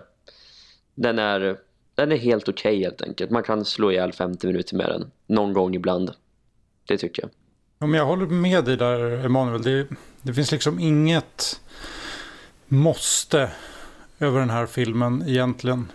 [0.96, 1.58] Den är,
[1.96, 3.32] den är helt okej okay, helt enkelt.
[3.32, 6.12] Man kan slå ihjäl 50 minuter med den, någon gång ibland.
[6.88, 7.32] Det tycker jag.
[7.80, 9.62] Ja, men jag håller med dig där, Emanuel.
[9.62, 9.88] Det,
[10.22, 11.62] det finns liksom inget
[12.68, 13.50] måste
[14.20, 15.92] över den här filmen egentligen.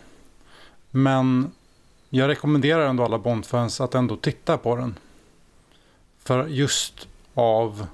[0.91, 1.53] Men
[2.09, 4.99] jag rekommenderar ändå alla Bondfans att ändå titta på den.
[6.19, 7.87] För just av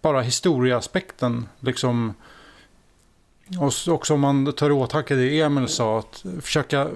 [0.00, 1.48] bara historieaspekten.
[1.60, 2.14] Liksom,
[3.58, 5.98] och också om man tar i åtanke det Emil sa.
[5.98, 6.88] Att försöka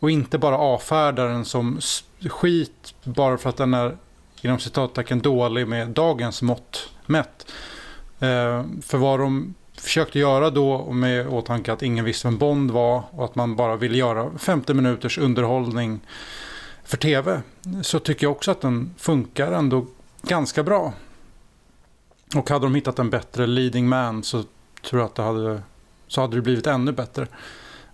[0.00, 1.80] och inte bara avfärda den som
[2.30, 3.96] skit bara för att den är
[4.42, 7.46] inom citattecken dålig med dagens mått mätt.
[8.18, 13.02] Eh, för vad de försökte göra då med åtanke att ingen visste vem Bond var
[13.10, 16.00] och att man bara ville göra 50 minuters underhållning
[16.84, 17.42] för tv
[17.82, 19.86] så tycker jag också att den funkar ändå
[20.22, 20.92] ganska bra.
[22.36, 24.44] Och hade de hittat en bättre leading man så
[24.82, 25.62] tror jag att det hade,
[26.06, 27.26] så hade det blivit ännu bättre.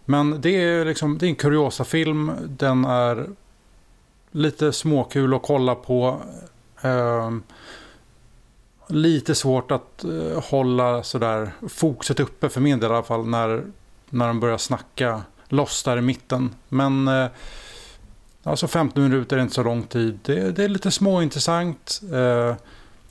[0.05, 2.33] Men det är, liksom, det är en kuriosa film.
[2.49, 3.27] Den är
[4.31, 6.21] lite småkul att kolla på.
[6.83, 7.31] Eh,
[8.89, 13.65] lite svårt att eh, hålla sådär fokuset uppe för min del i alla fall när,
[14.11, 16.55] när de börjar snacka loss där i mitten.
[16.69, 17.27] Men eh,
[18.43, 20.19] alltså 15 minuter är inte så lång tid.
[20.23, 22.01] Det, det är lite småintressant.
[22.13, 22.57] Eh,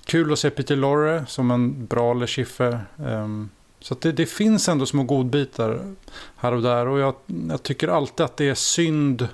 [0.06, 2.28] kul att se Peter Lorre som en bra Le
[2.58, 2.76] Um,
[3.06, 3.50] ehm,
[3.80, 5.96] så det, det, finns ändå små godbitar
[6.38, 6.88] här och där.
[6.88, 7.16] Och jag,
[7.50, 9.28] jag tycker alltid att det är synd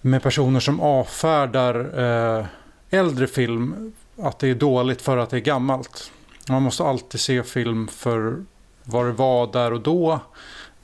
[0.00, 2.00] med personer som avfärdar
[2.38, 2.46] eh,
[2.90, 6.12] äldre film att det är dåligt för att det är gammalt.
[6.48, 8.44] Man måste alltid se film för
[8.84, 10.20] vad det var där och då.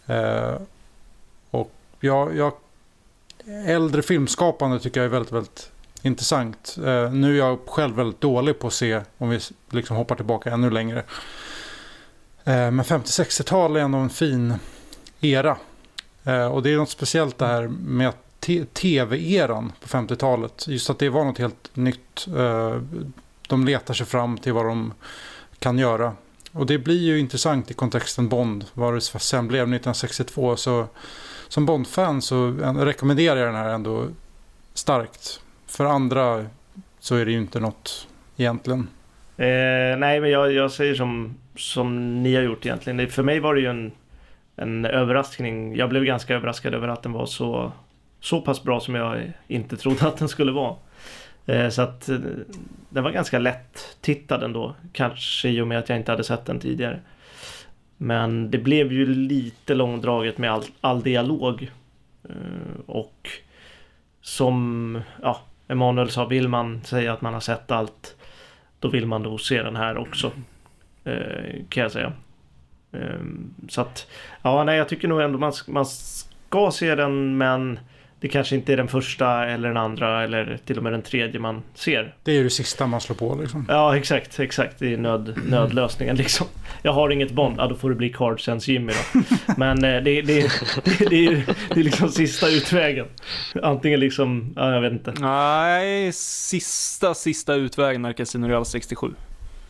[0.06, 0.54] Eh,
[1.50, 2.52] och jag, jag,
[3.66, 5.70] äldre filmskapande tycker jag är väldigt, väldigt
[6.02, 6.76] intressant.
[6.84, 9.40] Eh, nu är jag själv väldigt dålig på att se, om vi
[9.70, 11.02] liksom hoppar tillbaka ännu längre.
[12.44, 14.54] Eh, men 50-60-tal är ändå en fin
[15.20, 15.56] era.
[16.24, 18.40] Eh, och det är något speciellt det här med att
[18.72, 20.68] tv-eran på 50-talet.
[20.68, 22.26] Just att det var något helt nytt.
[22.36, 22.80] Eh,
[23.48, 24.92] de letar sig fram till vad de
[25.58, 26.12] kan göra.
[26.52, 28.64] Och det blir ju intressant i kontexten Bond.
[28.72, 30.56] Vad det sen blev 1962.
[30.56, 30.86] Så
[31.48, 34.08] som Bond-fan så rekommenderar jag den här ändå
[34.74, 35.40] starkt.
[35.66, 36.46] För andra
[37.00, 38.06] så är det ju inte något
[38.36, 38.88] egentligen.
[39.36, 43.10] Eh, nej, men jag, jag säger som, som ni har gjort egentligen.
[43.10, 43.92] För mig var det ju en,
[44.56, 45.76] en överraskning.
[45.76, 47.72] Jag blev ganska överraskad över att den var så
[48.24, 50.76] så pass bra som jag inte trodde att den skulle vara.
[51.46, 52.18] Eh, så att eh,
[52.88, 54.74] den var ganska lätt tittad ändå.
[54.92, 57.00] Kanske i och med att jag inte hade sett den tidigare.
[57.96, 61.70] Men det blev ju lite långdraget med all, all dialog.
[62.28, 63.28] Eh, och
[64.20, 68.16] som ja, Emanuel sa, vill man säga att man har sett allt
[68.84, 70.32] då vill man nog se den här också.
[71.04, 72.12] Eh, kan jag säga.
[72.92, 74.10] Ehm, så att,
[74.42, 77.78] ja nej jag tycker nog ändå man, man ska se den men
[78.24, 81.40] det kanske inte är den första eller den andra eller till och med den tredje
[81.40, 82.14] man ser.
[82.22, 83.66] Det är ju det sista man slår på liksom.
[83.68, 84.78] Ja exakt, exakt.
[84.78, 86.46] Det är nöd, nödlösningen liksom.
[86.82, 89.20] Jag har inget Bond, ja då får det bli Card Sense Jimmy då.
[89.56, 90.50] Men eh, det, det, det,
[90.84, 91.44] det, det, är,
[91.74, 93.06] det är liksom sista utvägen.
[93.62, 95.12] Antingen liksom, ja jag vet inte.
[95.20, 99.06] Nej, sista, sista utvägen är Casino Real 67.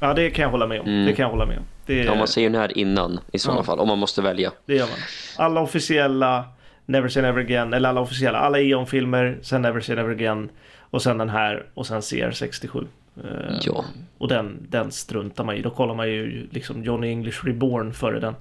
[0.01, 0.87] Ja det kan jag hålla med om.
[0.87, 1.07] Mm.
[1.07, 1.65] Det kan jag hålla med om.
[1.87, 3.65] Det, ja, man ser ju den här innan i sådana ja.
[3.65, 4.53] fall, om man måste välja.
[4.67, 4.99] Det gör man.
[5.37, 6.45] Alla officiella
[6.87, 10.49] Never Say Never Again, eller alla officiella, alla Eon-filmer, sen Never Say Never Again
[10.81, 12.87] och sen den här och sen CR67.
[13.25, 13.85] Uh, ja.
[14.19, 15.63] Och den, den struntar man i.
[15.63, 18.35] Då kollar man ju liksom Johnny English Reborn före den.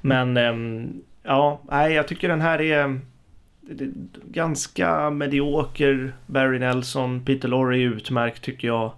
[0.00, 3.00] Men um, ja, nej, jag tycker den här är,
[4.24, 6.12] ganska medioker.
[6.26, 8.92] Barry Nelson, Peter Lorre är utmärkt tycker jag.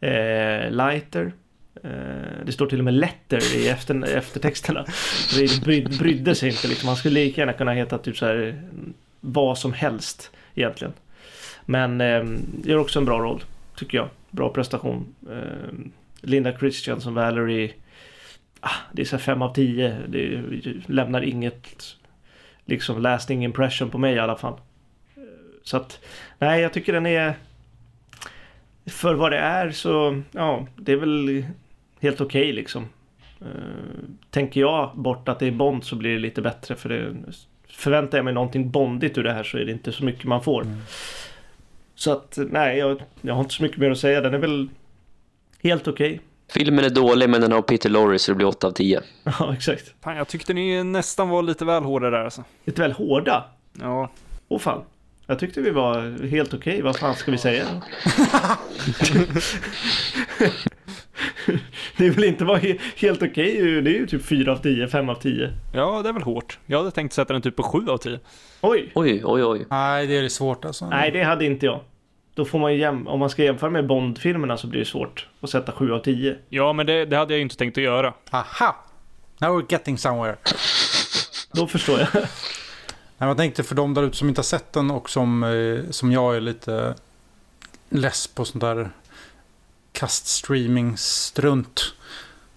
[0.00, 1.32] Eh, Lighter Eh,
[1.84, 4.84] Eh, det står till och med letter i efter, eftertexterna.
[5.38, 6.88] Det bryd, brydde sig inte liksom.
[6.88, 8.62] Han skulle lika gärna kunna heta typ så här
[9.20, 10.92] vad som helst egentligen.
[11.64, 12.24] Men eh,
[12.64, 13.44] gör också en bra roll,
[13.76, 14.08] tycker jag.
[14.30, 15.14] Bra prestation.
[15.30, 15.74] Eh,
[16.20, 17.72] Linda Christian som Valerie.
[18.60, 19.96] Ah, det är så fem av tio.
[20.08, 20.42] Det
[20.86, 21.96] lämnar inget
[22.64, 24.54] liksom lasting impression på mig i alla fall.
[25.62, 26.00] Så att,
[26.38, 27.34] nej jag tycker den är
[28.86, 31.44] för vad det är så, ja, det är väl
[32.00, 32.88] helt okej okay, liksom.
[33.42, 33.48] Uh,
[34.30, 37.16] tänker jag bort att det är Bond så blir det lite bättre för det
[37.68, 40.42] förväntar jag mig någonting bondigt ur det här så är det inte så mycket man
[40.42, 40.62] får.
[40.62, 40.78] Mm.
[41.94, 44.20] Så att nej, jag, jag har inte så mycket mer att säga.
[44.20, 44.68] Den är väl
[45.62, 46.10] helt okej.
[46.10, 46.20] Okay.
[46.52, 49.00] Filmen är dålig men den har Peter Lorre så det blir 8 av 10.
[49.24, 49.94] Ja, exakt.
[50.00, 52.44] Fan, jag tyckte ni nästan var lite väl hårda där alltså.
[52.64, 53.44] Lite väl hårda?
[53.80, 54.10] Ja.
[54.48, 54.84] Åh fan.
[55.26, 56.82] Jag tyckte vi var helt okej.
[56.82, 57.64] Vad fan ska vi säga?
[61.96, 63.80] det vill inte vara he helt okej.
[63.82, 65.52] Det är ju typ 4 av 10, 5 av 10.
[65.74, 66.58] Ja, det är väl hårt.
[66.66, 68.18] Jag hade tänkt sätta den typ på 7 av 10.
[68.60, 68.90] Oj!
[68.94, 69.66] Oj, oj, oj.
[69.70, 70.88] Nej, det är svårt alltså.
[70.90, 71.80] Nej, det hade inte jag.
[72.34, 75.50] Då får man jäm- om man ska jämföra med Bond-filmerna så blir det svårt att
[75.50, 76.36] sätta 7 av 10.
[76.48, 78.14] Ja, men det, det hade jag ju inte tänkt att göra.
[78.30, 78.76] Aha!
[79.38, 80.36] Now we're getting somewhere.
[81.52, 82.08] Då förstår jag.
[82.14, 82.24] Nej,
[83.28, 86.12] Jag tänkte för de där ute som inte har sett den och som, eh, som
[86.12, 86.94] jag är lite
[87.90, 88.90] less på sånt där
[89.92, 91.80] kaststreaming-strunt.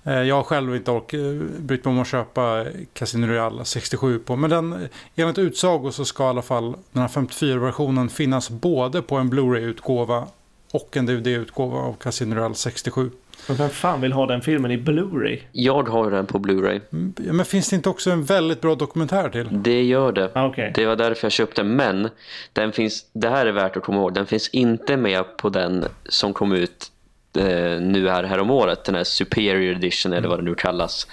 [0.03, 1.19] Eh, Jag har själv inte ork, eh,
[1.59, 4.35] brytt mig om att köpa Casino Royale 67 på.
[4.35, 9.15] Men den, enligt utsago så ska i alla fall den här 54-versionen finnas både på
[9.15, 10.27] en Blu-ray-utgåva
[10.71, 13.11] och en DVD-utgåva av Casino Royale 67.
[13.47, 15.39] Men vem fan vill ha den filmen i Blu-ray?
[15.51, 16.81] Jag har den på Blu-ray.
[16.91, 19.49] Mm, Men finns det inte också en väldigt bra dokumentär till?
[19.51, 20.31] Det gör det.
[20.35, 20.71] Ah, Okej.
[20.75, 21.75] Det var därför jag köpte den.
[21.75, 22.09] Men
[22.53, 24.13] den finns, det här är värt att komma ihåg.
[24.13, 26.91] Den finns inte med på den som kom ut
[27.37, 28.83] eh, nu här, här om året.
[28.83, 31.07] Den här Superior Edition eller vad det nu kallas.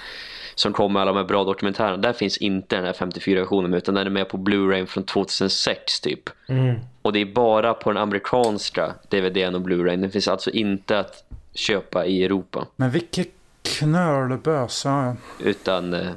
[0.54, 1.96] Som kom med alla de här bra dokumentärerna.
[1.96, 6.30] Där finns inte den här 54-versionen utan den är med på Blu-ray från 2006 typ.
[6.48, 6.78] Mm.
[7.02, 9.96] Och det är bara på den amerikanska DVDn och Blu-ray.
[9.96, 11.24] Den finns alltså inte att
[11.54, 12.66] köpa i Europa.
[12.76, 13.28] Men vilket
[13.62, 14.84] knölbös.
[14.84, 16.10] Ja, Utan, eh,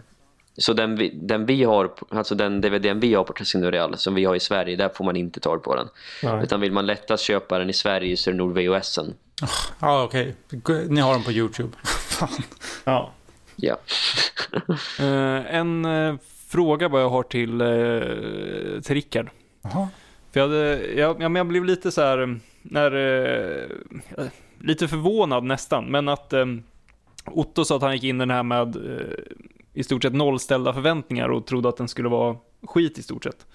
[0.57, 4.15] så den vi, den vi har, alltså den DVDn vi har på Casino Real som
[4.15, 5.87] vi har i Sverige, där får man inte tag på den.
[6.23, 6.43] Nej.
[6.43, 9.13] Utan vill man lättast köpa den i Sverige så är det nog VHSen.
[9.79, 10.35] Ja okej.
[10.89, 11.77] Ni har den på YouTube.
[11.83, 12.29] Fan.
[12.83, 13.11] Ja.
[13.55, 13.77] Ja.
[14.99, 16.15] Eh, en eh,
[16.47, 19.29] fråga vad jag har till, eh, till Rickard.
[19.61, 19.87] Jaha.
[20.31, 24.25] För jag, hade, jag, ja, men jag blev lite så här, när, eh,
[24.59, 26.45] lite förvånad nästan, men att eh,
[27.25, 28.77] Otto sa att han gick in i den här med
[29.73, 33.45] i stort sett nollställda förväntningar och trodde att den skulle vara skit i stort sett.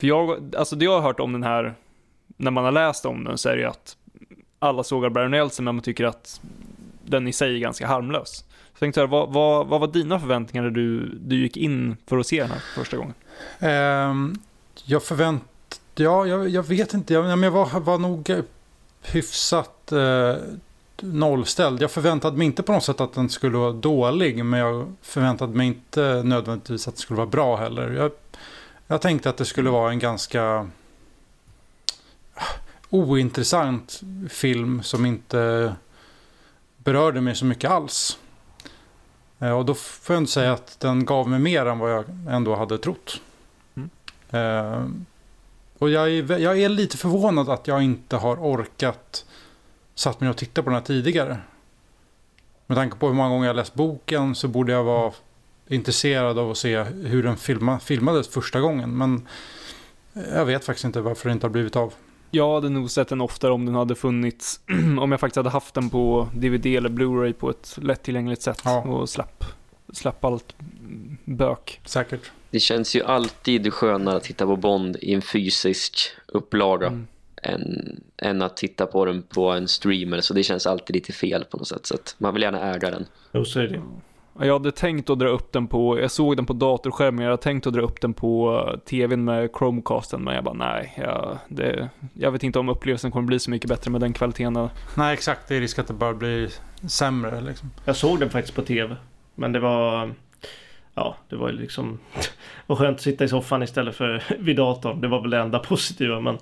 [0.00, 1.74] För jag, alltså det jag har hört om den här,
[2.26, 3.96] när man har läst om den så är det ju att
[4.58, 6.40] alla sågar Baron Nelson men man tycker att
[7.04, 8.30] den i sig är ganska harmlös.
[8.30, 11.96] Så jag tänkte höra, vad, vad, vad var dina förväntningar när du, du gick in
[12.06, 13.14] för att se den här första gången?
[13.60, 14.38] Um,
[14.84, 15.42] jag förvänt...
[15.94, 17.14] Ja, jag, jag vet inte.
[17.14, 18.30] Jag, men jag var, var nog
[19.02, 20.34] hyfsat eh,
[21.00, 21.82] nollställd.
[21.82, 24.44] Jag förväntade mig inte på något sätt att den skulle vara dålig.
[24.44, 27.90] Men jag förväntade mig inte nödvändigtvis att det skulle vara bra heller.
[27.90, 28.10] Jag,
[28.86, 30.70] jag tänkte att det skulle vara en ganska
[32.96, 35.74] ointressant film som inte
[36.76, 38.18] berörde mig så mycket alls.
[39.38, 42.04] Eh, Och då får jag inte säga att den gav mig mer än vad jag
[42.28, 43.20] ändå hade trott.
[43.74, 43.90] Mm.
[44.30, 44.86] Eh,
[45.78, 49.24] och jag är, jag är lite förvånad att jag inte har orkat
[49.94, 51.38] satt mig och titta på den här tidigare.
[52.66, 55.12] Med tanke på hur många gånger jag läst boken så borde jag vara
[55.68, 58.96] intresserad av att se hur den filma, filmades första gången.
[58.96, 59.28] Men
[60.12, 61.94] jag vet faktiskt inte varför det inte har blivit av.
[62.30, 64.60] Jag hade nog sett den oftare om den hade funnits,
[65.00, 68.80] om jag faktiskt hade haft den på DVD eller Blu-ray på ett lättillgängligt sätt Ja.
[68.82, 69.44] och slapp,
[69.92, 70.54] slapp allt
[71.24, 71.80] bök.
[71.84, 72.30] Säkert.
[72.50, 77.06] Det känns ju alltid skönare att titta på Bond i en fysisk upplaga Mm.
[77.42, 80.20] än, än att titta på den på en streamer.
[80.20, 81.86] Så det känns alltid lite fel på något sätt.
[81.86, 83.06] Så att man vill gärna äga den.
[83.32, 83.82] Jo, så är det.
[84.40, 87.42] Jag hade tänkt att dra upp den på, jag såg den på datorskärmen, jag hade
[87.42, 91.88] tänkt att dra upp den på tvn med Chromecasten, men jag bara nej, jag, det,
[92.14, 94.68] jag vet inte om upplevelsen kommer bli så mycket bättre med den kvaliteten.
[94.96, 95.48] Nej, exakt.
[95.48, 96.52] Det är risk att det bara blir
[96.88, 97.40] sämre.
[97.40, 97.70] Liksom.
[97.84, 98.96] Jag såg den faktiskt på tv.
[99.34, 100.14] Men det var...
[100.94, 101.98] Ja, det var ju liksom...
[102.66, 105.00] Var skönt att sitta i soffan istället för vid datorn.
[105.00, 106.38] Det var väl det enda positiva men...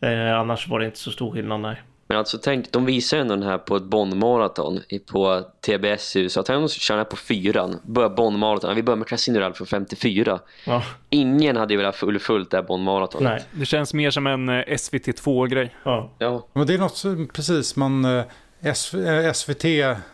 [0.00, 1.82] Eh, annars var det inte så stor skillnad nej.
[2.06, 6.16] Men alltså tänk, de visar ju ändå den här på ett Bond-maraton i- på TBS
[6.16, 6.42] i USA.
[6.42, 7.80] Tänk om de kör den här på fyran.
[7.82, 8.74] Börjar Bond-maraton.
[8.74, 10.38] Vi börjar med Casino Royale från 54.
[10.66, 13.28] Ja, Ingen hade ju velat full fullt det här Bond-maratonet.
[13.30, 13.44] nej.
[13.60, 15.74] Det känns mer som en eh, SVT2-grej.
[15.84, 16.10] Ja.
[16.18, 18.24] Ja, Men det är något som- precis, man eh,
[18.60, 19.64] S- eh, SVT,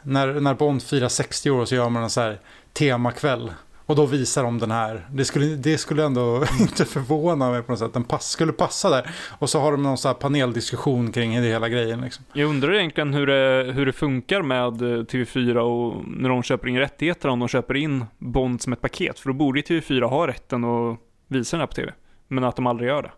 [0.03, 2.39] när, när Bond firar 60 år så gör man en så här
[2.73, 3.53] temakväll.
[3.91, 5.07] Och då visar de den här.
[5.13, 7.93] Det skulle, det skulle ändå inte förvåna mig på något sätt.
[7.93, 9.11] Den pass, skulle passa där.
[9.39, 12.01] Och så har de någon så här paneldiskussion kring det hela grejen.
[12.01, 12.25] Liksom.
[12.33, 16.69] Jag undrar egentligen hur det, hur det funkar med eh, TV4 och när de köper
[16.69, 19.19] in rättigheter, om de köper in Bond som ett paket.
[19.19, 21.93] För då borde ju TV4 ha rätten att visa den här på TV.
[22.29, 23.13] Men att de aldrig gör det.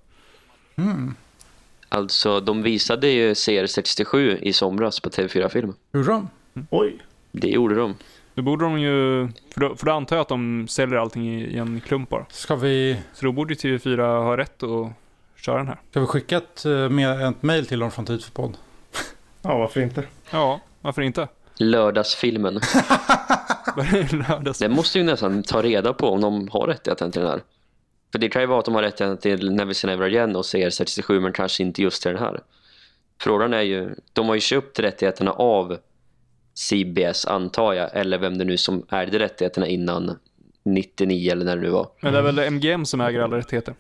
[0.82, 1.14] Mm.
[1.88, 5.74] alltså de visade ju CR67 i somras på TV4-film.
[5.92, 6.26] Hur då?
[6.70, 6.98] Oj.
[7.32, 7.94] Det gjorde de.
[8.34, 11.44] Då borde de ju, för då, för då antar jag att de säljer allting i,
[11.44, 12.26] i en klump bara.
[12.30, 14.88] Ska vi, Så då borde ju TV4 ha rätt att
[15.36, 15.78] köra den här.
[15.90, 18.56] ska vi skicka ett, eh, med, ett mail till dem från Tid för podd?
[19.42, 20.04] Ja, varför inte?
[20.30, 21.28] Ja, varför inte?
[21.56, 22.54] Lördagsfilmen.
[24.12, 24.58] Lördags.
[24.58, 27.40] Det måste ju nästan ta reda på om de har rättigheten till den här.
[28.12, 30.46] För det kan ju vara att de har rättigheten till Never Say Never Again och
[30.46, 32.40] ser 67 men kanske inte just till den här.
[33.20, 35.78] Frågan är ju, de har ju köpt rättigheterna av
[36.54, 40.18] CBS antar jag, eller vem det nu som ägde rättigheterna innan
[40.62, 41.88] 99 eller när det nu var.
[42.00, 43.74] Men det är väl MGM som äger alla rättigheter.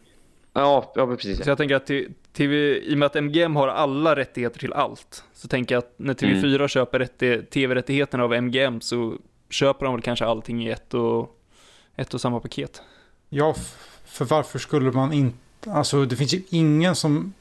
[0.52, 1.44] Ja, ja precis.
[1.44, 1.90] Så jag tänker att
[2.32, 5.94] TV, i och med att MGM har alla rättigheter till allt, så tänker jag att
[5.96, 6.68] när TV4 mm.
[6.68, 7.06] köper
[7.44, 9.14] tv-rättigheterna av MGM så
[9.50, 11.38] köper de väl kanske allting i ett och,
[11.96, 12.82] ett och samma paket.
[13.28, 13.54] Ja,
[14.04, 15.38] för varför skulle man inte...
[15.66, 17.32] Alltså det finns ju ingen som...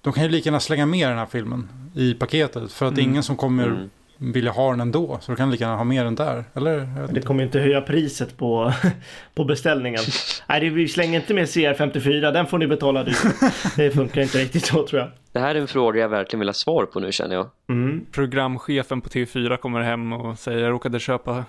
[0.00, 2.72] De kan ju lika gärna slänga med den här filmen i paketet.
[2.72, 3.10] För att mm.
[3.10, 3.90] ingen som kommer mm
[4.22, 5.18] vilja ha den ändå.
[5.20, 6.44] Så du kan lika gärna ha med den där.
[6.54, 6.88] Eller?
[7.12, 8.72] Det kommer inte höja priset på,
[9.34, 10.00] på beställningen.
[10.48, 12.32] Nej, vi slänger inte med CR54.
[12.32, 13.16] Den får ni betala dyrt.
[13.76, 15.10] Det funkar inte riktigt så tror jag.
[15.32, 17.48] Det här är en fråga jag verkligen vill ha svar på nu känner jag.
[17.68, 18.06] Mm.
[18.12, 21.44] Programchefen på TV4 kommer hem och säger jag råkade köpa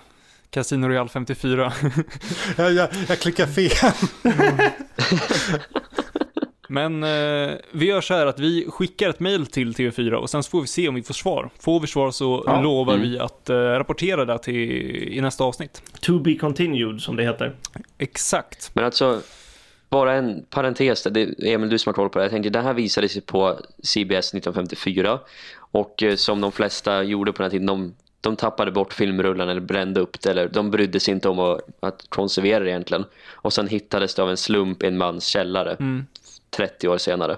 [0.50, 1.72] Casino Royale 54.
[2.56, 3.92] jag, jag, jag klickar fel.
[6.74, 10.42] Men eh, vi gör så här att vi skickar ett mail till TV4 och sen
[10.42, 11.50] så får vi se om vi får svar.
[11.58, 12.60] Får vi svar så ja.
[12.60, 13.10] lovar mm.
[13.10, 14.54] vi att eh, rapportera det till,
[15.12, 15.82] i nästa avsnitt.
[16.00, 17.54] To be continued som det heter.
[17.98, 18.70] Exakt.
[18.74, 19.20] Men alltså,
[19.90, 22.24] bara en parentes, det är Emil du som har koll på det.
[22.24, 25.18] Jag tänkte, det här visade sig på CBS 1954
[25.56, 29.48] och eh, som de flesta gjorde på den här tiden, de, de tappade bort filmrullen
[29.48, 33.04] eller brände upp det eller de brydde sig inte om att, att konservera det egentligen.
[33.32, 35.76] Och sen hittades det av en slump i en mans källare.
[35.80, 36.06] Mm
[36.56, 37.36] 30 år senare.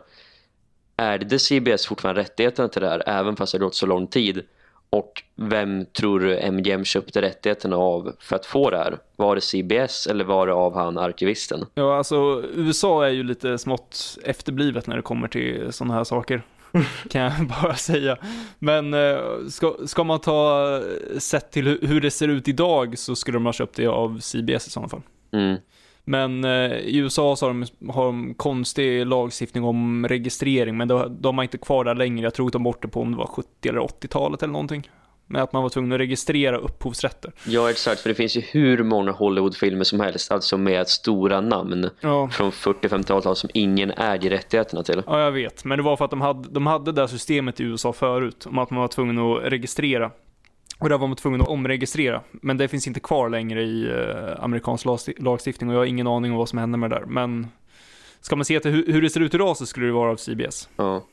[0.96, 4.42] Ärvde CBS fortfarande rättigheterna till det här även fast det gått så lång tid?
[4.90, 8.98] Och vem tror du MGM köpte rättigheterna av för att få det här?
[9.16, 11.66] Var det CBS eller var det av han arkivisten?
[11.74, 16.42] Ja, alltså USA är ju lite smått efterblivet när det kommer till sådana här saker.
[17.10, 17.32] kan jag
[17.62, 18.18] bara säga.
[18.58, 19.18] Men eh,
[19.50, 20.80] ska, ska man ta
[21.18, 24.66] sett till hur det ser ut idag så skulle de ha köpt det av CBS
[24.66, 25.02] i sådana fall.
[25.32, 25.56] Mm.
[26.08, 31.16] Men eh, i USA så har de, har de konstig lagstiftning om registrering, men de,
[31.20, 32.24] de har inte kvar det längre.
[32.24, 34.90] Jag tror att de bort det på om det var 70 eller 80-talet eller någonting.
[35.28, 37.32] Med att man var tvungen att registrera upphovsrätter.
[37.46, 38.00] Ja, exakt.
[38.00, 40.32] För det finns ju hur många Hollywoodfilmer som helst.
[40.32, 42.28] Alltså med stora namn ja.
[42.28, 45.02] från 40-50-talet som ingen äger rättigheterna till.
[45.06, 45.64] Ja, jag vet.
[45.64, 48.46] Men det var för att de hade, de hade det systemet i USA förut.
[48.46, 50.10] Om att man var tvungen att registrera
[50.78, 52.22] och där var man tvungen att omregistrera.
[52.30, 54.86] Men det finns inte kvar längre i eh, amerikansk
[55.18, 57.06] lagstiftning och jag har ingen aning om vad som händer med det där.
[57.06, 57.46] Men
[58.20, 60.68] ska man se till hur, det ser ut idag så skulle det vara av CBS.
[60.76, 61.04] Ja,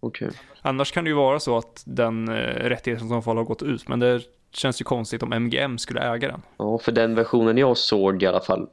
[0.00, 0.28] okej.
[0.28, 0.38] Okay.
[0.62, 2.34] Annars kan det ju vara så att den eh,
[2.68, 3.88] rättigheten som fall har gått ut.
[3.88, 4.20] Men det
[4.52, 6.42] känns ju konstigt om MGM skulle äga den.
[6.56, 8.68] Ja, för den versionen jag såg i alla fall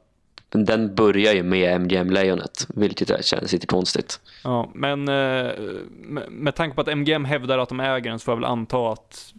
[0.52, 4.20] den börjar ju med MGM-lejonet, vilket känns lite konstigt.
[4.44, 5.52] Ja, men eh,
[5.88, 8.44] med, med tanke på att MGM hävdar att de äger den så får jag väl
[8.44, 9.34] anta att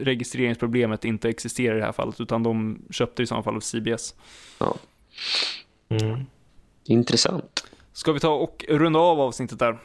[0.00, 4.14] registreringsproblemet inte existerar i det här fallet utan de köpte i så fall av CBS.
[4.58, 4.74] Ja.
[5.88, 6.26] Mm.
[6.84, 7.64] Intressant.
[7.92, 9.78] Ska vi ta och runda av avsnittet där?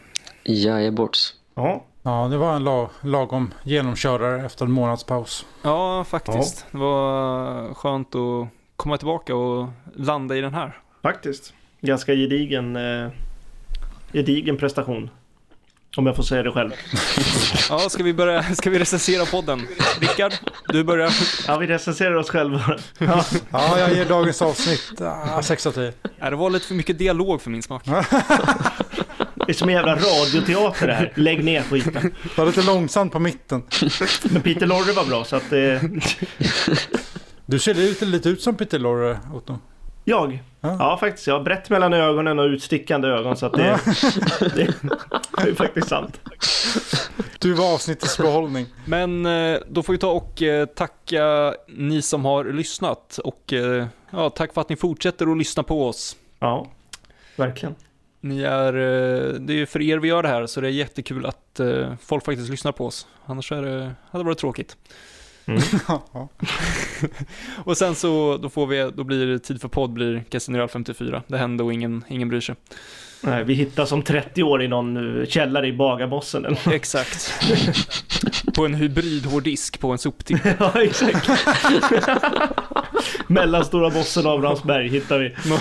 [0.43, 1.33] Jajebots.
[1.55, 1.85] Ja.
[2.03, 5.45] Ja, det var en lag, lagom genomkörare efter en månadspaus.
[5.61, 6.65] Ja, faktiskt.
[6.65, 6.67] Ja.
[6.71, 10.79] Det var skönt att komma tillbaka och landa i den här.
[11.01, 11.53] Faktiskt.
[11.81, 13.09] Ganska gedigen, eh,
[14.13, 15.09] gedigen prestation.
[15.95, 16.71] Om jag får säga det själv.
[17.69, 19.67] ja, ska vi börja, ska vi recensera podden?
[19.99, 20.33] Rickard,
[20.67, 21.13] du börjar.
[21.47, 22.79] Ja, vi recenserar oss själva.
[22.97, 25.93] Ja, ja jag ger dagens avsnitt ah, 6 av 10.
[26.19, 27.83] Ja, det var lite för mycket dialog för min smak.
[29.45, 31.13] Det är som en jävla radioteater det här.
[31.15, 32.13] Lägg ner skiten.
[32.23, 33.63] Det var lite långsamt på mitten.
[34.23, 35.53] Men Peter Lorre var bra så att...
[35.53, 35.81] Eh...
[37.45, 39.59] Du ser lite, lite ut som Peter Lorre, Otto.
[40.07, 40.43] Jag?
[40.61, 40.75] Ja.
[40.79, 40.97] ja.
[40.97, 41.27] faktiskt.
[41.27, 43.79] Jag har brett mellan ögonen och utstickande ögon så att det,
[44.39, 44.73] det,
[45.43, 46.19] det är faktiskt sant.
[47.39, 48.65] Du var avsnittets behållning.
[48.85, 53.85] Men eh, då får vi ta och eh, tacka ni som har lyssnat och eh,
[54.11, 56.15] ja, tack för att ni fortsätter att lyssna på oss.
[56.39, 56.67] Ja,
[57.35, 57.75] verkligen.
[58.21, 58.73] Ni är,
[59.39, 61.59] det är för er vi gör det här så det är jättekul att
[61.99, 63.07] folk faktiskt lyssnar på oss.
[63.25, 64.77] Annars är det, hade det varit tråkigt.
[65.47, 65.61] Mm.
[67.63, 71.23] och sen så då får vi, då blir det tid för podd blir Casino 54.
[71.27, 72.55] Det hände och ingen, ingen bryr sig.
[73.21, 77.43] Nej, vi hittas om 30 år i någon eh, källare i Bagarbossen eller Exakt.
[78.55, 80.39] på en hybridhårddisk på en soptipp.
[80.59, 81.29] ja, exakt.
[83.27, 85.35] Mellan Stora Bossen och Abrahamsberg hittar vi.
[85.45, 85.57] Nå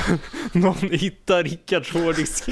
[0.52, 2.48] någon hittar Rickards hårddisk.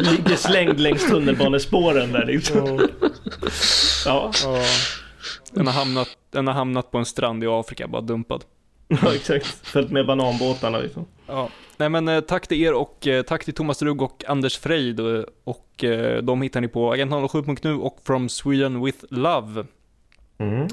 [0.00, 2.88] Ligger slängd längs tunnelbanespåren där liksom.
[4.04, 4.30] ja.
[4.44, 4.62] ja.
[5.52, 8.44] Den har, hamnat, den har hamnat på en strand i Afrika, bara dumpad.
[9.02, 9.46] Ja, exakt.
[9.46, 11.06] Följt med bananbåtarna liksom.
[11.26, 11.48] Ja.
[11.76, 15.00] Nej men eh, tack till er och eh, tack till Thomas Rugg och Anders Frejd
[15.00, 19.64] och, och eh, de hittar ni på agent07.nu och From Sweden with Love.
[20.40, 20.68] Mm.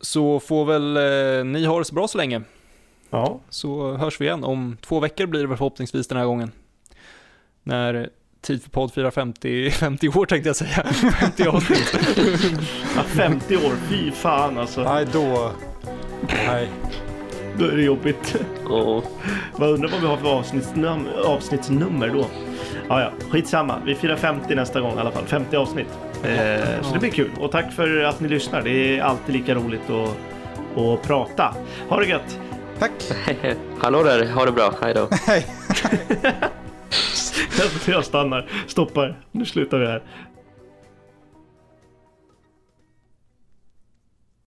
[0.00, 0.98] så får väl
[1.46, 2.42] ni ha det så bra så länge.
[3.10, 3.40] Ja.
[3.50, 4.44] Så hörs vi igen.
[4.44, 6.52] Om två veckor blir det förhoppningsvis den här gången.
[7.62, 8.10] När
[8.40, 10.84] Tid för podd firar 50, 50 år tänkte jag säga.
[11.20, 11.94] 50 avsnitt.
[12.96, 14.82] ja 50 år, fy fan alltså.
[14.82, 15.52] Nej, då...
[16.46, 16.68] Nej.
[17.58, 18.36] Då är det jobbigt.
[19.56, 22.26] Vad undrar vad vi har för avsnittsnum avsnittsnummer då?
[22.88, 23.82] Ja, ja, skitsamma.
[23.86, 25.24] Vi firar 50 nästa gång i alla fall.
[25.26, 25.88] 50 avsnitt.
[26.24, 27.30] Eh, så det blir kul.
[27.38, 28.62] Och tack för att ni lyssnar.
[28.62, 31.54] Det är alltid lika roligt att, att prata.
[31.88, 32.38] Ha det gött!
[32.78, 32.92] Tack.
[33.78, 35.08] hallå där, ha det bra, hej då.
[35.26, 35.46] Hej.
[37.86, 38.46] Jag stannar.
[38.66, 39.16] Stoppar.
[39.32, 40.02] Nu slutar vi här.